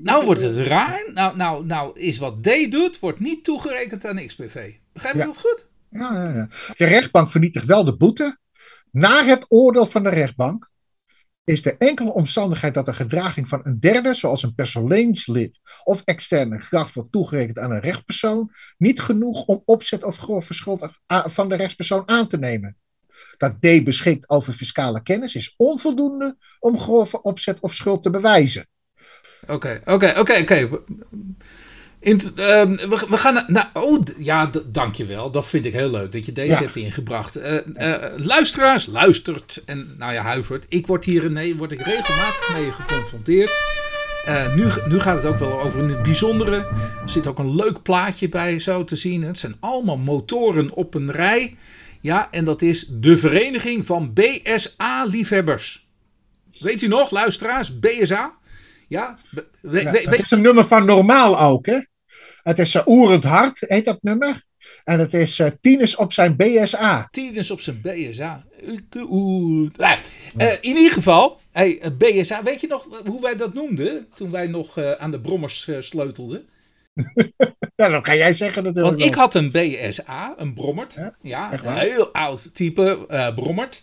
nou 0.03 0.25
wordt 0.25 0.41
het 0.41 0.57
raar. 0.57 1.11
Nou, 1.15 1.37
nou, 1.37 1.67
nou 1.67 2.01
is 2.01 2.19
wat 2.19 2.43
D 2.43 2.71
doet, 2.71 2.99
wordt 2.99 3.21
niet 3.21 3.45
toegerekend 3.45 4.07
aan 4.07 4.27
XPV. 4.27 4.73
Begrijp 4.93 5.15
je 5.15 5.25
dat 5.25 5.39
goed? 5.39 5.69
Ja, 5.91 6.33
ja. 6.35 6.49
De 6.77 6.85
rechtbank 6.85 7.31
vernietigt 7.31 7.65
wel 7.65 7.85
de 7.85 7.97
boete. 7.97 8.39
Na 8.91 9.25
het 9.25 9.47
oordeel 9.49 9.87
van 9.87 10.03
de 10.03 10.09
rechtbank 10.09 10.71
is 11.45 11.63
de 11.63 11.77
enkele 11.77 12.13
omstandigheid 12.13 12.75
dat 12.75 12.87
de 12.87 12.93
gedraging 12.93 13.49
van 13.49 13.61
een 13.63 13.81
derde, 13.81 14.15
zoals 14.15 14.43
een 14.43 14.55
personeelslid 14.55 15.59
of 15.85 16.03
externe 16.05 16.59
kracht 16.59 16.95
wordt 16.95 17.13
toegerekend 17.13 17.59
aan 17.59 17.71
een 17.71 17.81
rechtspersoon, 17.81 18.53
niet 18.79 19.01
genoeg 19.01 19.45
om 19.45 19.63
opzet 19.65 20.05
of 20.05 20.17
grove 20.17 20.55
schuld 20.55 20.89
van 21.07 21.49
de 21.49 21.55
rechtspersoon 21.55 22.09
aan 22.09 22.29
te 22.29 22.39
nemen. 22.39 22.77
Dat 23.37 23.53
D 23.61 23.85
beschikt 23.85 24.29
over 24.29 24.53
fiscale 24.53 25.03
kennis 25.03 25.35
is 25.35 25.55
onvoldoende 25.57 26.37
om 26.59 26.81
grove 26.81 27.23
opzet 27.23 27.61
of 27.61 27.75
schuld 27.75 28.03
te 28.03 28.11
bewijzen. 28.11 28.69
Oké, 29.47 29.81
oké, 29.85 30.15
oké, 30.19 30.39
oké. 30.41 30.83
In, 32.01 32.21
ehm, 32.37 32.75
we, 32.75 33.07
we, 33.09 33.17
gaan 33.17 33.45
naar. 33.47 33.71
Oh, 33.73 34.03
ja, 34.19 34.51
dankjewel. 34.67 35.31
Dat 35.31 35.47
vind 35.47 35.65
ik 35.65 35.73
heel 35.73 35.91
leuk 35.91 36.13
dat 36.13 36.27
je 36.27 36.33
deze 36.33 36.59
hebt 36.59 36.77
ingebracht. 36.77 37.39
Uh, 37.39 37.57
luisteraars, 38.17 38.87
luistert 38.87 39.63
en 39.67 39.95
nou 39.99 40.13
ja, 40.13 40.23
huivert. 40.23 40.67
Ik 40.69 40.87
word 40.87 41.05
hier 41.05 41.31
nee, 41.31 41.57
word 41.57 41.73
ik 41.73 41.81
regelmatig 41.81 42.53
mee 42.53 42.71
geconfronteerd. 42.71 43.53
Uh, 44.29 44.55
nu, 44.55 44.67
nu 44.89 45.01
gaat 45.01 45.23
het 45.23 45.33
ook 45.33 45.39
wel 45.39 45.61
over 45.61 45.83
een 45.83 46.03
bijzondere. 46.03 46.57
Er 47.03 47.11
zit 47.11 47.27
ook 47.27 47.39
een 47.39 47.55
leuk 47.55 47.83
plaatje 47.83 48.29
bij 48.29 48.61
zo 48.61 48.85
te 48.85 48.97
zien. 48.97 49.23
Het 49.23 49.39
zijn 49.39 49.57
allemaal 49.61 49.99
motoren 49.99 50.75
op 50.75 50.95
een 50.95 51.11
rij. 51.11 51.57
Ja, 52.01 52.29
en 52.31 52.45
dat 52.45 52.63
is 52.63 52.87
de 52.91 53.17
Vereniging 53.17 53.87
van 53.87 54.13
BSA-liefhebbers. 54.13 55.89
Weet 56.59 56.83
u 56.83 56.87
nog, 56.87 57.11
luisteraars? 57.11 57.79
BSA? 57.79 58.33
Ja, 58.89 59.19
ja, 59.63 59.93
dat 59.93 60.19
is 60.19 60.31
een 60.31 60.41
nummer 60.41 60.67
van 60.67 60.85
Normaal 60.85 61.41
ook, 61.41 61.67
hè? 61.67 61.79
Het 62.43 62.59
is 62.59 62.75
uh, 62.75 62.87
Oerend 62.87 63.25
Hart, 63.25 63.65
heet 63.69 63.85
dat 63.85 63.99
nummer. 64.01 64.45
En 64.85 64.99
het 64.99 65.15
is 65.15 65.39
uh, 65.39 65.47
Tinus 65.61 65.97
op 65.97 66.13
zijn 66.13 66.37
BSA. 66.37 67.09
Tinus 67.11 67.51
op 67.51 67.61
zijn 67.61 67.81
BSA. 67.83 68.45
Uh, 68.63 70.53
in 70.61 70.77
ieder 70.77 70.93
geval, 70.93 71.41
hey, 71.53 71.81
BSA, 71.99 72.43
weet 72.43 72.61
je 72.61 72.67
nog 72.67 72.87
hoe 73.05 73.21
wij 73.21 73.37
dat 73.37 73.55
noemden? 73.55 74.07
Toen 74.15 74.31
wij 74.31 74.47
nog 74.47 74.79
aan 74.79 75.11
de 75.11 75.21
brommers 75.21 75.69
sleutelden. 75.79 76.49
ja, 77.77 77.89
dan 77.89 78.03
kan 78.03 78.17
jij 78.17 78.33
zeggen 78.33 78.63
natuurlijk. 78.63 78.97
Want 78.97 79.11
ik 79.11 79.15
had 79.15 79.35
een 79.35 79.51
BSA, 79.51 80.35
een 80.37 80.55
brommert. 80.55 80.97
Ja, 81.23 81.53
een 81.53 81.79
heel 81.79 82.13
oud 82.13 82.55
type 82.55 83.33
brommert. 83.35 83.83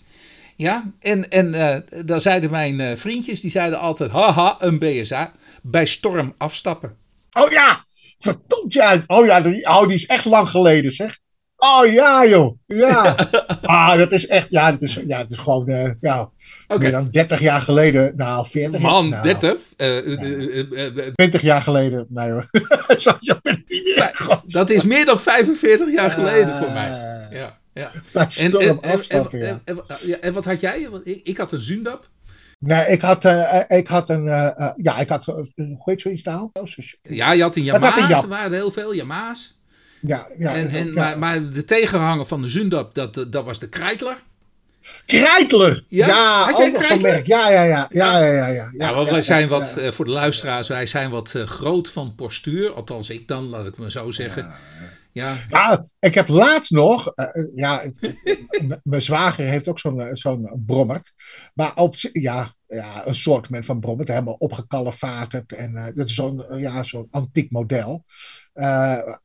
Ja, 0.55 0.91
en, 0.99 1.29
en 1.29 1.85
dan 2.05 2.21
zeiden 2.21 2.51
mijn 2.51 2.97
vriendjes, 2.97 3.41
die 3.41 3.51
zeiden 3.51 3.79
altijd, 3.79 4.11
haha, 4.11 4.55
een 4.59 4.79
BSA, 4.79 5.33
bij 5.61 5.85
storm 5.85 6.33
afstappen. 6.37 6.97
Oh 7.31 7.51
ja, 7.51 7.85
verdomd 8.17 8.73
ja. 8.73 9.03
Oh 9.07 9.25
ja, 9.25 9.41
die, 9.41 9.65
oh, 9.65 9.83
die 9.83 9.93
is 9.93 10.05
echt 10.05 10.25
lang 10.25 10.49
geleden 10.49 10.91
zeg. 10.91 11.19
Oh 11.59 11.91
ja 11.91 12.25
joh, 12.25 12.57
ja. 12.65 13.15
ah, 13.61 13.97
dat 13.97 14.11
is 14.11 14.27
echt, 14.27 14.47
ja, 14.49 14.71
dat 14.71 14.81
is, 14.81 14.99
ja, 15.07 15.17
het 15.17 15.31
is 15.31 15.37
gewoon, 15.37 15.69
uh, 15.69 15.91
ja, 16.01 16.29
okay. 16.67 16.77
meer 16.77 16.91
dan 16.91 17.09
30 17.11 17.39
jaar 17.39 17.61
geleden, 17.61 18.13
nou 18.15 18.47
40 18.47 18.81
Man, 18.81 19.09
nou, 19.09 19.23
30? 19.23 19.55
Uh, 19.77 21.11
20 21.13 21.41
jaar 21.41 21.61
geleden, 21.61 22.05
nee 22.09 22.31
hoor. 22.31 22.49
dat 24.45 24.69
is 24.69 24.83
meer 24.83 25.05
dan 25.05 25.19
45 25.19 25.91
jaar 25.91 26.11
geleden 26.11 26.57
voor 26.57 26.71
mij, 26.71 26.89
ja. 27.31 27.57
Ja. 27.73 27.91
En, 28.13 28.51
en, 28.51 28.81
en, 28.81 29.31
ja. 30.01 30.19
en, 30.19 30.33
wat 30.33 30.45
had 30.45 30.59
jij? 30.59 30.89
Ik, 31.03 31.21
ik 31.23 31.37
had 31.37 31.51
een 31.51 31.59
Zundap. 31.59 32.07
Nee, 32.59 32.87
ik 32.87 33.01
had, 33.01 33.25
uh, 33.25 33.61
ik 33.67 33.87
had 33.87 34.09
een. 34.09 34.25
Uh, 34.25 34.69
ja, 34.77 34.97
ik 34.97 35.09
had. 35.09 35.25
hoe 35.25 35.77
heet 35.85 36.01
zoiets 36.01 36.23
nou? 36.23 36.49
Ja, 37.01 37.31
je 37.31 37.41
had 37.41 37.55
een 37.55 37.63
Yamaha's. 37.63 38.23
Er 38.23 38.27
waren 38.27 38.53
heel 38.53 38.71
veel 38.71 38.93
Yamaha's. 38.95 39.57
Ja, 40.01 40.27
ja, 40.37 40.55
en, 40.55 40.69
en, 40.69 40.85
ja. 40.85 40.93
Maar, 40.93 41.19
maar 41.19 41.49
de 41.49 41.65
tegenhanger 41.65 42.25
van 42.25 42.41
de 42.41 42.47
Zundap, 42.47 42.95
dat, 42.95 43.13
dat 43.13 43.45
was 43.45 43.59
de 43.59 43.69
Kreitler. 43.69 44.23
Kreitler! 45.05 45.83
Ja, 45.87 46.07
ja 46.07 46.51
ook 46.53 46.71
nog 46.71 46.85
zo'n 46.85 47.01
merk. 47.01 47.27
Ja, 47.27 47.49
ja, 47.49 47.63
ja. 47.63 47.87
ja, 47.91 48.19
ja, 48.19 48.33
ja, 48.33 48.47
ja, 48.47 48.69
ja, 48.77 49.03
wij 49.03 49.21
zijn 49.21 49.47
wat, 49.47 49.77
voor 49.89 50.05
de 50.05 50.11
luisteraars, 50.11 50.67
wij 50.67 50.85
zijn 50.85 51.09
wat 51.09 51.33
groot 51.45 51.89
van 51.89 52.15
postuur. 52.15 52.73
Althans, 52.73 53.09
ik 53.09 53.27
dan, 53.27 53.49
laat 53.49 53.65
ik 53.65 53.77
me 53.77 53.91
zo 53.91 54.11
zeggen. 54.11 54.53
Ja. 55.17 55.37
Nou, 55.49 55.83
ik 55.99 56.13
heb 56.13 56.27
laatst 56.27 56.71
nog, 56.71 57.11
uh, 57.15 57.45
ja, 57.55 57.83
mijn 58.83 59.01
zwager 59.01 59.45
heeft 59.45 59.67
ook 59.67 59.79
zo'n 59.79 60.15
zo'n 60.15 60.63
brommert. 60.65 61.13
Maar 61.53 61.75
op, 61.75 61.95
ja, 62.11 62.53
ja, 62.65 63.07
een 63.07 63.15
soort 63.15 63.47
van 63.51 63.79
brommert, 63.79 64.07
helemaal 64.07 64.33
opgekalefaterd. 64.33 65.51
En 65.51 65.93
dat 65.95 66.09
is 66.09 66.15
zo'n 66.15 66.45
ja, 66.57 66.83
zo'n 66.83 67.07
antiek 67.11 67.51
model. 67.51 68.05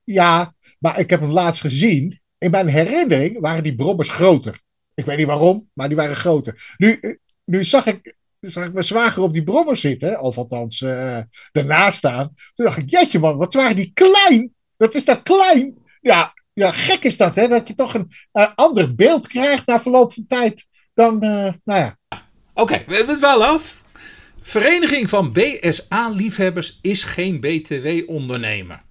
Ja, 0.05 0.55
maar 0.79 0.99
ik 0.99 1.11
heb 1.11 1.21
hem 1.21 1.31
laatst 1.31 1.61
gezien. 1.61 2.21
In 2.39 2.51
mijn 2.51 2.69
herinnering 2.69 3.41
waren 3.41 3.63
die 3.63 3.75
brommers 3.75 4.09
groter. 4.09 4.61
Ik 4.95 5.05
weet 5.05 5.17
niet 5.17 5.27
waarom, 5.27 5.69
maar 5.73 5.89
die 5.89 5.97
waren 5.97 6.17
groter. 6.17 6.75
Nu, 6.77 7.19
nu 7.45 7.65
zag 7.65 7.87
ik 7.87 8.17
zag 8.41 8.73
mijn 8.73 8.85
zwager 8.85 9.23
op 9.23 9.33
die 9.33 9.43
brommer 9.43 9.77
zitten, 9.77 10.21
of 10.21 10.39
althans 10.39 10.81
uh, 10.81 11.19
ernaast 11.53 11.99
staan. 11.99 12.35
Toen 12.55 12.67
dacht 12.67 12.83
ik, 12.83 12.91
jetje 12.91 13.19
man, 13.19 13.37
wat 13.37 13.55
waren 13.55 13.77
die 13.77 13.91
klein? 13.95 14.55
Dat 14.77 14.95
is 14.95 15.05
dat 15.05 15.23
klein 15.23 15.81
ja, 16.03 16.33
ja, 16.53 16.71
gek 16.73 17.05
is 17.05 17.17
dat, 17.17 17.35
hè? 17.35 17.49
Dat 17.49 17.69
je 17.69 17.75
toch 17.75 17.95
een 17.95 18.11
ander 18.55 18.95
beeld 18.95 19.29
krijgt 19.29 19.67
na 19.67 19.81
verloop 19.81 20.13
van 20.13 20.27
tijd 20.29 20.67
dan, 20.95 21.25
uh, 21.25 21.49
nou 21.65 21.81
ja. 21.81 21.99
Oké, 22.55 22.83
we 22.87 22.95
hebben 22.95 23.15
het 23.15 23.21
wel 23.21 23.45
af. 23.45 23.81
Vereniging 24.43 25.09
van 25.09 25.33
BSA-liefhebbers 25.33 26.79
is 26.81 27.05
geen 27.05 27.41
BTW-ondernemer. 27.41 28.83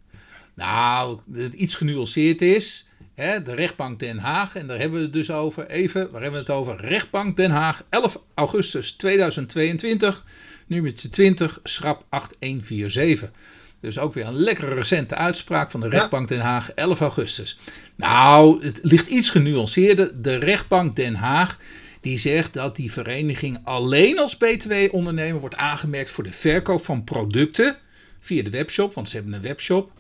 Nou, 0.56 1.20
het 1.34 1.54
iets 1.54 1.76
genuanceerd 1.76 2.42
is. 2.42 2.90
Hè, 3.16 3.44
de 3.44 3.54
rechtbank 3.54 4.00
Den 4.00 4.18
Haag, 4.18 4.56
en 4.56 4.68
daar 4.68 4.80
hebben 4.80 4.98
we 4.98 5.04
het 5.04 5.14
dus 5.14 5.32
over. 5.32 5.68
Even, 5.68 6.02
waar 6.02 6.22
hebben 6.22 6.46
we 6.46 6.52
het 6.52 6.56
over? 6.56 6.76
Rechtbank 6.76 7.38
Den 7.38 7.52
Haag, 7.52 7.84
11 7.90 8.22
augustus 8.34 8.92
2022, 8.92 10.26
nummer 10.68 10.96
20, 10.96 11.60
schrap 11.64 12.06
8147. 12.10 13.32
Dus 13.82 14.00
ook 14.00 14.14
weer 14.14 14.26
een 14.26 14.40
lekkere 14.40 14.76
recente 14.76 15.16
uitspraak 15.16 15.72
van 15.72 15.80
de 15.80 15.90
rechtbank 15.90 16.28
Den 16.28 16.40
Haag, 16.40 16.72
11 16.72 17.00
augustus. 17.00 17.60
Nou, 17.96 18.66
het 18.66 18.80
ligt 18.82 19.08
iets 19.08 19.30
genuanceerder. 19.30 20.22
De 20.22 20.36
rechtbank 20.36 20.96
Den 20.96 21.16
Haag 21.16 21.58
die 22.02 22.18
zegt 22.18 22.54
dat 22.54 22.76
die 22.76 22.92
vereniging 22.92 23.60
alleen 23.64 24.20
als 24.20 24.38
BTW-ondernemer 24.38 25.40
wordt 25.40 25.56
aangemerkt 25.56 26.12
voor 26.12 26.24
de 26.24 26.32
verkoop 26.32 26.86
van 26.86 27.04
producten 27.04 27.78
via 28.20 28.44
de 28.44 28.50
webshop, 28.50 28.94
want 28.94 29.10
ze 29.10 29.16
hebben 29.16 29.34
een 29.34 29.42
webshop. 29.42 29.92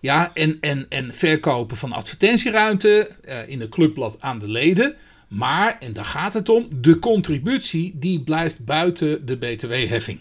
Ja, 0.00 0.30
en, 0.34 0.58
en, 0.60 0.86
en 0.88 1.14
verkopen 1.14 1.76
van 1.76 1.92
advertentieruimte 1.92 3.10
uh, 3.28 3.48
in 3.48 3.60
het 3.60 3.70
clubblad 3.70 4.16
aan 4.20 4.38
de 4.38 4.48
leden. 4.48 4.94
Maar, 5.28 5.76
en 5.80 5.92
daar 5.92 6.04
gaat 6.04 6.34
het 6.34 6.48
om, 6.48 6.68
de 6.70 6.98
contributie 6.98 7.92
die 7.98 8.20
blijft 8.20 8.64
buiten 8.64 9.26
de 9.26 9.36
btw-heffing. 9.36 10.20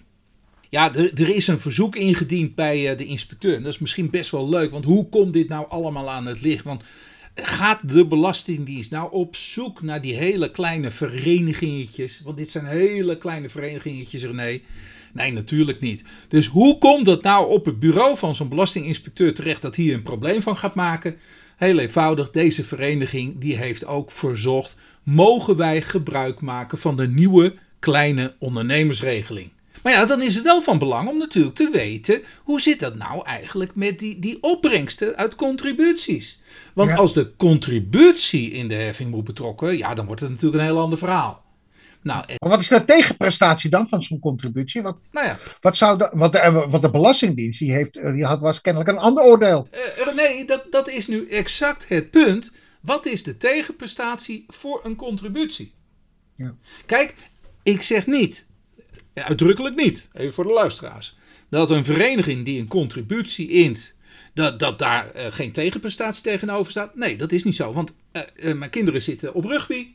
Ja, 0.70 0.96
er, 0.96 1.36
is 1.36 1.48
een 1.48 1.60
verzoek 1.60 1.96
ingediend 1.96 2.56
bij 2.56 2.92
uh, 2.92 2.98
de 2.98 3.06
inspecteur. 3.06 3.56
En 3.56 3.64
dat 3.64 3.74
is 3.74 3.80
misschien 3.80 4.10
best 4.10 4.32
wel 4.32 4.50
leuk, 4.50 4.72
want 4.72 4.86
hoe 4.86 5.10
komt 5.10 5.34
dit 5.34 5.48
nou 5.48 5.66
allemaal 5.70 6.10
aan 6.10 6.26
het 6.26 6.42
licht? 6.42 6.64
Want 6.64 6.84
gaat 7.36 7.90
de 7.90 8.06
Belastingdienst 8.06 8.92
nou 8.92 9.12
op 9.12 9.36
zoek 9.36 9.82
naar 9.82 10.02
die 10.02 10.16
hele 10.16 10.52
kleine 10.52 10.92
verenigingetjes? 10.92 12.22
Want 12.24 12.38
dit 12.38 12.52
zijn 12.52 12.66
hele 12.66 13.18
kleine 13.18 13.50
verenigingetjes, 13.50 14.24
René. 14.24 14.62
Nee, 15.14 15.32
natuurlijk 15.32 15.80
niet. 15.80 16.04
Dus 16.28 16.48
hoe 16.48 16.78
komt 16.78 17.08
het 17.08 17.22
nou 17.22 17.50
op 17.50 17.66
het 17.66 17.80
bureau 17.80 18.18
van 18.18 18.36
zo'n 18.36 18.50
belastinginspecteur 18.50 19.34
terecht 19.34 19.62
dat 19.62 19.76
hier 19.76 19.94
een 19.94 20.04
probleem 20.04 20.42
van 20.42 20.58
gaat 20.58 20.76
maken? 20.76 21.18
Heel 21.58 21.80
eenvoudig, 21.80 22.32
deze 22.32 22.64
vereniging 22.64 23.40
die 23.40 23.58
heeft 23.58 23.86
ook 23.86 24.12
verzocht, 24.12 24.76
mogen 25.04 25.56
wij 25.56 25.82
gebruik 25.82 26.42
maken 26.42 26.78
van 26.78 26.96
de 26.96 27.08
nieuwe 27.08 27.56
kleine 27.80 28.36
ondernemersregeling? 28.40 29.50
Maar 29.84 29.94
ja, 29.94 30.06
dan 30.06 30.22
is 30.22 30.36
het 30.36 30.44
wel 30.44 30.62
van 30.62 30.80
belang 30.80 31.10
om 31.10 31.18
natuurlijk 31.18 31.56
te 31.56 31.70
weten 31.70 32.22
hoe 32.44 32.62
zit 32.62 32.80
dat 32.80 32.96
nou 32.96 33.26
eigenlijk 33.26 33.76
met 33.76 34.00
die, 34.00 34.20
die 34.20 34.44
opbrengsten 34.44 35.16
uit 35.16 35.36
contributies. 35.36 36.42
Want 36.74 36.98
als 36.98 37.14
de 37.14 37.36
contributie 37.36 38.52
in 38.52 38.68
de 38.68 38.76
heffing 38.76 39.12
moet 39.12 39.24
betrokken, 39.24 39.78
ja, 39.78 39.94
dan 39.94 40.06
wordt 40.06 40.22
het 40.22 40.30
natuurlijk 40.30 40.62
een 40.62 40.70
heel 40.70 40.80
ander 40.80 40.98
verhaal. 40.98 41.48
Nou, 42.02 42.24
maar 42.28 42.50
wat 42.50 42.62
is 42.62 42.68
de 42.68 42.86
tegenprestatie 42.86 43.70
dan 43.70 43.88
van 43.88 44.04
zo'n 44.04 44.20
contributie? 44.20 44.82
Wat, 44.82 44.98
nou 45.12 45.28
ja. 45.28 45.38
wat, 45.62 45.76
zou 45.76 45.98
de, 45.98 46.12
wat, 46.14 46.32
de, 46.32 46.66
wat 46.70 46.82
de 46.82 46.90
Belastingdienst, 46.92 47.60
die, 47.60 47.72
heeft, 47.72 47.94
die 47.94 48.26
had, 48.26 48.40
was 48.40 48.62
kennelijk 48.62 48.92
een 48.92 48.98
ander 48.98 49.24
oordeel. 49.24 49.68
Uh, 50.08 50.16
nee, 50.16 50.46
dat, 50.46 50.66
dat 50.70 50.90
is 50.90 51.08
nu 51.08 51.28
exact 51.28 51.88
het 51.88 52.10
punt. 52.12 52.52
Wat 52.82 53.06
is 53.06 53.24
de 53.24 53.38
tegenprestatie 53.38 54.46
voor 54.48 54.82
een 54.84 54.96
contributie? 54.96 55.74
Ja. 56.36 56.56
Kijk, 56.86 57.16
ik 57.64 57.82
zeg 57.82 58.08
niet, 58.08 58.48
uitdrukkelijk 59.24 59.76
niet, 59.76 60.08
even 60.14 60.34
voor 60.34 60.44
de 60.44 60.54
luisteraars, 60.54 61.18
dat 61.50 61.72
een 61.72 61.86
vereniging 61.86 62.46
die 62.46 62.60
een 62.60 62.68
contributie 62.68 63.50
int, 63.50 63.96
dat, 64.34 64.60
dat 64.60 64.80
daar 64.80 65.12
uh, 65.16 65.26
geen 65.30 65.52
tegenprestatie 65.52 66.24
tegenover 66.24 66.72
staat. 66.72 66.96
Nee, 66.96 67.18
dat 67.18 67.32
is 67.32 67.44
niet 67.44 67.56
zo. 67.56 67.74
Want 67.74 67.92
uh, 68.36 68.54
mijn 68.54 68.72
kinderen 68.72 69.02
zitten 69.02 69.34
op 69.34 69.46
rugby. 69.46 69.88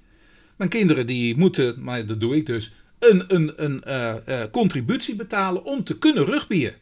Mijn 0.57 0.71
kinderen 0.71 1.07
die 1.07 1.37
moeten, 1.37 1.83
maar 1.83 2.07
dat 2.07 2.21
doe 2.21 2.37
ik 2.37 2.47
dus, 2.47 2.73
een, 2.99 3.35
een, 3.35 3.53
een 3.65 4.51
contributie 4.51 5.17
betalen 5.17 5.65
om 5.65 5.85
te 5.85 5.99
kunnen 5.99 6.25
rugbyen. 6.25 6.75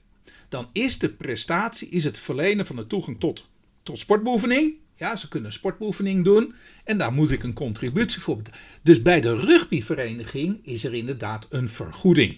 Dan 0.48 0.68
is 0.72 0.98
de 0.98 1.09
prestatie 1.09 1.88
is 1.88 2.05
het 2.05 2.18
verlenen 2.18 2.66
van 2.66 2.76
de 2.76 2.87
toegang 2.87 3.20
tot, 3.20 3.48
tot 3.83 3.98
sportbeoefening. 3.98 4.74
Ja, 5.02 5.16
ze 5.16 5.28
kunnen 5.28 5.52
sportbeoefening 5.52 6.24
doen 6.24 6.54
en 6.84 6.98
daar 6.98 7.12
moet 7.12 7.30
ik 7.30 7.42
een 7.42 7.52
contributie 7.52 8.20
voor 8.20 8.36
betalen. 8.36 8.60
Dus 8.82 9.02
bij 9.02 9.20
de 9.20 9.36
rugbyvereniging 9.36 10.66
is 10.66 10.84
er 10.84 10.94
inderdaad 10.94 11.46
een 11.50 11.68
vergoeding 11.68 12.36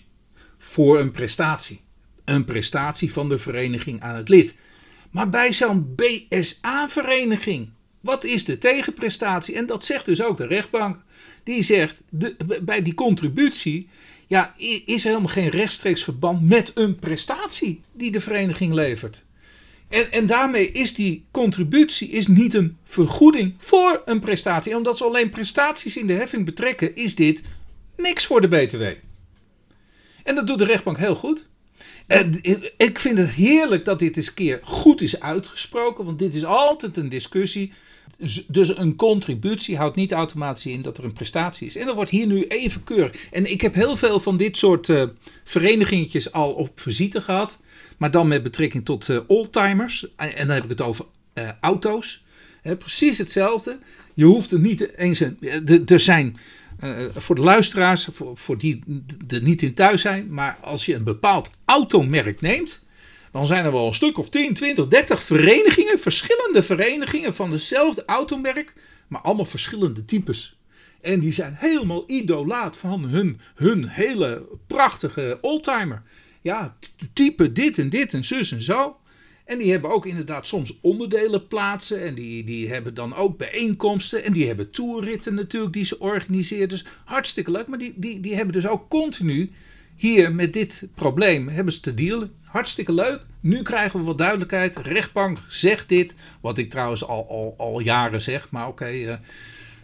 voor 0.58 1.00
een 1.00 1.10
prestatie. 1.10 1.80
Een 2.24 2.44
prestatie 2.44 3.12
van 3.12 3.28
de 3.28 3.38
vereniging 3.38 4.00
aan 4.00 4.14
het 4.14 4.28
lid. 4.28 4.54
Maar 5.10 5.30
bij 5.30 5.52
zo'n 5.52 5.94
BSA-vereniging, 5.94 7.68
wat 8.00 8.24
is 8.24 8.44
de 8.44 8.58
tegenprestatie? 8.58 9.54
En 9.54 9.66
dat 9.66 9.84
zegt 9.84 10.04
dus 10.04 10.22
ook 10.22 10.36
de 10.36 10.46
rechtbank. 10.46 10.98
Die 11.42 11.62
zegt, 11.62 12.02
de, 12.08 12.36
bij 12.62 12.82
die 12.82 12.94
contributie 12.94 13.88
ja, 14.26 14.54
is 14.86 15.04
er 15.04 15.10
helemaal 15.10 15.32
geen 15.32 15.48
rechtstreeks 15.48 16.04
verband 16.04 16.48
met 16.48 16.70
een 16.74 16.96
prestatie 16.96 17.80
die 17.92 18.10
de 18.10 18.20
vereniging 18.20 18.72
levert. 18.72 19.22
En, 19.94 20.12
en 20.12 20.26
daarmee 20.26 20.70
is 20.70 20.94
die 20.94 21.24
contributie 21.30 22.08
is 22.08 22.26
niet 22.26 22.54
een 22.54 22.76
vergoeding 22.84 23.54
voor 23.58 24.02
een 24.04 24.20
prestatie. 24.20 24.70
En 24.70 24.76
omdat 24.76 24.96
ze 24.96 25.04
alleen 25.04 25.30
prestaties 25.30 25.96
in 25.96 26.06
de 26.06 26.12
heffing 26.12 26.44
betrekken, 26.44 26.96
is 26.96 27.14
dit 27.14 27.42
niks 27.96 28.26
voor 28.26 28.40
de 28.40 28.48
BTW. 28.48 28.82
En 30.22 30.34
dat 30.34 30.46
doet 30.46 30.58
de 30.58 30.64
rechtbank 30.64 30.98
heel 30.98 31.14
goed. 31.14 31.46
En 32.06 32.38
ik 32.76 32.98
vind 32.98 33.18
het 33.18 33.30
heerlijk 33.30 33.84
dat 33.84 33.98
dit 33.98 34.16
eens 34.16 34.28
een 34.28 34.34
keer 34.34 34.60
goed 34.62 35.00
is 35.00 35.20
uitgesproken, 35.20 36.04
want 36.04 36.18
dit 36.18 36.34
is 36.34 36.44
altijd 36.44 36.96
een 36.96 37.08
discussie. 37.08 37.72
Dus, 38.18 38.44
dus 38.46 38.76
een 38.76 38.96
contributie 38.96 39.76
houdt 39.76 39.96
niet 39.96 40.12
automatisch 40.12 40.66
in 40.66 40.82
dat 40.82 40.98
er 40.98 41.04
een 41.04 41.12
prestatie 41.12 41.66
is. 41.66 41.76
En 41.76 41.86
dat 41.86 41.94
wordt 41.94 42.10
hier 42.10 42.26
nu 42.26 42.46
even 42.46 42.84
keurig. 42.84 43.28
En 43.30 43.50
ik 43.50 43.60
heb 43.60 43.74
heel 43.74 43.96
veel 43.96 44.20
van 44.20 44.36
dit 44.36 44.56
soort 44.56 44.88
uh, 44.88 45.04
verenigingjes 45.44 46.32
al 46.32 46.52
op 46.52 46.80
visite 46.80 47.20
gehad. 47.20 47.58
Maar 48.04 48.12
dan 48.12 48.28
met 48.28 48.42
betrekking 48.42 48.84
tot 48.84 49.08
uh, 49.08 49.18
oldtimers. 49.26 50.06
En, 50.16 50.46
dan 50.46 50.54
heb 50.54 50.62
ik 50.62 50.68
het 50.68 50.80
over 50.80 51.04
uh, 51.34 51.48
auto's. 51.60 52.24
precies 52.62 53.18
hetzelfde. 53.18 53.78
Je 54.14 54.24
hoeft 54.24 54.50
er 54.50 54.58
niet 54.58 54.96
eens. 54.96 55.20
Er 55.86 56.00
zijn 56.00 56.36
voor 57.14 57.34
de 57.34 57.40
luisteraars, 57.40 58.08
voor, 58.34 58.58
die 58.58 58.82
er 59.28 59.42
niet 59.42 59.62
in 59.62 59.74
thuis 59.74 60.00
zijn. 60.00 60.34
Maar 60.34 60.58
als 60.60 60.86
je 60.86 60.94
een 60.94 61.04
bepaald 61.04 61.50
automerk 61.64 62.40
neemt. 62.40 62.82
Dan 63.32 63.46
zijn 63.46 63.64
er 63.64 63.72
wel 63.72 63.86
een 63.86 63.94
stuk 63.94 64.18
of 64.18 64.28
10, 64.28 64.54
20, 64.54 64.88
30 64.88 65.22
verenigingen. 65.22 65.98
Verschillende 65.98 66.62
verenigingen 66.62 67.34
van 67.34 67.50
dezelfde 67.50 68.04
automerk. 68.06 68.74
Maar 69.08 69.20
allemaal 69.20 69.44
verschillende 69.44 70.04
types. 70.04 70.58
En 71.00 71.20
die 71.20 71.32
zijn 71.32 71.54
helemaal 71.58 72.04
idolaat 72.06 72.76
van 72.76 73.04
hun, 73.04 73.40
hun 73.54 73.88
hele 73.88 74.46
prachtige 74.66 75.38
oldtimer 75.40 76.02
ja, 76.44 76.76
type 77.12 77.52
dit 77.52 77.78
en 77.78 77.88
dit 77.88 78.14
en 78.14 78.24
zus 78.24 78.52
en 78.52 78.62
zo. 78.62 78.96
En 79.44 79.58
die 79.58 79.70
hebben 79.70 79.90
ook 79.90 80.06
inderdaad 80.06 80.46
soms 80.46 80.78
onderdelen 80.80 81.48
plaatsen. 81.48 82.02
En 82.02 82.14
die, 82.14 82.44
die 82.44 82.68
hebben 82.68 82.94
dan 82.94 83.14
ook 83.14 83.38
bijeenkomsten. 83.38 84.24
En 84.24 84.32
die 84.32 84.46
hebben 84.46 84.70
toerritten 84.70 85.34
natuurlijk 85.34 85.72
die 85.72 85.84
ze 85.84 85.98
organiseren. 85.98 86.68
Dus 86.68 86.84
hartstikke 87.04 87.50
leuk. 87.50 87.66
Maar 87.66 87.78
die, 87.78 87.92
die, 87.96 88.20
die 88.20 88.34
hebben 88.34 88.52
dus 88.52 88.66
ook 88.66 88.88
continu 88.88 89.50
hier 89.96 90.34
met 90.34 90.52
dit 90.52 90.88
probleem 90.94 91.48
hebben 91.48 91.72
ze 91.72 91.80
te 91.80 91.94
dealen. 91.94 92.32
Hartstikke 92.42 92.92
leuk. 92.92 93.26
Nu 93.40 93.62
krijgen 93.62 93.98
we 93.98 94.06
wat 94.06 94.18
duidelijkheid. 94.18 94.76
Rechtbank 94.76 95.38
zegt 95.48 95.88
dit. 95.88 96.14
Wat 96.40 96.58
ik 96.58 96.70
trouwens 96.70 97.04
al, 97.04 97.28
al, 97.28 97.54
al 97.58 97.80
jaren 97.80 98.22
zeg. 98.22 98.50
Maar 98.50 98.68
oké, 98.68 98.90
uh, 98.90 99.14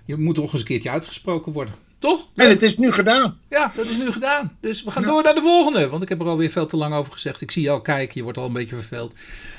je 0.04 0.16
moet 0.16 0.34
toch 0.34 0.52
eens 0.52 0.60
een 0.60 0.66
keertje 0.66 0.90
uitgesproken 0.90 1.52
worden. 1.52 1.74
Toch? 2.00 2.26
En 2.34 2.48
het 2.48 2.62
is 2.62 2.76
nu 2.76 2.92
gedaan. 2.92 3.38
Ja, 3.48 3.72
dat 3.76 3.86
is 3.86 3.98
nu 3.98 4.12
gedaan. 4.12 4.56
Dus 4.60 4.82
we 4.82 4.90
gaan 4.90 5.02
door 5.02 5.22
naar 5.22 5.34
de 5.34 5.40
volgende. 5.40 5.88
Want 5.88 6.02
ik 6.02 6.08
heb 6.08 6.20
er 6.20 6.26
alweer 6.26 6.50
veel 6.50 6.66
te 6.66 6.76
lang 6.76 6.94
over 6.94 7.12
gezegd. 7.12 7.40
Ik 7.40 7.50
zie 7.50 7.62
je 7.62 7.70
al 7.70 7.80
kijken, 7.80 8.14
je 8.14 8.22
wordt 8.22 8.38
al 8.38 8.46
een 8.46 8.52
beetje 8.52 8.76
verveeld. 8.76 9.14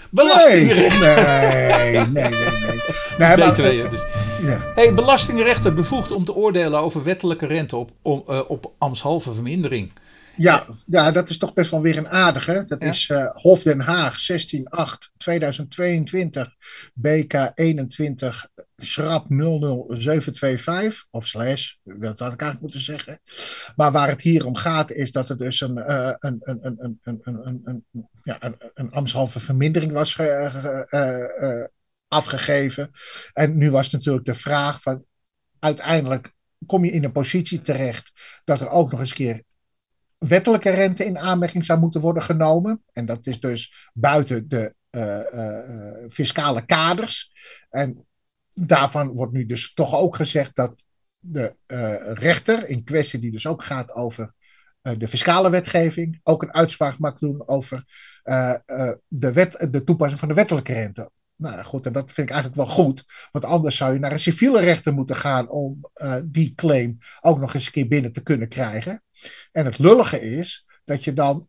Belastingrecht. 0.10 1.00
Nee, 1.00 1.16
nee, 1.16 1.92
nee, 1.92 2.08
nee. 2.08 2.30
nee. 3.18 3.38
nee 3.58 3.90
dus. 3.90 4.06
ja. 4.42 4.72
hey, 4.76 4.94
belastingrechter 4.94 5.74
bevoegd 5.74 6.12
om 6.12 6.26
te 6.26 6.34
oordelen 6.34 6.80
over 6.80 7.04
wettelijke 7.04 7.46
rente 7.46 7.76
op, 7.76 7.92
om, 8.02 8.24
uh, 8.30 8.42
op 8.48 8.72
ambtshalve 8.78 9.34
vermindering. 9.34 9.92
Ja, 10.38 10.66
ja, 10.86 11.12
dat 11.12 11.30
is 11.30 11.38
toch 11.38 11.54
best 11.54 11.72
wel 11.72 11.82
weer 11.82 11.98
een 11.98 12.10
aardige. 12.10 12.66
Dat 12.68 12.82
is 12.82 13.10
uh, 13.12 13.26
Hof 13.32 13.64
Den 13.64 13.80
Haag 13.80 14.18
16-8-2022, 14.32 14.32
BK 16.94 17.52
21 17.56 18.48
schrap 18.86 19.26
00725, 19.30 21.06
of 21.10 21.28
slash, 21.28 21.74
dat 21.84 22.20
had 22.20 22.34
ik 22.34 22.42
eigenlijk 22.42 22.62
moeten 22.62 22.82
zeggen. 22.82 23.20
Maar 23.76 23.92
waar 23.92 24.08
het 24.08 24.22
hier 24.22 24.46
om 24.46 24.56
gaat, 24.56 24.92
is 24.92 25.12
dat 25.12 25.30
er 25.30 25.38
dus 25.38 25.62
een, 25.62 25.78
uh, 25.78 26.14
een, 26.20 26.38
een, 26.40 26.60
een, 26.62 27.00
een, 27.04 27.22
een, 27.24 27.62
een, 27.64 28.08
ja, 28.24 28.44
een, 28.44 28.56
een 28.94 29.28
vermindering 29.28 29.92
was 29.92 30.14
ge, 30.14 30.88
uh, 30.90 31.64
afgegeven. 32.08 32.92
En 33.34 33.58
nu 33.58 33.72
was 33.72 33.90
natuurlijk 33.90 34.26
de 34.26 34.36
vraag 34.36 34.82
van, 34.82 35.04
uiteindelijk 35.60 36.34
kom 36.66 36.86
je 36.86 36.92
in 36.92 37.04
een 37.04 37.12
positie 37.12 37.62
terecht 37.62 38.12
dat 38.44 38.62
er 38.62 38.70
ook 38.70 38.92
nog 38.92 39.00
eens 39.00 39.14
keer 39.14 39.44
wettelijke 40.18 40.70
rente 40.70 41.06
in 41.06 41.20
aanmerking 41.20 41.66
zou 41.66 41.80
moeten 41.80 42.02
worden 42.02 42.24
genomen. 42.24 42.84
En 42.94 43.06
dat 43.06 43.20
is 43.22 43.40
dus 43.40 43.90
buiten 43.94 44.48
de 44.48 44.76
fiscale 46.10 46.66
kaders. 46.66 47.32
En 47.70 48.06
daarvan 48.54 49.08
wordt 49.08 49.34
nu 49.34 49.46
dus 49.46 49.74
toch 49.74 49.96
ook 49.96 50.16
gezegd 50.16 50.56
dat 50.56 50.84
de 51.20 51.56
uh, 51.68 51.96
rechter 52.14 52.70
in 52.70 52.84
kwestie, 52.84 53.20
die 53.20 53.32
dus 53.32 53.48
ook 53.48 53.64
gaat 53.64 53.92
over 53.92 54.34
uh, 54.84 54.94
de 54.98 55.08
fiscale 55.08 55.50
wetgeving, 55.50 56.20
ook 56.24 56.44
een 56.44 56.54
uitspraak 56.54 56.98
mag 56.98 57.20
doen 57.20 57.48
over 57.48 57.84
uh, 58.24 58.56
de, 59.08 59.34
wet, 59.34 59.68
de 59.72 59.84
toepassing 59.84 60.20
van 60.20 60.30
de 60.30 60.36
wettelijke 60.36 60.74
rente. 60.74 61.12
Nou 61.36 61.64
goed, 61.64 61.86
en 61.86 61.94
dat 61.94 62.12
vind 62.12 62.28
ik 62.28 62.34
eigenlijk 62.34 62.64
wel 62.64 62.76
goed, 62.76 63.06
want 63.32 63.46
anders 63.46 63.78
zou 63.78 63.94
je 63.94 64.00
naar 64.00 64.12
een 64.12 64.20
civiele 64.20 64.60
rechter 64.60 64.94
moeten 64.94 65.16
gaan 65.16 65.50
om 65.50 65.80
die 66.24 66.54
claim 66.56 66.98
ook 67.22 67.40
nog 67.40 67.54
eens 67.54 67.66
een 67.66 67.72
keer 67.72 67.88
binnen 67.88 68.12
te 68.12 68.24
kunnen 68.24 68.48
krijgen. 68.48 69.04
En 69.52 69.66
het 69.66 69.80
lullige 69.80 70.22
is 70.22 70.66
dat 70.86 71.04
je 71.04 71.14
dan, 71.14 71.46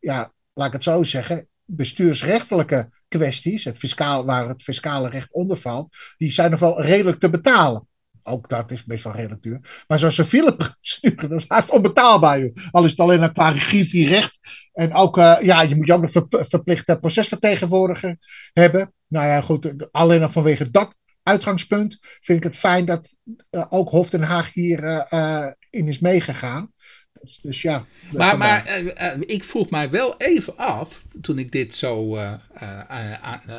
ja, 0.00 0.32
laat 0.52 0.66
ik 0.66 0.72
het 0.72 0.82
zo 0.82 1.02
zeggen, 1.02 1.48
bestuursrechtelijke 1.64 2.90
kwesties, 3.18 3.64
het 3.64 3.78
fiscaal, 3.78 4.24
waar 4.24 4.48
het 4.48 4.62
fiscale 4.62 5.08
recht 5.08 5.32
onder 5.32 5.56
valt, 5.56 5.96
die 6.16 6.32
zijn 6.32 6.50
nog 6.50 6.60
wel 6.60 6.82
redelijk 6.82 7.20
te 7.20 7.30
betalen. 7.30 7.88
Ook 8.22 8.48
dat 8.48 8.70
is 8.70 8.84
best 8.84 9.04
wel 9.04 9.12
redelijk 9.12 9.42
duur. 9.42 9.84
Maar 9.86 9.98
zo'n 9.98 10.12
civiele 10.12 10.56
procedure, 10.56 11.28
dat 11.28 11.40
is 11.40 11.44
haast 11.48 11.70
onbetaalbaar. 11.70 12.50
Al 12.70 12.84
is 12.84 12.90
het 12.90 13.00
alleen 13.00 13.22
een 13.22 13.32
qua 13.32 13.54
recht. 13.90 14.38
En 14.72 14.94
ook, 14.94 15.18
uh, 15.18 15.36
ja, 15.40 15.62
je 15.62 15.76
moet 15.76 15.86
je 15.86 15.92
ook 15.92 16.00
nog 16.00 16.10
ver, 16.10 16.26
verplichte 16.28 16.98
procesvertegenwoordiger 17.00 18.16
hebben. 18.52 18.92
Nou 19.08 19.26
ja, 19.26 19.40
goed, 19.40 19.74
alleen 19.92 20.22
al 20.22 20.28
vanwege 20.28 20.70
dat 20.70 20.96
uitgangspunt 21.22 21.98
vind 22.20 22.38
ik 22.38 22.44
het 22.44 22.56
fijn 22.56 22.84
dat 22.84 23.14
uh, 23.50 23.64
ook 23.68 23.88
Hof 23.88 24.10
Den 24.10 24.22
Haag 24.22 24.52
hierin 24.52 25.06
uh, 25.10 25.46
in 25.74 25.88
is 25.88 25.98
meegegaan. 25.98 26.72
Dus, 27.20 27.38
dus 27.42 27.62
ja. 27.62 27.84
Maar, 28.12 28.38
maar 28.38 28.80
ik 29.20 29.44
vroeg 29.44 29.70
mij 29.70 29.90
wel 29.90 30.16
even 30.16 30.56
af, 30.56 31.02
toen 31.20 31.38
ik 31.38 31.52
dit 31.52 31.74
zo 31.74 32.18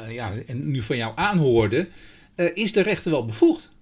ja, 0.10 0.34
nu 0.48 0.84
van 0.84 0.98
jou 0.98 1.14
aanhoorde, 1.16 1.88
is 2.54 2.74
de 2.74 2.82
rechter 2.82 3.12
wel 3.12 3.26
bevoegd? 3.26 3.74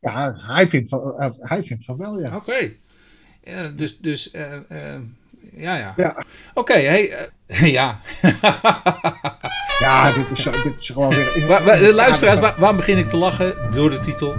Ja, 0.00 0.34
hij 0.36 0.68
vindt 0.68 0.88
van, 0.88 1.12
hij 1.38 1.62
vindt 1.62 1.84
van 1.84 1.96
wel, 1.96 2.20
ja. 2.20 2.36
Oké. 2.36 2.72
Ja, 3.44 3.68
dus, 3.68 3.98
dus 3.98 4.30
ja, 5.56 5.76
ja. 5.76 5.92
ja. 5.96 6.24
Oké, 6.54 6.60
okay, 6.60 6.84
hey, 6.84 7.30
uh, 7.46 7.72
ja. 7.78 8.00
ja, 9.78 10.12
dit 10.12 10.30
is, 10.30 10.44
dit 10.44 10.80
is 10.80 10.88
gewoon 10.88 11.14
weer... 11.14 11.46
Waar, 11.46 11.80
luisteraars, 11.80 12.40
waar, 12.40 12.54
waarom 12.58 12.76
begin 12.76 12.98
ik 12.98 13.08
te 13.08 13.16
lachen? 13.16 13.70
Door 13.74 13.90
de 13.90 13.98
titel 13.98 14.36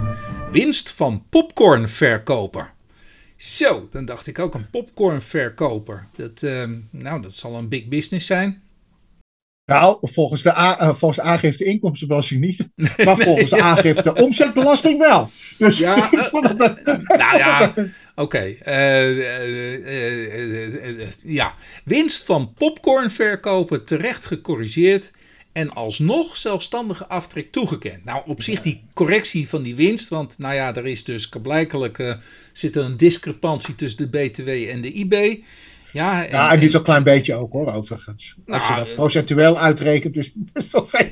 Winst 0.50 0.90
van 0.90 1.24
popcornverkoper. 1.30 2.72
Zo, 3.40 3.88
dan 3.90 4.04
dacht 4.04 4.26
ik 4.26 4.38
ook 4.38 4.54
een 4.54 4.70
popcornverkoper. 4.70 6.06
Dat, 6.16 6.40
nou, 6.90 7.22
dat 7.22 7.34
zal 7.34 7.54
een 7.54 7.68
big 7.68 7.88
business 7.88 8.26
zijn. 8.26 8.62
Nou, 9.70 9.98
volgens 10.00 10.42
de, 10.42 10.48
uh, 10.48 10.94
volgens 10.94 11.20
aangifte 11.20 11.64
inkomstenbelasting 11.64 12.40
niet. 12.40 12.68
Maar 13.04 13.16
volgens 13.16 13.54
aangifte 13.54 14.14
omzetbelasting 14.14 14.98
wel. 14.98 15.30
Dus 15.58 15.78
ja, 15.78 15.96
uh, 16.12 16.32
nou 17.06 17.36
ja, 17.38 17.72
oké. 18.24 18.56
Eh, 18.62 19.28
ja, 21.22 21.54
winst 21.84 22.24
van 22.24 22.52
popcornverkopen 22.52 23.84
terecht 23.84 24.26
gecorrigeerd 24.26 25.10
en 25.52 25.70
alsnog 25.72 26.36
zelfstandige 26.36 27.06
aftrek 27.06 27.52
toegekend. 27.52 28.04
Nou, 28.04 28.22
op 28.26 28.42
zich 28.42 28.62
die 28.62 28.82
correctie 28.94 29.48
van 29.48 29.62
die 29.62 29.74
winst, 29.74 30.08
want 30.08 30.38
nou 30.38 30.54
ja, 30.54 30.76
er 30.76 30.86
is 30.86 31.04
dus 31.04 31.28
blijkelijk 31.42 32.18
zit 32.52 32.76
er 32.76 32.84
een 32.84 32.96
discrepantie 32.96 33.74
tussen 33.74 34.10
de 34.10 34.18
BTW 34.18 34.48
en 34.48 34.80
de 34.80 34.92
IB. 34.92 35.42
Ja, 35.92 36.24
en, 36.24 36.30
ja, 36.30 36.52
en 36.52 36.58
niet 36.58 36.70
zo'n 36.70 36.82
klein 36.82 37.02
beetje 37.02 37.34
ook 37.34 37.52
hoor, 37.52 37.72
overigens. 37.72 38.34
Als 38.46 38.66
je 38.66 38.72
nou, 38.72 38.84
dat 38.84 38.94
procentueel 38.94 39.58
uitrekent, 39.58 40.16
is 40.16 40.26
het 40.26 40.52
best 40.52 40.72
wel 40.72 40.86
veel. 40.86 41.08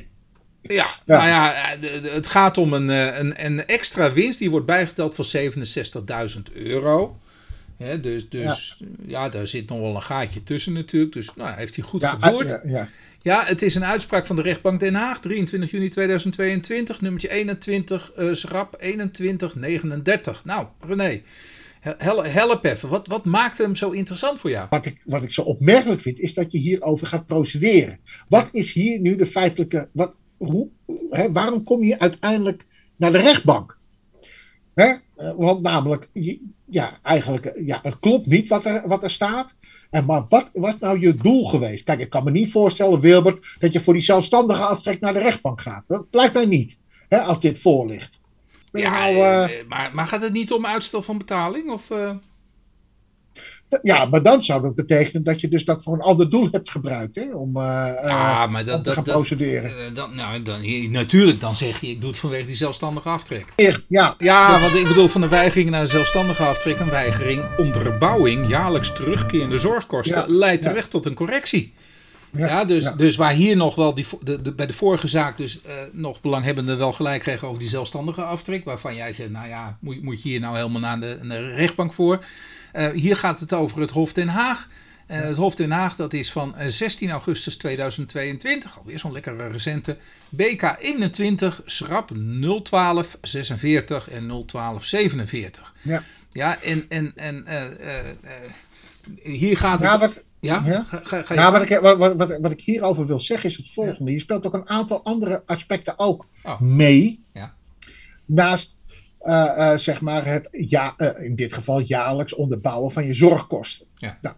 Ja, 0.61 0.85
nou 1.05 1.27
ja, 1.27 1.53
het 2.01 2.27
gaat 2.27 2.57
om 2.57 2.73
een, 2.73 2.89
eh, 2.89 3.17
een, 3.17 3.45
een 3.45 3.65
extra 3.65 4.13
winst 4.13 4.39
die 4.39 4.49
wordt 4.49 4.65
bijgeteld 4.65 5.15
van 5.15 5.25
67.000 5.25 6.41
euro. 6.53 7.17
dus 8.01 8.29
dus 8.29 8.77
ja. 9.05 9.29
daar 9.29 9.47
zit 9.47 9.69
nog 9.69 9.79
wel 9.79 9.95
een 9.95 10.01
gaatje 10.01 10.43
tussen 10.43 10.73
natuurlijk. 10.73 11.13
Dus 11.13 11.29
nou, 11.35 11.55
heeft 11.55 11.75
hij 11.75 11.85
goed 11.85 12.01
ja, 12.01 12.17
geboord. 12.19 12.59
Ja, 12.65 12.89
ja. 13.19 13.43
het 13.45 13.61
is 13.61 13.75
een 13.75 13.85
uitspraak 13.85 14.25
van 14.25 14.35
de 14.35 14.41
rechtbank 14.41 14.79
Den 14.79 14.95
Haag, 14.95 15.19
23 15.19 15.71
juni 15.71 15.89
2022, 15.89 17.01
nummertje 17.01 17.29
21, 17.29 18.11
uh, 18.17 18.33
schrap 18.33 18.75
2139. 18.79 20.45
Nou, 20.45 20.67
René, 20.79 21.21
Help 21.81 22.65
even, 22.65 22.89
wat, 22.89 23.07
wat 23.07 23.25
maakt 23.25 23.57
hem 23.57 23.75
zo 23.75 23.89
interessant 23.89 24.39
voor 24.39 24.49
jou? 24.49 24.67
Wat 24.69 24.85
ik, 24.85 25.01
wat 25.05 25.23
ik 25.23 25.33
zo 25.33 25.41
opmerkelijk 25.41 26.01
vind, 26.01 26.19
is 26.19 26.33
dat 26.33 26.51
je 26.51 26.57
hierover 26.57 27.07
gaat 27.07 27.25
procederen. 27.25 27.99
Wat 28.27 28.47
is 28.51 28.73
hier 28.73 28.99
nu 28.99 29.15
de 29.15 29.25
feitelijke. 29.25 29.87
Wat, 29.91 30.15
hoe, 30.37 30.67
hè, 31.09 31.31
waarom 31.31 31.63
kom 31.63 31.83
je 31.83 31.99
uiteindelijk 31.99 32.65
naar 32.95 33.11
de 33.11 33.17
rechtbank? 33.17 33.77
Hè? 34.73 34.93
Eh, 35.19 35.31
want 35.35 35.61
namelijk, 35.61 36.09
ja, 36.65 36.99
eigenlijk, 37.03 37.53
ja, 37.65 37.79
het 37.83 37.99
klopt 37.99 38.27
niet 38.27 38.49
wat 38.49 38.65
er, 38.65 38.87
wat 38.87 39.03
er 39.03 39.11
staat. 39.11 39.55
En 39.89 40.05
maar 40.05 40.25
wat 40.29 40.49
was 40.53 40.79
nou 40.79 40.99
je 40.99 41.15
doel 41.15 41.45
geweest? 41.45 41.83
Kijk, 41.83 41.99
ik 41.99 42.09
kan 42.09 42.23
me 42.23 42.31
niet 42.31 42.51
voorstellen, 42.51 42.99
Wilbert, 42.99 43.55
dat 43.59 43.73
je 43.73 43.79
voor 43.79 43.93
die 43.93 44.03
zelfstandige 44.03 44.61
aftrek 44.61 44.99
naar 44.99 45.13
de 45.13 45.19
rechtbank 45.19 45.61
gaat. 45.61 45.83
Dat 45.87 46.05
lijkt 46.11 46.33
mij 46.33 46.45
niet, 46.45 46.77
hè, 47.09 47.19
als 47.19 47.39
dit 47.39 47.59
voorligt. 47.59 48.19
Ja, 48.71 48.91
nou, 48.91 49.15
uh, 49.15 49.67
maar, 49.67 49.95
maar 49.95 50.07
gaat 50.07 50.21
het 50.21 50.33
niet 50.33 50.51
om 50.51 50.65
uitstel 50.65 51.01
van 51.01 51.17
betaling? 51.17 51.71
Of, 51.71 51.89
uh... 51.89 52.11
Ja, 53.81 54.05
maar 54.05 54.23
dan 54.23 54.43
zou 54.43 54.61
dat 54.61 54.75
betekenen 54.75 55.23
dat 55.23 55.41
je 55.41 55.47
dus 55.47 55.65
dat 55.65 55.83
voor 55.83 55.93
een 55.93 56.01
ander 56.01 56.29
doel 56.29 56.47
hebt 56.51 56.69
gebruikt, 56.69 57.15
hè? 57.15 57.33
Om, 57.33 57.57
uh, 57.57 57.63
ja, 58.03 58.47
maar 58.47 58.65
dat, 58.65 58.83
te 58.83 58.91
gaan 58.91 59.03
dat, 59.03 59.13
procederen. 59.13 59.93
Dan, 59.93 60.15
nou, 60.15 60.43
dan, 60.43 60.91
natuurlijk, 60.91 61.39
dan 61.39 61.55
zeg 61.55 61.81
je, 61.81 61.87
ik 61.87 62.01
doe 62.01 62.09
het 62.09 62.19
vanwege 62.19 62.45
die 62.45 62.55
zelfstandige 62.55 63.09
aftrek. 63.09 63.53
Ja, 63.87 64.15
ja, 64.17 64.59
want 64.59 64.73
ik 64.73 64.87
bedoel, 64.87 65.07
van 65.07 65.21
de 65.21 65.27
weigering 65.27 65.69
naar 65.69 65.83
de 65.83 65.89
zelfstandige 65.89 66.43
aftrek, 66.43 66.79
een 66.79 66.89
weigering 66.89 67.43
onderbouwing, 67.57 68.49
jaarlijks 68.49 68.93
terugkerende 68.93 69.57
zorgkosten, 69.57 70.31
leidt 70.31 70.61
terecht 70.61 70.89
tot 70.89 71.05
een 71.05 71.13
correctie. 71.13 71.73
Ja, 72.31 72.65
dus, 72.65 72.91
dus 72.97 73.15
waar 73.15 73.33
hier 73.33 73.55
nog 73.55 73.75
wel 73.75 73.95
die, 73.95 74.05
de, 74.21 74.53
bij 74.53 74.65
de 74.65 74.73
vorige 74.73 75.07
zaak 75.07 75.37
dus 75.37 75.59
uh, 75.67 75.73
nog 75.91 76.21
belanghebbenden 76.21 76.77
wel 76.77 76.91
gelijk 76.91 77.21
kregen 77.21 77.47
over 77.47 77.59
die 77.59 77.69
zelfstandige 77.69 78.21
aftrek. 78.21 78.65
Waarvan 78.65 78.95
jij 78.95 79.13
zegt, 79.13 79.29
nou 79.29 79.47
ja, 79.47 79.77
moet, 79.81 80.01
moet 80.01 80.23
je 80.23 80.29
hier 80.29 80.39
nou 80.39 80.55
helemaal 80.55 80.81
naar 80.81 80.99
de, 80.99 81.17
naar 81.21 81.39
de 81.39 81.53
rechtbank 81.53 81.93
voor. 81.93 82.25
Uh, 82.73 82.89
hier 82.89 83.17
gaat 83.17 83.39
het 83.39 83.53
over 83.53 83.81
het 83.81 83.91
Hof 83.91 84.13
Den 84.13 84.27
Haag. 84.27 84.67
Uh, 85.07 85.21
het 85.21 85.37
Hof 85.37 85.55
Den 85.55 85.71
Haag, 85.71 85.95
dat 85.95 86.13
is 86.13 86.31
van 86.31 86.55
16 86.67 87.09
augustus 87.11 87.57
2022, 87.57 88.77
alweer 88.77 88.99
zo'n 88.99 89.11
lekkere 89.11 89.47
recente. 89.47 89.97
BK 90.29 90.75
21, 90.79 91.61
schrap 91.65 92.11
012 92.63 93.17
46 93.21 94.09
en 94.09 94.45
012 94.45 94.85
47. 94.85 95.73
Ja. 95.81 96.03
Ja, 96.31 96.61
en, 96.61 96.85
en, 96.89 97.11
en 97.15 97.45
hier 99.23 99.57
gaat 99.57 100.01
het... 100.01 100.23
Ja? 100.39 100.63
ja? 100.65 100.85
Ga, 101.03 101.21
ga, 101.21 101.33
nou, 101.33 101.51
wat, 101.51 101.69
ik, 101.69 101.79
wat, 101.79 101.97
wat, 101.97 102.37
wat, 102.41 102.51
ik 102.51 102.61
hierover 102.61 103.05
wil 103.05 103.19
zeggen 103.19 103.49
is 103.49 103.57
het 103.57 103.69
volgende. 103.69 104.11
Je 104.11 104.19
speelt 104.19 104.45
ook 104.45 104.53
een 104.53 104.69
aantal 104.69 105.03
andere 105.03 105.43
aspecten 105.45 105.99
ook 105.99 106.25
oh. 106.43 106.59
mee. 106.59 107.23
Ja. 107.33 107.53
Naast 108.25 108.78
zeg 109.75 110.01
maar 110.01 110.25
het, 110.25 110.47
ja, 110.51 110.93
uh, 110.97 111.23
in 111.23 111.35
dit 111.35 111.53
geval 111.53 111.79
jaarlijks 111.79 112.35
onderbouwen 112.35 112.91
van 112.91 113.05
je 113.05 113.13
zorgkosten. 113.13 113.87
Ja. 113.95 114.17
Nou, 114.21 114.35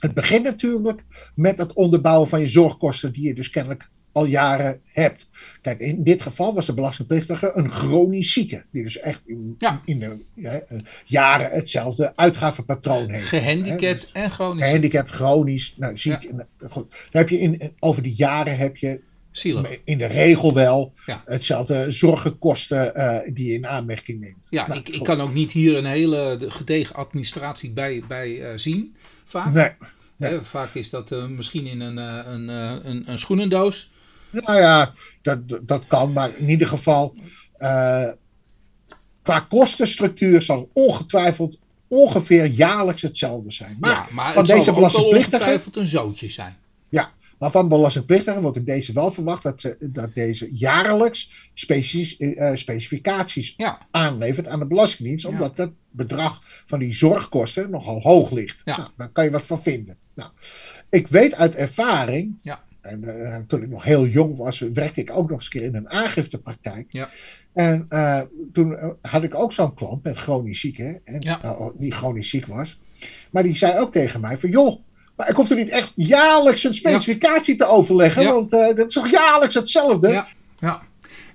het 0.00 0.14
begint 0.14 0.44
natuurlijk 0.44 1.04
met 1.34 1.58
het 1.58 1.72
onderbouwen 1.72 2.28
van 2.28 2.40
je 2.40 2.46
zorgkosten, 2.46 3.12
die 3.12 3.26
je 3.26 3.34
dus 3.34 3.50
kennelijk 3.50 3.90
al 4.12 4.24
jaren 4.24 4.80
hebt. 4.84 5.30
Kijk, 5.60 5.80
in 5.80 6.02
dit 6.02 6.22
geval 6.22 6.54
was 6.54 6.66
de 6.66 6.74
belastingplichtige 6.74 7.52
een 7.54 7.70
chronisch 7.70 8.32
zieke. 8.32 8.64
Die 8.70 8.82
dus 8.82 8.98
echt 8.98 9.22
in, 9.26 9.56
in 9.84 9.98
de 9.98 10.16
ja, 10.34 10.62
jaren 11.04 11.50
hetzelfde 11.50 12.16
uitgavenpatroon 12.16 13.10
heeft. 13.10 13.26
Gehandicapt 13.26 14.00
dus 14.00 14.12
en 14.12 14.30
chronisch. 14.30 14.64
Gehandicapt, 14.64 15.10
chronisch, 15.10 15.76
nou, 15.76 15.96
ziek. 15.96 16.22
Ja. 16.22 16.46
Goed. 16.68 16.90
Dan 16.90 17.22
heb 17.22 17.28
je 17.28 17.38
in, 17.38 17.72
over 17.78 18.02
die 18.02 18.14
jaren 18.14 18.56
heb 18.56 18.76
je 18.76 19.00
Zielig. 19.32 19.78
in 19.84 19.98
de 19.98 20.06
regel 20.06 20.54
wel 20.54 20.92
hetzelfde 21.24 21.90
zorgenkosten 21.90 22.92
uh, 22.96 23.34
die 23.34 23.46
je 23.46 23.54
in 23.54 23.66
aanmerking 23.66 24.20
neemt. 24.20 24.46
Ja, 24.50 24.66
nou, 24.66 24.80
ik, 24.80 24.88
ik 24.88 25.02
kan 25.02 25.20
ook 25.20 25.34
niet 25.34 25.52
hier 25.52 25.76
een 25.76 25.84
hele 25.84 26.38
gedegen 26.40 26.94
administratie 26.94 27.70
bij, 27.70 28.02
bij 28.08 28.28
uh, 28.28 28.48
zien, 28.56 28.96
vaak. 29.24 29.52
Nee. 29.52 29.70
nee. 30.16 30.40
vaak 30.40 30.74
is 30.74 30.90
dat 30.90 31.12
uh, 31.12 31.26
misschien 31.26 31.66
in 31.66 31.80
een, 31.80 31.96
een, 31.96 32.48
een, 32.48 33.10
een 33.10 33.18
schoenendoos. 33.18 33.90
Nou 34.30 34.58
ja, 34.58 34.92
dat, 35.22 35.38
dat 35.62 35.86
kan, 35.86 36.12
maar 36.12 36.36
in 36.36 36.48
ieder 36.48 36.68
geval. 36.68 37.16
Qua 39.22 39.40
kostenstructuur 39.40 40.42
zal 40.42 40.70
ongetwijfeld 40.72 41.58
ongeveer 41.88 42.46
jaarlijks 42.46 43.02
hetzelfde 43.02 43.52
zijn. 43.52 43.76
Maar, 43.80 43.90
ja, 43.90 44.06
maar 44.10 44.32
van 44.32 44.44
deze 44.44 44.72
belastingplichtigen. 44.72 45.38
ongetwijfeld 45.38 45.76
een 45.76 45.86
zootje 45.86 46.30
zijn. 46.30 46.56
Ja, 47.42 47.48
maar 47.48 47.60
van 47.60 47.68
belastingplichtigen 47.68 48.42
wordt 48.42 48.56
in 48.56 48.64
deze 48.64 48.92
wel 48.92 49.12
verwacht 49.12 49.42
dat, 49.42 49.60
ze, 49.60 49.76
dat 49.80 50.14
deze 50.14 50.48
jaarlijks 50.52 51.50
uh, 51.68 52.50
eh, 52.50 52.56
specificaties 52.56 53.54
ja. 53.56 53.86
aanlevert 53.90 54.48
aan 54.48 54.58
de 54.58 54.66
Belastingdienst, 54.66 55.24
omdat 55.24 55.56
het 55.56 55.72
bedrag 55.90 56.40
van 56.66 56.78
die 56.78 56.92
zorgkosten 56.92 57.70
nogal 57.70 58.00
hoog 58.00 58.30
ligt. 58.30 58.60
Ja. 58.64 58.76
Nou, 58.76 58.90
daar 58.96 59.08
kan 59.08 59.24
je 59.24 59.30
wat 59.30 59.42
van 59.42 59.62
vinden. 59.62 59.96
Nou, 60.14 60.30
ik 60.90 61.08
weet 61.08 61.34
uit 61.34 61.54
ervaring 61.54 62.40
ja. 62.42 62.62
En 62.82 63.02
uh, 63.04 63.36
toen 63.46 63.62
ik 63.62 63.68
nog 63.68 63.84
heel 63.84 64.06
jong 64.06 64.36
was, 64.36 64.58
werkte 64.58 65.00
ik 65.00 65.10
ook 65.10 65.28
nog 65.28 65.38
eens 65.38 65.44
een 65.44 65.50
keer 65.50 65.62
in 65.62 65.74
een 65.74 65.90
aangiftepraktijk. 65.90 66.86
Ja. 66.88 67.08
En 67.52 67.86
uh, 67.90 68.20
toen 68.52 68.76
eh, 68.76 68.88
had 69.00 69.22
ik 69.22 69.34
ook 69.34 69.52
zo'n 69.52 69.74
klant 69.74 70.04
met 70.04 70.16
chronisch 70.16 70.60
ziek, 70.60 70.76
hè, 70.76 70.92
en, 71.04 71.26
uh, 71.26 71.66
die 71.78 71.92
chronisch 71.92 72.28
ziek 72.28 72.46
was. 72.46 72.80
Maar 73.30 73.42
die 73.42 73.56
zei 73.56 73.78
ook 73.78 73.92
tegen 73.92 74.20
mij 74.20 74.38
van, 74.38 74.50
joh, 74.50 74.80
maar 75.16 75.28
ik 75.28 75.36
hoef 75.36 75.50
er 75.50 75.56
niet 75.56 75.70
echt 75.70 75.92
jaarlijks 75.94 76.64
een 76.64 76.74
specificatie 76.74 77.56
te 77.56 77.66
overleggen, 77.66 78.24
want 78.24 78.50
dat 78.50 78.86
is 78.86 78.94
toch 78.94 79.10
jaarlijks 79.10 79.54
hetzelfde? 79.54 80.08
Ja, 80.08 80.28
ja. 80.58 80.82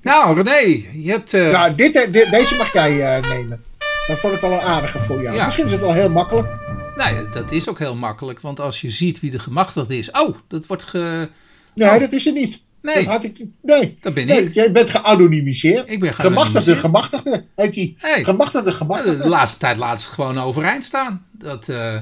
Nou, 0.01 0.41
René, 0.41 0.85
je 0.93 1.11
hebt... 1.11 1.31
Nou, 1.31 1.75
dit, 1.75 1.93
dit, 1.93 2.29
deze 2.29 2.55
mag 2.57 2.73
jij 2.73 3.19
nemen. 3.19 3.63
Dat 4.07 4.19
vond 4.19 4.33
ik 4.33 4.41
wel 4.41 4.51
een 4.51 4.59
aardige 4.59 4.99
voor 4.99 5.21
jou. 5.21 5.43
Misschien 5.43 5.65
is 5.65 5.71
het 5.71 5.81
wel 5.81 5.93
heel 5.93 6.09
makkelijk. 6.09 6.47
Nou, 6.95 7.29
dat 7.31 7.51
is 7.51 7.69
ook 7.69 7.79
heel 7.79 7.95
makkelijk, 7.95 8.39
want 8.39 8.59
als 8.59 8.81
je 8.81 8.89
ziet 8.89 9.19
wie 9.19 9.31
de 9.31 9.39
gemachtigde 9.39 9.97
is. 9.97 10.11
Oh, 10.11 10.37
dat 10.47 10.65
wordt 10.65 10.83
ge. 10.83 11.29
Nee, 11.73 11.89
oh. 11.89 11.99
dat 11.99 12.11
is 12.11 12.25
er 12.25 12.33
niet. 12.33 12.61
Nee. 12.81 12.95
Dat 12.95 13.05
had 13.05 13.23
ik, 13.23 13.43
nee. 13.61 13.97
Dat 14.01 14.13
ben 14.13 14.27
nee, 14.27 14.43
ik. 14.43 14.53
Jij 14.53 14.71
bent 14.71 14.89
geanonimiseerd. 14.89 15.89
Ik 15.89 15.99
ben 15.99 16.13
Gemachtigde, 16.13 16.75
gemachtigde. 16.75 17.45
Heet 17.55 17.73
die? 17.73 17.95
Hey. 17.99 18.23
Gemachtigde, 18.23 18.71
gemachtigde. 18.71 19.17
De 19.17 19.29
laatste 19.29 19.57
tijd 19.57 19.77
laat 19.77 20.01
ze 20.01 20.07
gewoon 20.07 20.39
overeind 20.39 20.85
staan. 20.85 21.25
Dat, 21.31 21.67
uh, 21.67 21.95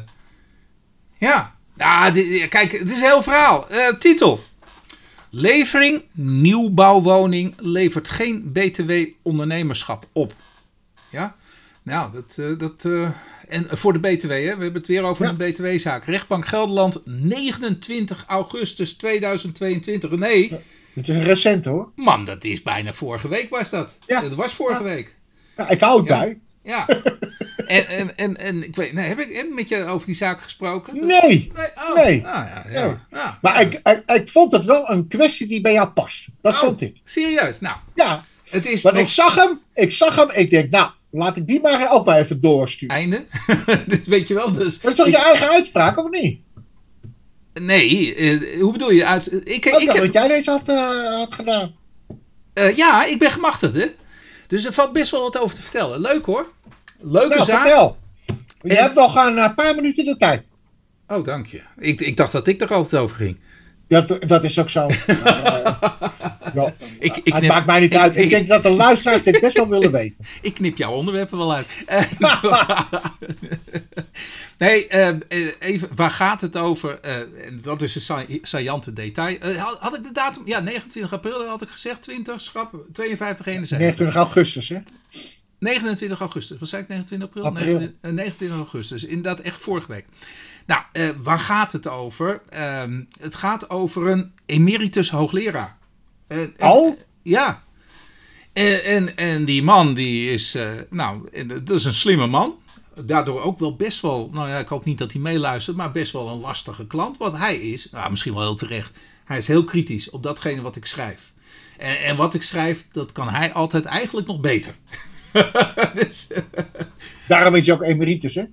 ja. 1.18 1.55
Ja, 1.78 2.12
kijk, 2.50 2.72
het 2.72 2.90
is 2.90 3.00
een 3.00 3.06
heel 3.06 3.24
verhaal. 3.24 3.68
Uh, 3.72 3.88
titel. 3.88 4.40
Levering 5.30 6.04
nieuwbouwwoning 6.12 7.54
levert 7.58 8.10
geen 8.10 8.52
BTW-ondernemerschap 8.52 10.08
op. 10.12 10.34
Ja, 11.10 11.36
nou, 11.84 12.12
dat. 12.12 12.38
Uh, 12.40 12.58
dat 12.58 12.84
uh, 12.84 13.10
en 13.48 13.68
voor 13.70 13.94
de 13.94 14.00
BTW, 14.00 14.30
hè? 14.30 14.38
we 14.38 14.46
hebben 14.46 14.74
het 14.74 14.88
weer 14.88 15.04
over 15.04 15.26
een 15.26 15.38
BTW-zaak. 15.38 16.06
Rechtbank 16.06 16.48
Gelderland, 16.48 17.02
29 17.06 18.24
augustus 18.28 18.94
2022. 18.94 20.12
Nee. 20.12 20.50
Ja, 20.50 20.58
het 20.94 21.10
is 21.10 21.24
recent 21.24 21.66
hoor. 21.66 21.92
Man, 21.96 22.26
dat 22.26 22.44
is 22.44 22.62
bijna 22.62 22.94
vorige 22.94 23.28
week 23.28 23.50
was 23.50 23.70
dat. 23.70 23.98
Ja. 24.08 24.22
Dat 24.22 24.34
was 24.34 24.54
vorige 24.54 24.84
week. 24.84 25.16
Ja, 25.58 25.70
ik 25.70 25.80
hou 25.80 25.98
het 25.98 26.08
bij. 26.08 26.40
Ja. 26.64 26.86
en, 27.68 27.88
en, 27.88 28.18
en, 28.18 28.38
en 28.38 28.64
ik 28.64 28.76
weet, 28.76 28.94
nee, 28.94 29.08
heb, 29.08 29.20
ik, 29.20 29.36
heb 29.36 29.54
met 29.54 29.70
je 29.70 29.86
over 29.86 30.06
die 30.06 30.16
zaak 30.16 30.42
gesproken? 30.42 30.96
Nee. 30.96 31.08
Nee. 31.08 31.52
Oh. 31.76 31.96
nee. 31.96 32.28
Ah, 32.28 32.46
ja, 32.48 32.66
ja. 32.72 33.06
ja. 33.12 33.40
Maar 33.42 33.62
ik, 33.62 33.74
ik, 33.84 34.04
ik, 34.06 34.30
vond 34.30 34.52
het 34.52 34.66
wel 34.66 34.90
een 34.90 35.08
kwestie 35.08 35.48
die 35.48 35.62
bij 35.62 35.74
jou 35.74 35.90
past. 35.90 36.28
Dat 36.42 36.54
oh, 36.54 36.60
vond 36.60 36.82
ik. 36.82 36.98
Serieus? 37.06 37.60
Nou. 37.60 37.76
Ja. 37.96 38.26
Het 38.50 38.66
is 38.66 38.82
Want 38.82 38.98
ik 38.98 39.08
zag 39.08 39.36
hem, 39.36 39.62
ik 39.74 39.92
zag 39.92 40.16
hem, 40.16 40.30
ik 40.32 40.50
denk, 40.50 40.70
nou, 40.70 40.90
laat 41.12 41.38
ik 41.38 41.48
die 41.48 41.62
maar 41.62 41.92
ook 41.92 42.06
maar 42.06 42.20
even 42.20 42.42
doorsturen. 42.42 42.96
Einde? 42.96 43.26
dus 43.88 44.08
weet 44.08 44.28
je 44.28 44.34
wel. 44.34 44.52
Dus, 44.52 44.80
dat 44.80 44.92
is 44.92 44.98
toch 44.98 45.08
je 45.08 45.18
eigen 45.18 45.50
uitspraak, 45.50 45.98
of 45.98 46.10
niet? 46.10 46.40
Nee, 47.54 48.16
uh, 48.16 48.62
hoe 48.62 48.72
bedoel 48.72 48.90
je? 48.90 49.06
Uit, 49.06 49.32
ik, 49.34 49.66
ik, 49.66 49.66
ik, 49.66 49.92
wat 49.92 50.14
jij 50.14 50.28
deze 50.28 50.52
had, 50.52 50.70
uh, 50.70 51.16
had 51.18 51.34
gedaan. 51.34 51.76
Uh, 52.54 52.76
ja, 52.76 53.06
ik 53.06 53.20
ben 53.20 53.32
gemachtigde. 53.32 53.94
Dus 54.48 54.66
er 54.66 54.74
valt 54.74 54.94
best 54.94 55.12
wel 55.12 55.22
wat 55.22 55.38
over 55.38 55.56
te 55.56 55.62
vertellen. 55.62 56.02
Leuk 56.02 56.26
hoor. 56.26 56.52
Leuke 57.00 57.36
nou, 57.36 57.46
zaak. 57.46 57.66
vertel. 57.66 57.98
Je 58.62 58.74
hebt 58.74 58.96
nog 58.96 59.16
een 59.16 59.54
paar 59.56 59.76
minuten 59.76 60.06
de 60.06 60.18
tijd. 60.18 60.48
Oh, 61.08 61.24
dank 61.24 61.48
je. 61.48 61.62
Ik, 61.78 62.02
ik 62.02 62.18
dacht 62.18 62.32
dat 62.32 62.48
ik 62.48 62.62
er 62.62 62.74
altijd 62.74 63.02
over 63.02 63.16
ging. 63.16 63.38
Dat, 63.88 64.18
dat 64.28 64.44
is 64.44 64.60
ook 64.60 64.70
zo. 64.70 64.90
uh, 66.56 66.68
ik, 67.00 67.18
ik 67.18 67.34
het 67.34 67.48
maakt 67.48 67.66
mij 67.66 67.80
niet 67.80 67.96
uit. 67.96 68.16
Ik, 68.16 68.30
denk 68.30 68.48
dat 68.48 68.64
de 68.64 68.70
luisteraars 68.70 69.24
dit 69.24 69.40
best 69.40 69.58
wel 69.58 69.70
willen 69.70 69.92
weten. 69.92 70.26
Ik 70.42 70.54
knip 70.54 70.78
jouw 70.78 70.92
onderwerpen 70.92 71.38
wel 71.38 71.54
uit. 71.54 71.70
nee, 74.58 74.88
uh, 74.90 75.10
even, 75.60 75.90
waar 75.96 76.10
gaat 76.10 76.42
het 76.42 76.58
over? 76.58 77.00
Uh, 77.06 77.12
dat 77.62 77.82
is 77.82 78.10
een 78.10 78.40
saillante 78.42 78.94
detail. 78.94 79.38
Had, 79.58 79.78
had, 79.80 79.98
ik 79.98 80.04
de 80.04 80.12
datum? 80.12 80.42
Ja, 80.46 80.60
29 80.60 81.14
april 81.14 81.48
had 81.48 81.62
ik 81.62 81.70
gezegd. 81.70 82.02
20, 82.02 82.42
schap, 82.42 82.86
52, 82.94 83.46
71. 83.46 83.78
29 83.78 84.16
augustus, 84.16 84.70
hè? 84.70 84.78
29 85.60 86.20
augustus. 86.20 86.60
Wat 86.60 86.70
zei 86.70 86.82
ik? 86.82 86.88
29 86.88 87.28
april? 87.28 87.46
april. 87.46 87.66
29, 87.66 88.12
29 88.12 88.58
augustus. 88.58 89.04
Inderdaad, 89.04 89.40
echt 89.40 89.62
vorige 89.62 89.92
week. 89.92 90.06
Nou, 90.66 90.82
uh, 90.94 91.10
waar 91.24 91.40
gaat 91.40 91.72
het 91.72 91.88
over? 91.88 92.42
Uh, 92.54 92.84
het 93.20 93.36
gaat 93.36 93.70
over 93.70 94.08
een 94.08 94.32
emeritus 94.46 95.10
hoogleraar. 95.10 95.78
Uh, 96.28 96.48
oh? 96.60 97.00
ja. 97.22 97.64
En, 98.54 98.84
en, 98.84 99.18
en, 99.18 99.46
die 99.46 99.64
man, 99.64 99.94
die 99.94 100.30
is, 100.30 100.58
nou, 100.90 101.30
dat 101.48 101.78
is 101.78 101.86
een 101.86 101.94
slimme 101.94 102.28
man. 102.28 102.56
Daardoor 103.06 103.42
ook 103.42 103.60
wel 103.60 103.76
best 103.76 104.02
wel, 104.02 104.30
nou 104.34 104.50
ja, 104.50 104.60
ik 104.60 104.68
hoop 104.68 104.86
niet 104.86 104.98
dat 104.98 105.12
hij 105.12 105.22
meeluistert, 105.22 105.78
maar 105.78 105.92
best 105.92 106.12
wel 106.12 106.30
een 106.30 106.40
lastige 106.40 106.88
klant. 106.88 107.18
Want 107.18 107.38
hij 107.38 107.56
is, 107.56 107.92
nou, 107.92 108.12
misschien 108.12 108.34
wel 108.34 108.42
heel 108.42 108.56
terecht, 108.56 108.98
hij 109.26 109.38
is 109.38 109.48
heel 109.48 109.64
kritisch 109.64 110.10
op 110.10 110.24
datgene 110.24 110.62
wat 110.62 110.76
ik 110.76 110.86
schrijf. 110.86 111.34
En, 111.78 112.04
en 112.04 112.16
wat 112.16 112.34
ik 112.34 112.44
schrijf, 112.44 112.86
dat 112.92 113.12
kan 113.12 113.30
hij 113.30 113.54
altijd 113.54 113.86
eigenlijk 113.86 114.28
nog 114.28 114.40
beter. 114.40 114.76
dus, 116.00 116.28
Daarom 117.28 117.56
is 117.56 117.66
je 117.66 117.74
ook 117.74 117.84
emeritus, 117.84 118.36
hè? 118.36 118.44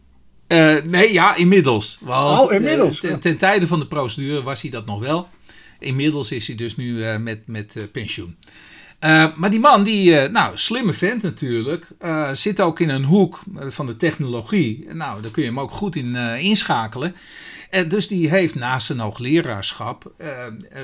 Uh, 0.48 0.82
nee, 0.84 1.12
ja, 1.12 1.34
inmiddels. 1.34 1.98
Want, 2.00 2.40
oh, 2.40 2.52
inmiddels. 2.52 2.94
Uh, 2.94 3.10
ten, 3.10 3.20
ten, 3.20 3.36
tijde 3.36 3.66
van 3.66 3.78
de 3.78 3.86
procedure 3.86 4.42
was 4.42 4.62
hij 4.62 4.70
dat 4.70 4.86
nog 4.86 5.00
wel. 5.00 5.28
Inmiddels 5.78 6.32
is 6.32 6.46
hij 6.46 6.56
dus 6.56 6.76
nu 6.76 7.18
met, 7.18 7.46
met 7.46 7.88
pensioen. 7.92 8.36
maar 9.36 9.50
die 9.50 9.60
man, 9.60 9.82
die, 9.82 10.28
nou, 10.28 10.58
slimme 10.58 10.92
vent 10.92 11.22
natuurlijk, 11.22 11.88
zit 12.32 12.60
ook 12.60 12.80
in 12.80 12.88
een 12.88 13.04
hoek 13.04 13.42
van 13.68 13.86
de 13.86 13.96
technologie. 13.96 14.86
Nou, 14.92 15.22
daar 15.22 15.30
kun 15.30 15.42
je 15.42 15.48
hem 15.48 15.60
ook 15.60 15.70
goed 15.70 15.96
in 15.96 16.16
inschakelen. 16.38 17.14
dus 17.88 18.08
die 18.08 18.28
heeft 18.28 18.54
naast 18.54 18.86
zijn 18.86 18.98
hoogleraarschap, 18.98 20.12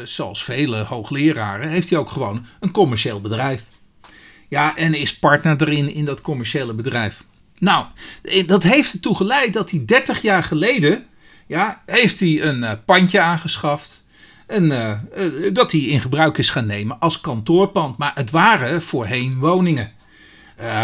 zoals 0.04 0.44
vele 0.44 0.82
hoogleraren, 0.82 1.68
heeft 1.68 1.90
hij 1.90 1.98
ook 1.98 2.10
gewoon 2.10 2.46
een 2.60 2.70
commercieel 2.70 3.20
bedrijf. 3.20 3.62
Ja, 4.48 4.76
en 4.76 4.94
is 4.94 5.18
partner 5.18 5.62
erin 5.62 5.94
in 5.94 6.04
dat 6.04 6.20
commerciële 6.20 6.74
bedrijf. 6.74 7.24
Nou, 7.58 7.86
dat 8.46 8.62
heeft 8.62 8.92
ertoe 8.92 9.16
geleid 9.16 9.52
dat 9.52 9.70
hij 9.70 9.82
30 9.86 10.22
jaar 10.22 10.42
geleden, 10.42 11.06
ja, 11.46 11.82
heeft 11.86 12.20
hij 12.20 12.42
een 12.42 12.62
uh, 12.62 12.72
pandje 12.84 13.20
aangeschaft. 13.20 14.06
En, 14.46 14.64
uh, 14.64 14.92
uh, 15.16 15.54
dat 15.54 15.72
hij 15.72 15.80
in 15.80 16.00
gebruik 16.00 16.38
is 16.38 16.50
gaan 16.50 16.66
nemen 16.66 16.98
als 17.00 17.20
kantoorpand. 17.20 17.98
Maar 17.98 18.12
het 18.14 18.30
waren 18.30 18.82
voorheen 18.82 19.38
woningen. 19.38 19.92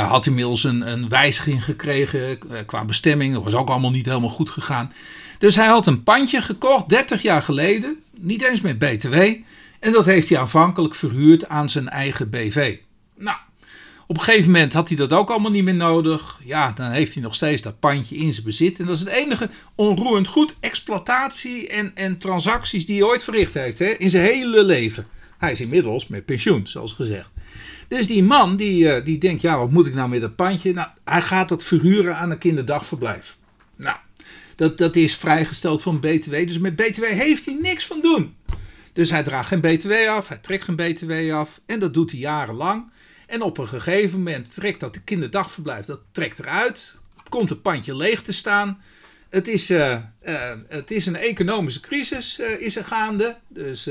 had 0.08 0.26
inmiddels 0.26 0.64
een, 0.64 0.90
een 0.90 1.08
wijziging 1.08 1.64
gekregen 1.64 2.38
qua 2.66 2.84
bestemming. 2.84 3.34
Dat 3.34 3.44
was 3.44 3.54
ook 3.54 3.68
allemaal 3.68 3.90
niet 3.90 4.06
helemaal 4.06 4.28
goed 4.30 4.50
gegaan. 4.50 4.92
Dus 5.38 5.56
hij 5.56 5.66
had 5.66 5.86
een 5.86 6.02
pandje 6.02 6.42
gekocht 6.42 6.88
30 6.88 7.22
jaar 7.22 7.42
geleden. 7.42 7.96
Niet 8.18 8.42
eens 8.42 8.60
met 8.60 8.78
BTW. 8.78 9.14
En 9.80 9.92
dat 9.92 10.06
heeft 10.06 10.28
hij 10.28 10.38
aanvankelijk 10.38 10.94
verhuurd 10.94 11.48
aan 11.48 11.68
zijn 11.68 11.88
eigen 11.88 12.30
BV. 12.30 12.76
Nou, 13.16 13.36
op 14.06 14.16
een 14.16 14.22
gegeven 14.22 14.50
moment 14.50 14.72
had 14.72 14.88
hij 14.88 14.96
dat 14.96 15.12
ook 15.12 15.30
allemaal 15.30 15.50
niet 15.50 15.64
meer 15.64 15.74
nodig. 15.74 16.40
Ja, 16.44 16.72
dan 16.72 16.90
heeft 16.90 17.14
hij 17.14 17.22
nog 17.22 17.34
steeds 17.34 17.62
dat 17.62 17.80
pandje 17.80 18.16
in 18.16 18.32
zijn 18.32 18.46
bezit. 18.46 18.78
En 18.78 18.86
dat 18.86 18.96
is 18.96 19.00
het 19.00 19.12
enige 19.12 19.48
onroerend 19.74 20.28
goed 20.28 20.56
exploitatie 20.60 21.68
en, 21.68 21.92
en 21.94 22.18
transacties 22.18 22.86
die 22.86 22.96
hij 22.96 23.08
ooit 23.10 23.24
verricht 23.24 23.54
heeft 23.54 23.78
hè, 23.78 23.86
in 23.86 24.10
zijn 24.10 24.24
hele 24.24 24.64
leven. 24.64 25.06
Hij 25.38 25.50
is 25.50 25.60
inmiddels 25.60 26.06
met 26.06 26.24
pensioen, 26.24 26.66
zoals 26.66 26.92
gezegd. 26.92 27.30
Dus 27.88 28.06
die 28.06 28.22
man 28.22 28.56
die, 28.56 28.84
uh, 28.84 29.04
die 29.04 29.18
denkt, 29.18 29.42
ja, 29.42 29.58
wat 29.58 29.70
moet 29.70 29.86
ik 29.86 29.94
nou 29.94 30.08
met 30.08 30.20
dat 30.20 30.36
pandje? 30.36 30.72
Nou, 30.72 30.88
hij 31.04 31.22
gaat 31.22 31.48
dat 31.48 31.64
verhuren 31.64 32.16
aan 32.16 32.30
een 32.30 32.38
kinderdagverblijf. 32.38 33.36
Nou, 33.76 33.96
dat, 34.56 34.78
dat 34.78 34.96
is 34.96 35.16
vrijgesteld 35.16 35.82
van 35.82 36.00
BTW. 36.00 36.30
Dus 36.30 36.58
met 36.58 36.76
BTW 36.76 37.04
heeft 37.04 37.44
hij 37.44 37.58
niks 37.62 37.86
van 37.86 38.00
doen. 38.00 38.34
Dus 38.92 39.10
hij 39.10 39.22
draagt 39.22 39.48
geen 39.48 39.60
BTW 39.60 39.92
af, 40.08 40.28
hij 40.28 40.38
trekt 40.38 40.64
geen 40.64 40.76
BTW 40.76 41.32
af. 41.32 41.60
En 41.66 41.78
dat 41.78 41.94
doet 41.94 42.10
hij 42.10 42.20
jarenlang. 42.20 42.92
En 43.26 43.42
op 43.42 43.58
een 43.58 43.68
gegeven 43.68 44.18
moment 44.18 44.54
trekt 44.54 44.80
dat 44.80 44.94
de 44.94 45.02
kinderdagverblijf, 45.02 45.86
dat 45.86 46.00
trekt 46.12 46.38
eruit. 46.38 46.98
Komt 47.28 47.50
het 47.50 47.62
pandje 47.62 47.96
leeg 47.96 48.22
te 48.22 48.32
staan. 48.32 48.82
Het 49.34 49.48
is, 49.48 49.70
uh, 49.70 49.96
uh, 50.24 50.52
het 50.68 50.90
is 50.90 51.06
een 51.06 51.16
economische 51.16 51.80
crisis 51.80 52.40
uh, 52.40 52.60
is 52.60 52.76
er 52.76 52.84
gaande. 52.84 53.36
Dus 53.48 53.88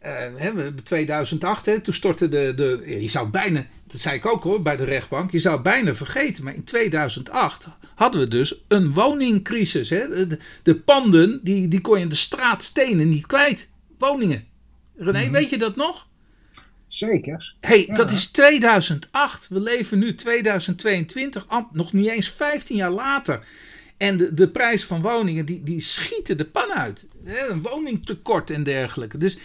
hè, 0.00 0.74
2008, 0.82 1.66
hè, 1.66 1.80
toen 1.80 1.94
stortte 1.94 2.28
de, 2.28 2.52
de... 2.56 2.82
Je 3.00 3.08
zou 3.08 3.28
bijna, 3.28 3.66
dat 3.86 4.00
zei 4.00 4.16
ik 4.16 4.26
ook 4.26 4.42
hoor, 4.42 4.62
bij 4.62 4.76
de 4.76 4.84
rechtbank. 4.84 5.30
Je 5.30 5.38
zou 5.38 5.60
bijna 5.62 5.94
vergeten, 5.94 6.44
maar 6.44 6.54
in 6.54 6.64
2008 6.64 7.66
hadden 7.94 8.20
we 8.20 8.28
dus 8.28 8.54
een 8.68 8.92
woningcrisis. 8.92 9.90
Hè. 9.90 10.26
De, 10.26 10.38
de, 10.62 10.74
panden, 10.74 11.40
die, 11.42 11.68
die 11.68 11.80
kon 11.80 11.98
je 11.98 12.06
de 12.06 12.14
straat 12.14 12.62
stenen 12.62 13.08
niet 13.08 13.26
kwijt. 13.26 13.68
Woningen. 13.98 14.44
René, 14.96 15.24
mm 15.24 15.32
weet 15.32 15.50
je 15.50 15.58
dat 15.58 15.76
nog? 15.76 16.06
Zeker. 16.92 17.54
hey, 17.60 17.86
dat 17.86 18.10
is 18.10 18.26
2008. 18.26 19.48
We 19.48 19.60
leven 19.60 19.98
nu 19.98 20.14
2022, 20.14 21.46
nog 21.72 21.92
niet 21.92 22.08
eens 22.08 22.30
15 22.30 22.76
jaar 22.76 22.90
later. 22.90 23.46
En 23.96 24.16
de, 24.16 24.34
de 24.34 24.48
prijzen 24.48 24.88
van 24.88 25.02
woningen, 25.02 25.46
die, 25.46 25.62
die 25.62 25.80
schieten 25.80 26.36
de 26.36 26.44
pan 26.44 26.72
uit. 26.72 27.08
Een 27.24 27.62
woningtekort 27.62 28.50
en 28.50 28.62
dergelijke. 28.62 29.18
Dus 29.18 29.38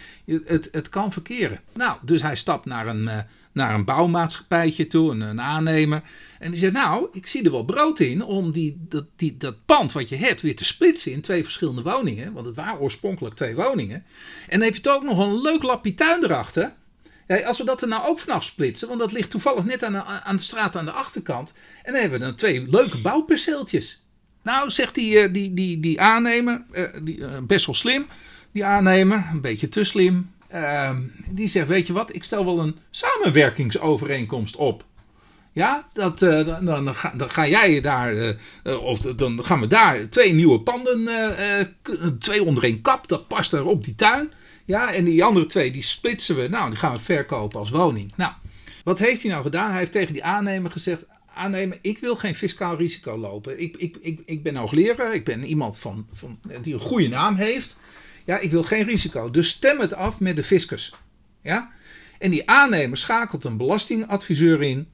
het, 0.44 0.68
het 0.72 0.88
kan 0.88 1.12
verkeren. 1.12 1.60
Nou, 1.74 1.98
dus 2.02 2.22
hij 2.22 2.36
stapt 2.36 2.64
naar 2.64 2.86
een, 2.86 3.02
uh, 3.02 3.18
naar 3.52 3.74
een 3.74 3.84
bouwmaatschappijtje 3.84 4.86
toe, 4.86 5.10
een, 5.10 5.20
een 5.20 5.40
aannemer. 5.40 6.02
En 6.38 6.50
die 6.50 6.60
zegt, 6.60 6.72
nou, 6.72 7.08
ik 7.12 7.26
zie 7.26 7.44
er 7.44 7.50
wel 7.50 7.64
brood 7.64 8.00
in 8.00 8.24
om 8.24 8.52
die, 8.52 8.76
dat, 8.88 9.04
die, 9.16 9.36
dat 9.36 9.64
pand 9.64 9.92
wat 9.92 10.08
je 10.08 10.16
hebt 10.16 10.40
weer 10.40 10.56
te 10.56 10.64
splitsen 10.64 11.12
in 11.12 11.20
twee 11.20 11.44
verschillende 11.44 11.82
woningen. 11.82 12.32
Want 12.32 12.46
het 12.46 12.56
waren 12.56 12.80
oorspronkelijk 12.80 13.34
twee 13.34 13.54
woningen. 13.54 14.04
En 14.48 14.58
dan 14.58 14.68
heb 14.68 14.74
je 14.74 14.80
toch 14.80 14.94
ook 14.94 15.04
nog 15.04 15.18
een 15.18 15.40
leuk 15.40 15.62
lapje 15.62 15.94
tuin 15.94 16.24
erachter. 16.24 16.74
Ja, 17.26 17.40
als 17.40 17.58
we 17.58 17.64
dat 17.64 17.82
er 17.82 17.88
nou 17.88 18.06
ook 18.06 18.18
vanaf 18.18 18.44
splitsen, 18.44 18.88
want 18.88 19.00
dat 19.00 19.12
ligt 19.12 19.30
toevallig 19.30 19.64
net 19.64 19.84
aan 19.84 19.92
de, 19.92 20.04
aan 20.04 20.36
de 20.36 20.42
straat 20.42 20.76
aan 20.76 20.84
de 20.84 20.90
achterkant. 20.90 21.52
En 21.82 21.92
dan 21.92 22.00
hebben 22.00 22.18
we 22.18 22.24
dan 22.24 22.34
twee 22.34 22.70
leuke 22.70 22.98
bouwperceeltjes. 22.98 24.02
Nou, 24.42 24.70
zegt 24.70 24.94
die, 24.94 25.18
eh, 25.18 25.32
die, 25.32 25.54
die, 25.54 25.80
die 25.80 26.00
aannemer, 26.00 26.62
uh, 26.72 26.84
die, 27.02 27.18
uh, 27.18 27.38
best 27.42 27.66
wel 27.66 27.74
slim, 27.74 28.06
die 28.52 28.64
aannemer, 28.64 29.24
een 29.32 29.40
beetje 29.40 29.68
te 29.68 29.84
slim. 29.84 30.30
Uh, 30.54 30.96
die 31.30 31.48
zegt, 31.48 31.68
weet 31.68 31.86
je 31.86 31.92
wat, 31.92 32.14
ik 32.14 32.24
stel 32.24 32.44
wel 32.44 32.58
een 32.58 32.76
samenwerkingsovereenkomst 32.90 34.56
op. 34.56 34.84
Ja, 35.56 35.88
dat, 35.92 36.22
uh, 36.22 36.46
dan, 36.64 36.94
ga, 36.94 37.12
dan, 37.16 37.30
ga, 37.30 37.46
jij 37.46 37.80
daar, 37.80 38.14
uh, 38.14 38.82
of 38.82 38.98
dan 38.98 39.44
gaan 39.44 39.60
we 39.60 39.66
daar 39.66 40.08
twee 40.08 40.32
nieuwe 40.32 40.60
panden, 40.60 41.08
twee 42.18 42.44
onder 42.44 42.64
één 42.64 42.82
kap, 42.82 43.08
dat 43.08 43.28
past 43.28 43.52
er 43.52 43.64
op 43.64 43.84
die 43.84 43.94
tuin. 43.94 44.32
Ja, 44.64 44.92
en 44.92 45.04
die 45.04 45.24
andere 45.24 45.46
twee, 45.46 45.70
die 45.70 45.82
splitsen 45.82 46.36
we, 46.36 46.48
nou, 46.48 46.70
die 46.70 46.78
gaan 46.78 46.94
we 46.94 47.00
verkopen 47.00 47.58
als 47.58 47.70
woning. 47.70 48.12
Nou, 48.16 48.32
wat 48.84 48.98
heeft 48.98 49.22
hij 49.22 49.30
nou 49.30 49.42
gedaan? 49.42 49.70
Hij 49.70 49.78
heeft 49.78 49.92
tegen 49.92 50.12
die 50.12 50.24
aannemer 50.24 50.70
gezegd, 50.70 51.04
aannemer, 51.34 51.78
ik 51.82 51.98
wil 51.98 52.16
geen 52.16 52.34
fiscaal 52.34 52.76
risico 52.76 53.16
lopen. 53.16 53.60
Ik, 53.60 53.76
ik, 53.76 53.96
ik, 54.00 54.20
ik 54.26 54.42
ben 54.42 54.56
hoogleraar, 54.56 55.14
ik 55.14 55.24
ben 55.24 55.44
iemand 55.44 55.78
van, 55.78 56.06
van, 56.12 56.38
die 56.62 56.74
een 56.74 56.80
goede 56.80 57.08
naam 57.08 57.34
heeft. 57.34 57.76
Ja, 58.24 58.38
ik 58.38 58.50
wil 58.50 58.62
geen 58.62 58.84
risico. 58.84 59.30
Dus 59.30 59.48
stem 59.48 59.80
het 59.80 59.94
af 59.94 60.20
met 60.20 60.36
de 60.36 60.44
fiscus. 60.44 60.94
Ja? 61.42 61.70
En 62.18 62.30
die 62.30 62.48
aannemer 62.50 62.98
schakelt 62.98 63.44
een 63.44 63.56
belastingadviseur 63.56 64.62
in. 64.62 64.88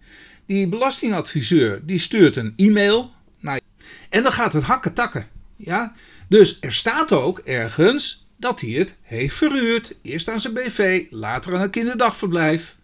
Die 0.46 0.68
belastingadviseur 0.68 1.86
die 1.86 1.98
stuurt 1.98 2.36
een 2.36 2.52
e-mail. 2.56 3.10
Naar 3.40 3.60
en 4.08 4.22
dan 4.22 4.32
gaat 4.32 4.52
het 4.52 4.62
hakken 4.62 4.92
takken. 4.94 5.28
Ja? 5.56 5.94
Dus 6.28 6.58
er 6.60 6.72
staat 6.72 7.12
ook 7.12 7.38
ergens 7.38 8.26
dat 8.36 8.60
hij 8.60 8.70
het 8.70 8.96
heeft 9.02 9.36
verhuurd. 9.36 9.94
Eerst 10.02 10.28
aan 10.28 10.40
zijn 10.40 10.54
BV, 10.54 11.06
later 11.10 11.56
aan 11.56 11.62
een 11.62 11.70
kinderdagverblijf. 11.70 12.76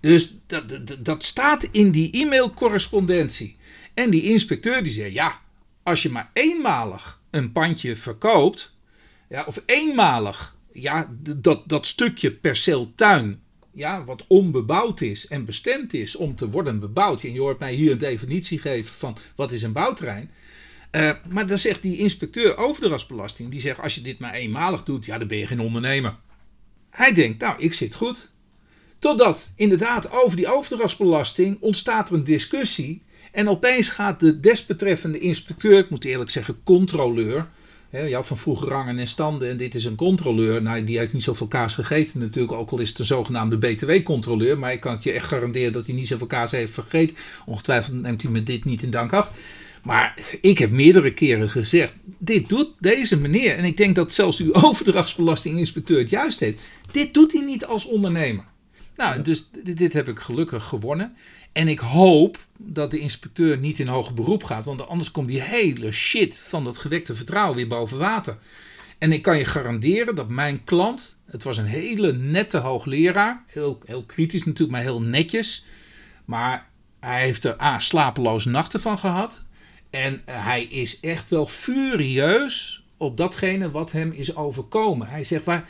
Dus 0.00 0.34
dat, 0.46 0.64
dat, 1.04 1.24
staat 1.24 1.68
in 1.70 1.90
die 1.90 2.10
e-mailcorrespondentie. 2.12 3.56
En 3.94 4.10
die 4.10 4.22
inspecteur 4.22 4.82
die 4.82 4.92
zegt: 4.92 5.12
ja, 5.12 5.40
als 5.82 6.02
je 6.02 6.10
maar 6.10 6.30
eenmalig 6.32 7.20
een 7.30 7.52
pandje 7.52 7.96
verkoopt, 7.96 8.76
ja, 9.28 9.44
of 9.44 9.62
eenmalig 9.66 10.56
ja, 10.72 11.10
dat, 11.20 11.68
dat 11.68 11.86
stukje 11.86 12.30
perceel 12.30 12.92
tuin, 12.94 13.40
ja, 13.80 14.04
wat 14.04 14.24
onbebouwd 14.26 15.00
is 15.00 15.26
en 15.26 15.44
bestemd 15.44 15.94
is 15.94 16.16
om 16.16 16.36
te 16.36 16.50
worden 16.50 16.80
bebouwd. 16.80 17.22
En 17.22 17.32
je 17.32 17.40
hoort 17.40 17.58
mij 17.58 17.74
hier 17.74 17.92
een 17.92 17.98
definitie 17.98 18.58
geven 18.58 18.94
van 18.94 19.16
wat 19.34 19.52
is 19.52 19.62
een 19.62 19.72
bouwterrein. 19.72 20.30
Uh, 20.92 21.10
maar 21.28 21.46
dan 21.46 21.58
zegt 21.58 21.82
die 21.82 21.96
inspecteur 21.96 22.56
over 22.56 22.82
de 22.82 22.88
rasbelasting, 22.88 23.50
die 23.50 23.60
zegt 23.60 23.80
als 23.80 23.94
je 23.94 24.00
dit 24.00 24.18
maar 24.18 24.34
eenmalig 24.34 24.82
doet, 24.82 25.04
ja, 25.04 25.18
dan 25.18 25.28
ben 25.28 25.38
je 25.38 25.46
geen 25.46 25.60
ondernemer. 25.60 26.16
Hij 26.90 27.12
denkt, 27.12 27.40
nou, 27.40 27.62
ik 27.62 27.74
zit 27.74 27.94
goed. 27.94 28.30
Totdat 28.98 29.52
inderdaad 29.56 30.12
over 30.12 30.36
die 30.36 30.52
overdrachtsbelasting 30.52 31.56
ontstaat 31.60 32.08
er 32.08 32.14
een 32.14 32.24
discussie. 32.24 33.02
En 33.32 33.48
opeens 33.48 33.88
gaat 33.88 34.20
de 34.20 34.40
desbetreffende 34.40 35.18
inspecteur, 35.18 35.78
ik 35.78 35.90
moet 35.90 36.04
eerlijk 36.04 36.30
zeggen 36.30 36.60
controleur, 36.64 37.48
Je 37.90 38.14
had 38.14 38.26
van 38.26 38.38
vroeger 38.38 38.68
rangen 38.68 38.98
en 38.98 39.06
standen 39.06 39.48
en 39.50 39.56
dit 39.56 39.74
is 39.74 39.84
een 39.84 39.94
controleur. 39.94 40.62
Nou, 40.62 40.84
die 40.84 40.98
heeft 40.98 41.12
niet 41.12 41.22
zoveel 41.22 41.46
kaas 41.46 41.74
gegeten 41.74 42.20
natuurlijk, 42.20 42.52
ook 42.52 42.70
al 42.70 42.78
is 42.78 42.88
het 42.88 42.98
een 42.98 43.04
zogenaamde 43.04 43.58
BTW-controleur. 43.58 44.58
Maar 44.58 44.72
ik 44.72 44.80
kan 44.80 44.92
het 44.92 45.02
je 45.02 45.12
echt 45.12 45.26
garanderen 45.26 45.72
dat 45.72 45.86
hij 45.86 45.94
niet 45.94 46.06
zoveel 46.06 46.26
kaas 46.26 46.50
heeft 46.50 46.72
vergeten. 46.72 47.16
Ongetwijfeld 47.46 48.00
neemt 48.00 48.22
hij 48.22 48.30
me 48.30 48.42
dit 48.42 48.64
niet 48.64 48.82
in 48.82 48.90
dank 48.90 49.12
af. 49.12 49.30
Maar 49.82 50.14
ik 50.40 50.58
heb 50.58 50.70
meerdere 50.70 51.12
keren 51.12 51.50
gezegd, 51.50 51.92
dit 52.18 52.48
doet 52.48 52.68
deze 52.78 53.16
meneer. 53.18 53.56
En 53.56 53.64
ik 53.64 53.76
denk 53.76 53.94
dat 53.94 54.14
zelfs 54.14 54.40
uw 54.40 54.54
overdrachtsbelastinginspecteur 54.68 55.98
het 55.98 56.10
juist 56.10 56.40
heeft. 56.40 56.58
Dit 56.92 57.14
doet 57.14 57.32
hij 57.32 57.44
niet 57.44 57.64
als 57.64 57.84
ondernemer. 57.84 58.44
Nou, 59.00 59.22
dus 59.22 59.48
dit 59.62 59.92
heb 59.92 60.08
ik 60.08 60.18
gelukkig 60.18 60.64
gewonnen. 60.64 61.16
En 61.52 61.68
ik 61.68 61.78
hoop 61.78 62.38
dat 62.56 62.90
de 62.90 62.98
inspecteur 62.98 63.58
niet 63.58 63.78
in 63.78 63.86
hoger 63.86 64.14
beroep 64.14 64.44
gaat, 64.44 64.64
want 64.64 64.88
anders 64.88 65.10
komt 65.10 65.28
die 65.28 65.40
hele 65.40 65.92
shit 65.92 66.44
van 66.48 66.64
dat 66.64 66.78
gewekte 66.78 67.14
vertrouwen 67.14 67.56
weer 67.56 67.68
boven 67.68 67.98
water. 67.98 68.38
En 68.98 69.12
ik 69.12 69.22
kan 69.22 69.38
je 69.38 69.44
garanderen 69.44 70.14
dat 70.14 70.28
mijn 70.28 70.64
klant, 70.64 71.18
het 71.26 71.42
was 71.42 71.58
een 71.58 71.64
hele 71.64 72.12
nette 72.12 72.56
hoogleraar, 72.56 73.44
heel, 73.46 73.80
heel 73.84 74.04
kritisch 74.04 74.44
natuurlijk, 74.44 74.70
maar 74.70 74.82
heel 74.82 75.02
netjes. 75.02 75.64
Maar 76.24 76.68
hij 76.98 77.20
heeft 77.20 77.44
er 77.44 77.62
A, 77.62 77.78
slapeloze 77.78 78.48
nachten 78.48 78.80
van 78.80 78.98
gehad. 78.98 79.42
En 79.90 80.22
hij 80.24 80.62
is 80.62 81.00
echt 81.00 81.30
wel 81.30 81.46
furieus 81.46 82.82
op 82.96 83.16
datgene 83.16 83.70
wat 83.70 83.92
hem 83.92 84.12
is 84.12 84.36
overkomen. 84.36 85.08
Hij 85.08 85.24
zegt, 85.24 85.44
waar, 85.44 85.68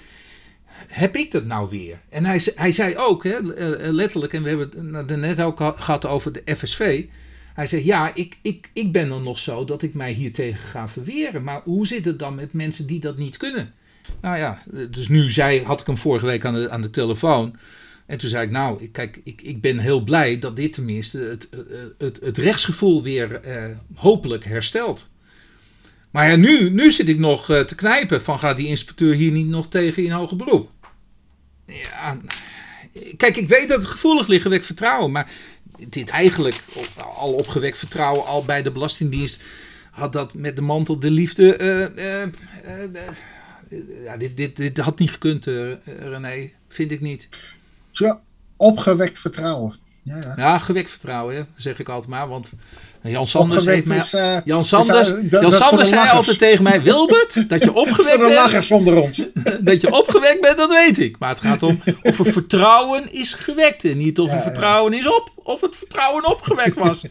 heb 0.88 1.16
ik 1.16 1.32
dat 1.32 1.44
nou 1.44 1.70
weer? 1.70 1.98
En 2.08 2.24
hij, 2.24 2.40
hij 2.54 2.72
zei 2.72 2.96
ook, 2.96 3.24
hè, 3.24 3.54
eh, 3.54 3.86
eh, 3.86 3.92
letterlijk, 3.92 4.32
en 4.32 4.42
we 4.42 4.48
hebben 4.48 4.94
het 4.94 5.16
net 5.16 5.40
ook 5.40 5.56
gehad 5.76 6.06
over 6.06 6.32
de 6.32 6.56
FSV. 6.56 7.04
Hij 7.54 7.66
zei, 7.66 7.84
ja, 7.84 8.14
ik, 8.14 8.36
ik, 8.42 8.70
ik 8.72 8.92
ben 8.92 9.10
er 9.10 9.20
nog 9.20 9.38
zo 9.38 9.64
dat 9.64 9.82
ik 9.82 9.94
mij 9.94 10.12
hier 10.12 10.32
tegen 10.32 10.68
ga 10.68 10.88
verweren. 10.88 11.42
Maar 11.42 11.60
hoe 11.64 11.86
zit 11.86 12.04
het 12.04 12.18
dan 12.18 12.34
met 12.34 12.52
mensen 12.52 12.86
die 12.86 13.00
dat 13.00 13.16
niet 13.16 13.36
kunnen? 13.36 13.72
Nou 14.20 14.38
ja, 14.38 14.62
dus 14.90 15.08
nu 15.08 15.30
zei, 15.30 15.62
had 15.62 15.80
ik 15.80 15.86
hem 15.86 15.98
vorige 15.98 16.26
week 16.26 16.44
aan 16.44 16.54
de, 16.54 16.70
aan 16.70 16.82
de 16.82 16.90
telefoon. 16.90 17.56
En 18.06 18.18
toen 18.18 18.28
zei 18.28 18.44
ik, 18.44 18.50
nou, 18.50 18.86
kijk, 18.86 19.20
ik, 19.24 19.42
ik 19.42 19.60
ben 19.60 19.78
heel 19.78 20.00
blij 20.00 20.38
dat 20.38 20.56
dit 20.56 20.72
tenminste 20.72 21.18
het, 21.18 21.48
het, 21.98 22.20
het 22.20 22.38
rechtsgevoel 22.38 23.02
weer 23.02 23.40
eh, 23.40 23.64
hopelijk 23.94 24.44
herstelt. 24.44 25.09
Maar 26.10 26.30
ja, 26.30 26.36
nu, 26.36 26.70
nu 26.70 26.90
zit 26.90 27.08
ik 27.08 27.18
nog 27.18 27.50
uh, 27.50 27.60
te 27.60 27.74
knijpen 27.74 28.22
van 28.22 28.38
gaat 28.38 28.56
die 28.56 28.66
inspecteur 28.66 29.14
hier 29.14 29.32
niet 29.32 29.46
nog 29.46 29.68
tegen 29.68 30.04
in 30.04 30.10
hoger 30.10 30.36
beroep? 30.36 30.70
Ja, 31.66 32.18
kijk, 33.16 33.36
ik 33.36 33.48
weet 33.48 33.68
dat 33.68 33.82
het 33.82 33.90
gevoelig 33.90 34.26
ligt 34.26 34.42
gewekt 34.42 34.66
vertrouwen, 34.66 35.12
maar 35.12 35.30
dit 35.88 36.10
eigenlijk 36.10 36.62
al 37.18 37.32
opgewekt 37.32 37.78
vertrouwen 37.78 38.26
al 38.26 38.44
bij 38.44 38.62
de 38.62 38.70
Belastingdienst 38.70 39.42
had 39.90 40.12
dat 40.12 40.34
met 40.34 40.56
de 40.56 40.62
mantel 40.62 40.98
de 40.98 41.10
liefde. 41.10 41.58
Uh, 41.58 42.04
uh, 42.04 42.28
ja, 44.04 44.16
dit, 44.16 44.36
dit, 44.36 44.56
dit 44.56 44.78
had 44.78 44.98
niet 44.98 45.10
gekund, 45.10 45.44
René, 45.84 46.50
vind 46.68 46.90
ik 46.90 47.00
niet. 47.00 47.28
Zo, 47.90 48.20
opgewekt 48.56 49.18
vertrouwen. 49.18 49.74
Ja, 50.02 50.16
ja. 50.16 50.34
ja 50.36 50.58
gewekt 50.58 50.90
vertrouwen, 50.90 51.36
hè, 51.36 51.42
zeg 51.56 51.78
ik 51.78 51.88
altijd 51.88 52.10
maar, 52.10 52.28
want 52.28 52.52
Jan 53.02 53.26
Sanders 53.26 53.64
heeft 53.64 53.86
mij. 53.86 54.02
Uh, 54.14 54.36
Jan 54.44 54.64
Sanders, 54.64 55.12
Jan 55.30 55.52
Sanders 55.52 55.88
zei 55.88 56.08
altijd 56.08 56.38
tegen 56.38 56.62
mij: 56.62 56.82
Wilbert, 56.82 57.44
dat 57.50 57.62
je 57.62 57.74
opgewekt 57.74 58.18
bent. 58.18 58.64
zonder 58.64 59.02
ons. 59.02 59.22
dat 59.60 59.80
je 59.80 59.92
opgewekt 59.92 60.40
bent, 60.40 60.56
dat 60.56 60.70
weet 60.70 60.98
ik. 60.98 61.16
Maar 61.18 61.28
het 61.28 61.40
gaat 61.40 61.62
om 61.62 61.80
of 62.02 62.18
er 62.18 62.32
vertrouwen 62.32 63.12
is 63.12 63.32
gewekt. 63.32 63.84
En 63.84 63.96
niet 63.96 64.18
of 64.18 64.32
er 64.32 64.40
vertrouwen 64.40 64.92
is 64.92 65.06
op, 65.06 65.30
of 65.36 65.60
het 65.60 65.76
vertrouwen 65.76 66.26
opgewekt 66.26 66.78
was. 66.78 67.06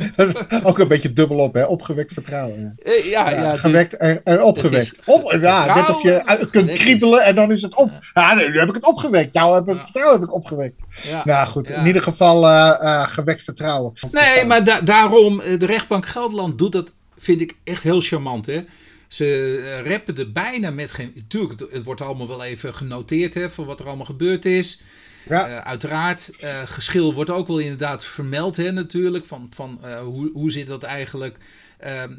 ook 0.62 0.78
een 0.78 0.88
beetje 0.88 1.12
dubbel 1.12 1.38
op, 1.38 1.54
hè? 1.54 1.64
Opgewekt 1.64 2.12
vertrouwen. 2.12 2.78
Ja, 2.84 2.92
uh, 2.92 3.04
ja, 3.04 3.30
ja, 3.30 3.56
gewekt 3.56 3.96
en, 3.96 4.20
en 4.24 4.42
opgewekt. 4.42 4.98
Op, 5.04 5.36
ja, 5.40 5.74
net 5.74 5.88
of 5.88 6.02
je 6.02 6.48
kunt 6.50 6.72
kriebelen 6.72 7.24
en 7.24 7.34
dan 7.34 7.52
is 7.52 7.62
het 7.62 7.76
op. 7.76 7.90
Ja, 8.14 8.34
nu 8.34 8.58
heb 8.58 8.68
ik 8.68 8.74
het 8.74 8.86
opgewekt. 8.86 9.34
Jou 9.34 9.54
heb 9.54 9.76
ik 9.76 9.82
vertrouwen 9.82 10.20
heb 10.20 10.28
ik 10.28 10.34
opgewekt. 10.34 10.81
Ja, 11.02 11.22
nou 11.24 11.48
goed, 11.48 11.70
in 11.70 11.86
ieder 11.86 12.02
geval 12.02 12.44
uh, 12.44 13.02
gewekt 13.06 13.42
vertrouwen. 13.42 13.92
Nee, 14.10 14.44
maar 14.44 14.64
da 14.64 14.80
daarom, 14.80 15.40
eh, 15.40 15.58
de 15.58 15.66
rechtbank 15.66 16.06
Gelderland 16.06 16.58
doet 16.58 16.72
dat, 16.72 16.92
vind 17.18 17.40
ik 17.40 17.56
echt 17.64 17.82
heel 17.82 18.00
charmant. 18.00 18.46
Hè? 18.46 18.64
Ze 19.08 19.82
rappen 19.86 20.18
er 20.18 20.32
bijna 20.32 20.70
met 20.70 20.90
geen. 20.90 21.12
Natuurlijk, 21.14 21.60
het, 21.70 21.84
wordt 21.84 22.00
allemaal 22.00 22.28
wel 22.28 22.44
even 22.44 22.74
genoteerd 22.74 23.34
hè, 23.34 23.50
van 23.50 23.64
wat 23.64 23.80
er 23.80 23.86
allemaal 23.86 24.06
gebeurd 24.06 24.44
is. 24.44 24.80
Ja. 25.28 25.48
Uh, 25.48 25.58
uiteraard, 25.58 26.30
uh, 26.44 26.62
geschil 26.64 27.14
wordt 27.14 27.30
ook 27.30 27.46
wel 27.46 27.58
inderdaad 27.58 28.04
vermeld, 28.04 28.56
hè, 28.56 28.72
natuurlijk. 28.72 29.26
Van, 29.26 29.48
van 29.54 29.80
hoe, 30.02 30.30
hoe 30.32 30.50
zit 30.50 30.66
dat 30.66 30.82
eigenlijk? 30.82 31.38
Ehm, 31.82 32.14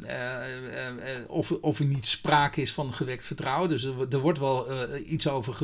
of, 1.26 1.50
of 1.50 1.78
er 1.78 1.84
niet 1.84 2.06
sprake 2.06 2.60
is 2.60 2.72
van 2.72 2.94
gewekt 2.94 3.24
vertrouwen. 3.24 3.68
Dus 3.68 3.84
er, 3.84 3.94
er 4.10 4.18
wordt 4.18 4.38
wel 4.38 4.66
iets 5.06 5.28
over 5.28 5.54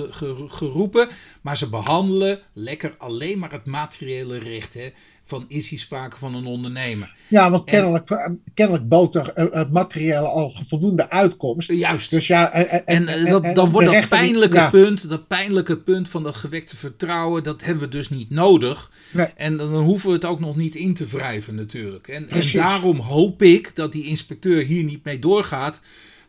geroepen. 0.49 1.09
Maar 1.41 1.57
ze 1.57 1.69
behandelen 1.69 2.41
lekker 2.53 2.95
alleen 2.99 3.39
maar 3.39 3.53
het 3.53 3.67
materiële 3.67 4.39
recht. 4.39 4.75
Hè 4.75 4.93
van 5.31 5.45
is 5.49 5.69
hier 5.69 5.79
sprake 5.79 6.17
van 6.17 6.35
een 6.35 6.47
ondernemer. 6.47 7.15
Ja, 7.29 7.51
want 7.51 7.65
kennelijk, 7.65 8.11
en, 8.11 8.43
kennelijk 8.55 8.89
bood 8.89 9.15
er 9.15 9.31
het 9.35 9.73
materiële 9.73 10.27
al 10.29 10.55
voldoende 10.67 11.11
uitkomst. 11.11 11.73
Juist. 11.73 12.11
Dus 12.11 12.27
ja, 12.27 12.53
en, 12.53 12.87
en, 12.87 13.09
en 13.09 13.55
dan 13.55 13.71
wordt 13.71 13.93
dat 13.93 14.09
pijnlijke, 14.09 14.69
punt, 14.71 15.09
dat 15.09 15.27
pijnlijke 15.27 15.77
punt 15.77 16.09
van 16.09 16.23
dat 16.23 16.35
gewekte 16.35 16.77
vertrouwen, 16.77 17.43
dat 17.43 17.65
hebben 17.65 17.85
we 17.85 17.91
dus 17.91 18.11
niet 18.11 18.31
nodig. 18.31 18.91
Nee. 19.13 19.27
En 19.37 19.57
dan 19.57 19.75
hoeven 19.75 20.09
we 20.09 20.15
het 20.15 20.25
ook 20.25 20.41
nog 20.41 20.57
niet 20.57 20.75
in 20.75 20.95
te 20.95 21.07
wrijven 21.07 21.55
natuurlijk. 21.55 22.09
En 22.09 22.29
daarom 22.53 22.99
hoop 22.99 23.43
ik 23.43 23.71
dat 23.75 23.93
die 23.93 24.05
inspecteur 24.05 24.65
hier 24.65 24.85
niet 24.85 25.05
mee 25.05 25.19
doorgaat. 25.19 25.81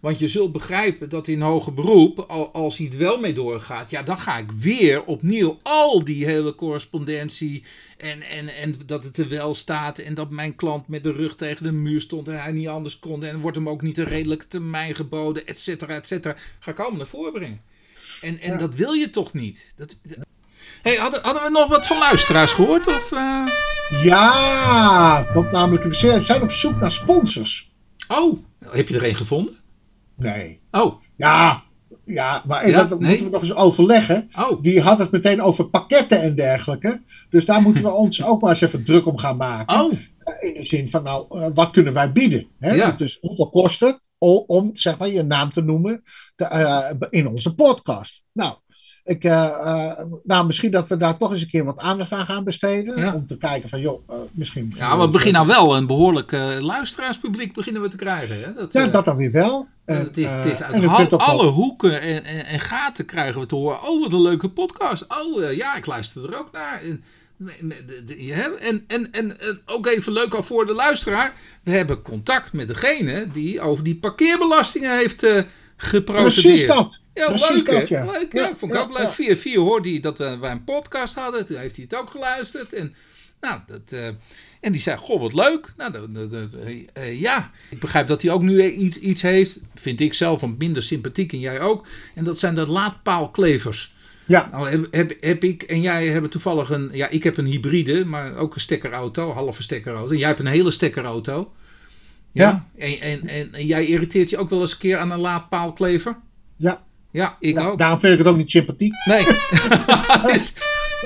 Want 0.02 0.20
je 0.20 0.28
zult 0.28 0.52
begrijpen 0.52 1.10
dat 1.10 1.28
in 1.28 1.42
hoger 1.42 1.74
beroep, 1.74 2.20
als 2.54 2.78
hij 2.78 2.86
het 2.86 2.98
wel 2.98 3.18
mee 3.18 3.34
doorgaat, 3.34 3.90
ja, 3.90 4.04
dan 4.04 4.18
ga 4.18 4.38
ik 4.38 4.52
weer 4.52 5.04
opnieuw 5.04 5.60
al 5.62 6.04
die 6.04 6.26
hele 6.26 6.56
correspondentie 6.56 7.64
en, 7.98 8.22
en, 8.22 8.56
en 8.56 8.76
dat 8.86 9.04
het 9.04 9.18
er 9.18 9.30
wel 9.30 9.56
staat 9.56 10.00
en 10.00 10.14
dat 10.14 10.30
mijn 10.30 10.56
klant 10.56 10.88
met 10.88 11.04
de 11.04 11.12
rug 11.12 11.36
tegen 11.36 11.64
de 11.64 11.72
muur 11.72 12.02
stond 12.02 12.28
en 12.28 12.42
hij 12.42 12.52
niet 12.52 12.68
anders 12.68 13.00
kon 13.00 13.24
en 13.24 13.40
wordt 13.40 13.58
hem 13.58 13.70
ook 13.70 13.82
niet 13.82 13.98
een 13.98 14.06
redelijke 14.06 14.48
termijn 14.48 14.96
geboden, 14.96 15.48
et 15.48 15.60
cetera, 15.60 15.96
et 15.96 16.08
cetera. 16.08 16.36
Ga 16.60 16.72
ik 16.72 16.80
allemaal 16.80 16.98
naar 16.98 17.08
voren 17.08 17.34
brengen. 17.34 17.62
En, 18.22 18.40
en 18.40 18.58
dat 18.58 18.76
wil 18.76 18.92
je 18.92 19.10
toch 19.10 19.34
niet? 19.34 19.74
Dat, 19.76 19.98
Hey, 20.82 20.96
hadden, 20.96 21.22
hadden 21.24 21.44
we 21.44 21.50
nog 21.50 21.70
wat 21.70 21.86
van 21.86 21.98
luisteraars 21.98 22.52
gehoord? 22.52 22.88
Of, 22.88 23.12
uh... 23.12 23.46
Ja, 24.04 25.26
want 25.34 25.52
namelijk, 25.52 25.84
we 25.84 26.22
zijn 26.22 26.42
op 26.42 26.52
zoek 26.52 26.80
naar 26.80 26.92
sponsors. 26.92 27.72
Oh, 28.08 28.44
heb 28.66 28.88
je 28.88 28.96
er 28.96 29.04
een 29.04 29.16
gevonden? 29.16 29.61
Nee. 30.22 30.62
Oh. 30.72 30.94
Ja, 31.16 31.64
Ja, 32.06 32.44
maar 32.48 32.72
dat 32.72 33.00
moeten 33.00 33.26
we 33.26 33.30
nog 33.32 33.42
eens 33.42 33.56
overleggen. 33.56 34.30
Oh. 34.38 34.62
Die 34.64 34.82
had 34.82 34.98
het 34.98 35.12
meteen 35.12 35.42
over 35.42 35.66
pakketten 35.66 36.22
en 36.22 36.36
dergelijke. 36.36 37.02
Dus 37.30 37.46
daar 37.46 37.62
moeten 37.62 37.84
we 37.84 37.92
ons 37.92 38.24
ook 38.24 38.42
maar 38.42 38.50
eens 38.50 38.62
even 38.62 38.84
druk 38.84 39.06
om 39.06 39.18
gaan 39.18 39.38
maken. 39.38 39.80
Oh. 39.82 39.94
Eh, 40.24 40.50
in 40.50 40.54
de 40.54 40.64
zin 40.64 40.90
van, 40.90 41.04
nou, 41.04 41.40
uh, 41.40 41.48
wat 41.54 41.72
kunnen 41.72 41.94
wij 41.94 42.12
bieden? 42.12 42.48
Hè? 42.60 42.96
Dus 42.96 43.18
hoeveel 43.22 43.50
kosten 43.50 44.02
om, 44.48 44.72
zeg 44.74 44.98
maar, 44.98 45.08
je 45.10 45.24
naam 45.24 45.52
te 45.52 45.62
noemen 45.62 46.04
te, 46.36 46.44
uh, 47.02 47.08
in 47.10 47.28
onze 47.28 47.56
podcast? 47.56 48.26
Nou, 48.32 48.56
ik, 49.12 49.24
uh, 49.24 49.32
uh, 49.32 49.92
nou, 50.24 50.46
misschien 50.46 50.72
dat 50.72 50.88
we 50.88 50.98
daar 50.98 51.18
toch 51.18 51.32
eens 51.32 51.42
een 51.42 51.48
keer 51.48 51.64
wat 51.64 51.78
aandacht 51.78 52.12
aan 52.12 52.26
gaan 52.26 52.44
besteden. 52.44 53.14
Om 53.14 53.28
te 53.28 53.38
kijken 53.38 53.70
van, 53.70 53.80
joh, 53.80 54.10
uh, 54.10 54.16
misschien... 54.32 54.74
Ja, 54.76 54.98
we 55.00 55.10
beginnen 55.10 55.48
nou 55.48 55.64
wel 55.64 55.76
een 55.76 55.88
behoorlijk 55.88 56.32
luisteraarspubliek 56.60 57.54
beginnen 57.54 57.82
we 57.82 57.90
te 57.90 57.98
krijgen. 57.98 58.40
Hè? 58.40 58.54
Dat, 58.54 58.74
ja, 58.74 58.88
dat 58.88 59.06
dan 59.06 59.16
weer 59.16 59.32
wel. 59.32 59.68
En, 59.86 59.98
het 59.98 60.18
is, 60.18 60.30
het 60.30 60.46
is 60.46 60.62
uit 60.62 61.14
alle 61.14 61.48
hoeken 61.48 62.02
en, 62.02 62.24
en, 62.24 62.46
en, 62.46 62.60
gaten 62.60 63.06
krijgen 63.06 63.42
we 63.42 63.48
te 63.48 63.56
horen. 63.56 63.84
Oh, 63.84 64.02
wat 64.02 64.14
een 64.14 64.22
leuke 64.22 64.50
podcast. 64.50 65.06
Oh, 65.08 65.54
ja, 65.54 65.76
ik 65.76 65.86
luister 65.86 66.24
er 66.24 66.40
ook 66.40 66.52
naar. 66.52 66.82
En, 66.82 67.04
en, 67.60 67.74
en, 68.60 68.86
en, 68.88 69.12
en, 69.12 69.38
ook 69.66 69.88
even 69.88 70.14
leuk 70.14 70.34
al 70.34 70.44
voor 70.44 70.66
de 70.66 70.74
luisteraar. 70.74 71.34
We 71.64 71.72
hebben 71.72 72.02
contact 72.02 72.54
met 72.54 72.68
degene 72.68 73.28
die 73.34 73.62
over 73.62 73.84
die 73.84 73.96
parkeerbelastingen 73.96 74.98
heeft 74.98 75.26
geprocedeerd. 75.78 76.44
Precies 76.44 76.68
dat. 76.68 77.01
Ja, 77.22 77.28
Precies 77.28 77.50
leuk, 77.50 77.66
dat, 77.66 77.88
ja. 77.88 78.06
leuk. 78.06 78.34
Ja, 78.34 78.52
vond 78.56 78.74
ik 78.74 78.80
ook 78.80 78.98
leuk. 78.98 79.12
Via 79.12 79.36
vier 79.36 79.60
hoorde 79.60 79.90
hij 79.90 80.00
dat 80.00 80.18
wij 80.18 80.52
een 80.52 80.64
podcast 80.64 81.16
hadden. 81.16 81.46
Toen 81.46 81.58
heeft 81.58 81.76
hij 81.76 81.86
het 81.90 82.00
ook 82.00 82.10
geluisterd. 82.10 82.74
En, 82.74 82.96
nou, 83.42 83.60
dat, 83.68 83.92
uh, 83.94 84.08
en 84.62 84.72
die 84.72 84.82
zei, 84.82 84.98
goh, 84.98 85.22
wat 85.22 85.34
leuk. 85.34 85.74
Nou, 85.78 86.08
uh, 86.98 87.22
ja, 87.22 87.52
ik 87.70 87.80
begrijp 87.80 88.08
dat 88.08 88.22
hij 88.22 88.32
ook 88.32 88.42
nu 88.42 88.72
iets, 88.72 88.98
iets 88.98 89.22
heeft. 89.22 89.60
Vind 89.76 90.00
ik 90.00 90.14
zelf 90.14 90.42
een 90.42 90.56
minder 90.58 90.84
sympathiek 90.84 91.34
en 91.34 91.40
jij 91.40 91.60
ook. 91.60 91.88
En 92.16 92.24
dat 92.24 92.40
zijn 92.40 92.56
de 92.56 92.68
laadpaalklevers. 92.68 93.96
Ja. 94.26 94.50
Nou, 94.52 94.70
heb, 94.70 94.88
heb, 94.92 95.18
heb, 95.22 95.44
ik 95.44 95.64
en 95.64 95.82
jij 95.82 96.08
hebben 96.08 96.30
toevallig 96.30 96.70
een... 96.70 96.90
Ja, 96.94 97.08
ik 97.10 97.24
heb 97.24 97.38
een 97.38 97.46
hybride, 97.46 98.06
maar 98.06 98.36
ook 98.36 98.56
een 98.56 98.62
stekkerauto. 98.62 99.32
Halve 99.32 99.64
stekkerauto. 99.64 100.12
En 100.12 100.18
jij 100.18 100.28
hebt 100.28 100.40
een 100.40 100.46
hele 100.46 100.72
stekkerauto. 100.72 101.52
Ja. 102.32 102.68
En, 102.78 103.00
en, 103.00 103.28
en, 103.54 103.66
jij 103.66 103.86
irriteert 103.86 104.30
je 104.30 104.38
ook 104.38 104.50
wel 104.50 104.62
eens 104.62 104.72
een 104.72 104.78
keer 104.78 104.98
aan 104.98 105.12
een 105.12 105.20
laadpaalklever? 105.20 106.18
Ja. 106.56 106.84
Ja, 107.12 107.36
ik 107.40 107.60
ook. 107.60 107.78
Daarom 107.78 108.00
vind 108.00 108.14
ik 108.14 108.20
het 108.20 108.28
ook 108.28 108.38
niet 108.38 108.52
sympathiek. 108.52 108.94
Nee. 109.06 109.26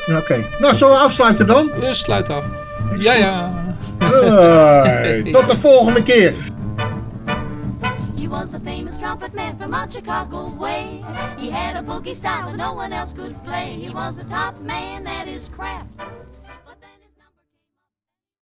Oké. 0.19 0.45
Nou, 0.59 0.75
zullen 0.75 0.93
we 0.93 0.99
afsluiten 0.99 1.47
dan? 1.47 1.71
Dus 1.79 1.99
sluit 1.99 2.29
af. 2.29 2.43
Ja, 2.99 3.13
ja. 3.13 3.63
tot 5.31 5.49
de 5.49 5.57
volgende 5.57 6.03
keer. 6.03 6.33
He 8.15 8.27
was 8.29 8.53
a 8.53 8.59
famous 8.63 8.97
trumpet 8.97 9.33
man 9.33 9.55
from 9.59 9.73
out 9.73 9.93
Chicago 9.93 10.55
way. 10.57 11.03
He 11.37 11.51
had 11.51 11.75
a 11.75 11.81
boogie 11.81 12.15
style 12.15 12.45
that 12.45 12.55
no 12.55 12.73
one 12.73 12.95
else 12.95 13.13
could 13.13 13.43
play. 13.43 13.79
He 13.81 13.91
was 13.91 14.19
a 14.19 14.23
top 14.23 14.53
man 14.65 15.07
at 15.07 15.27
his 15.27 15.49
craft. 15.57 15.85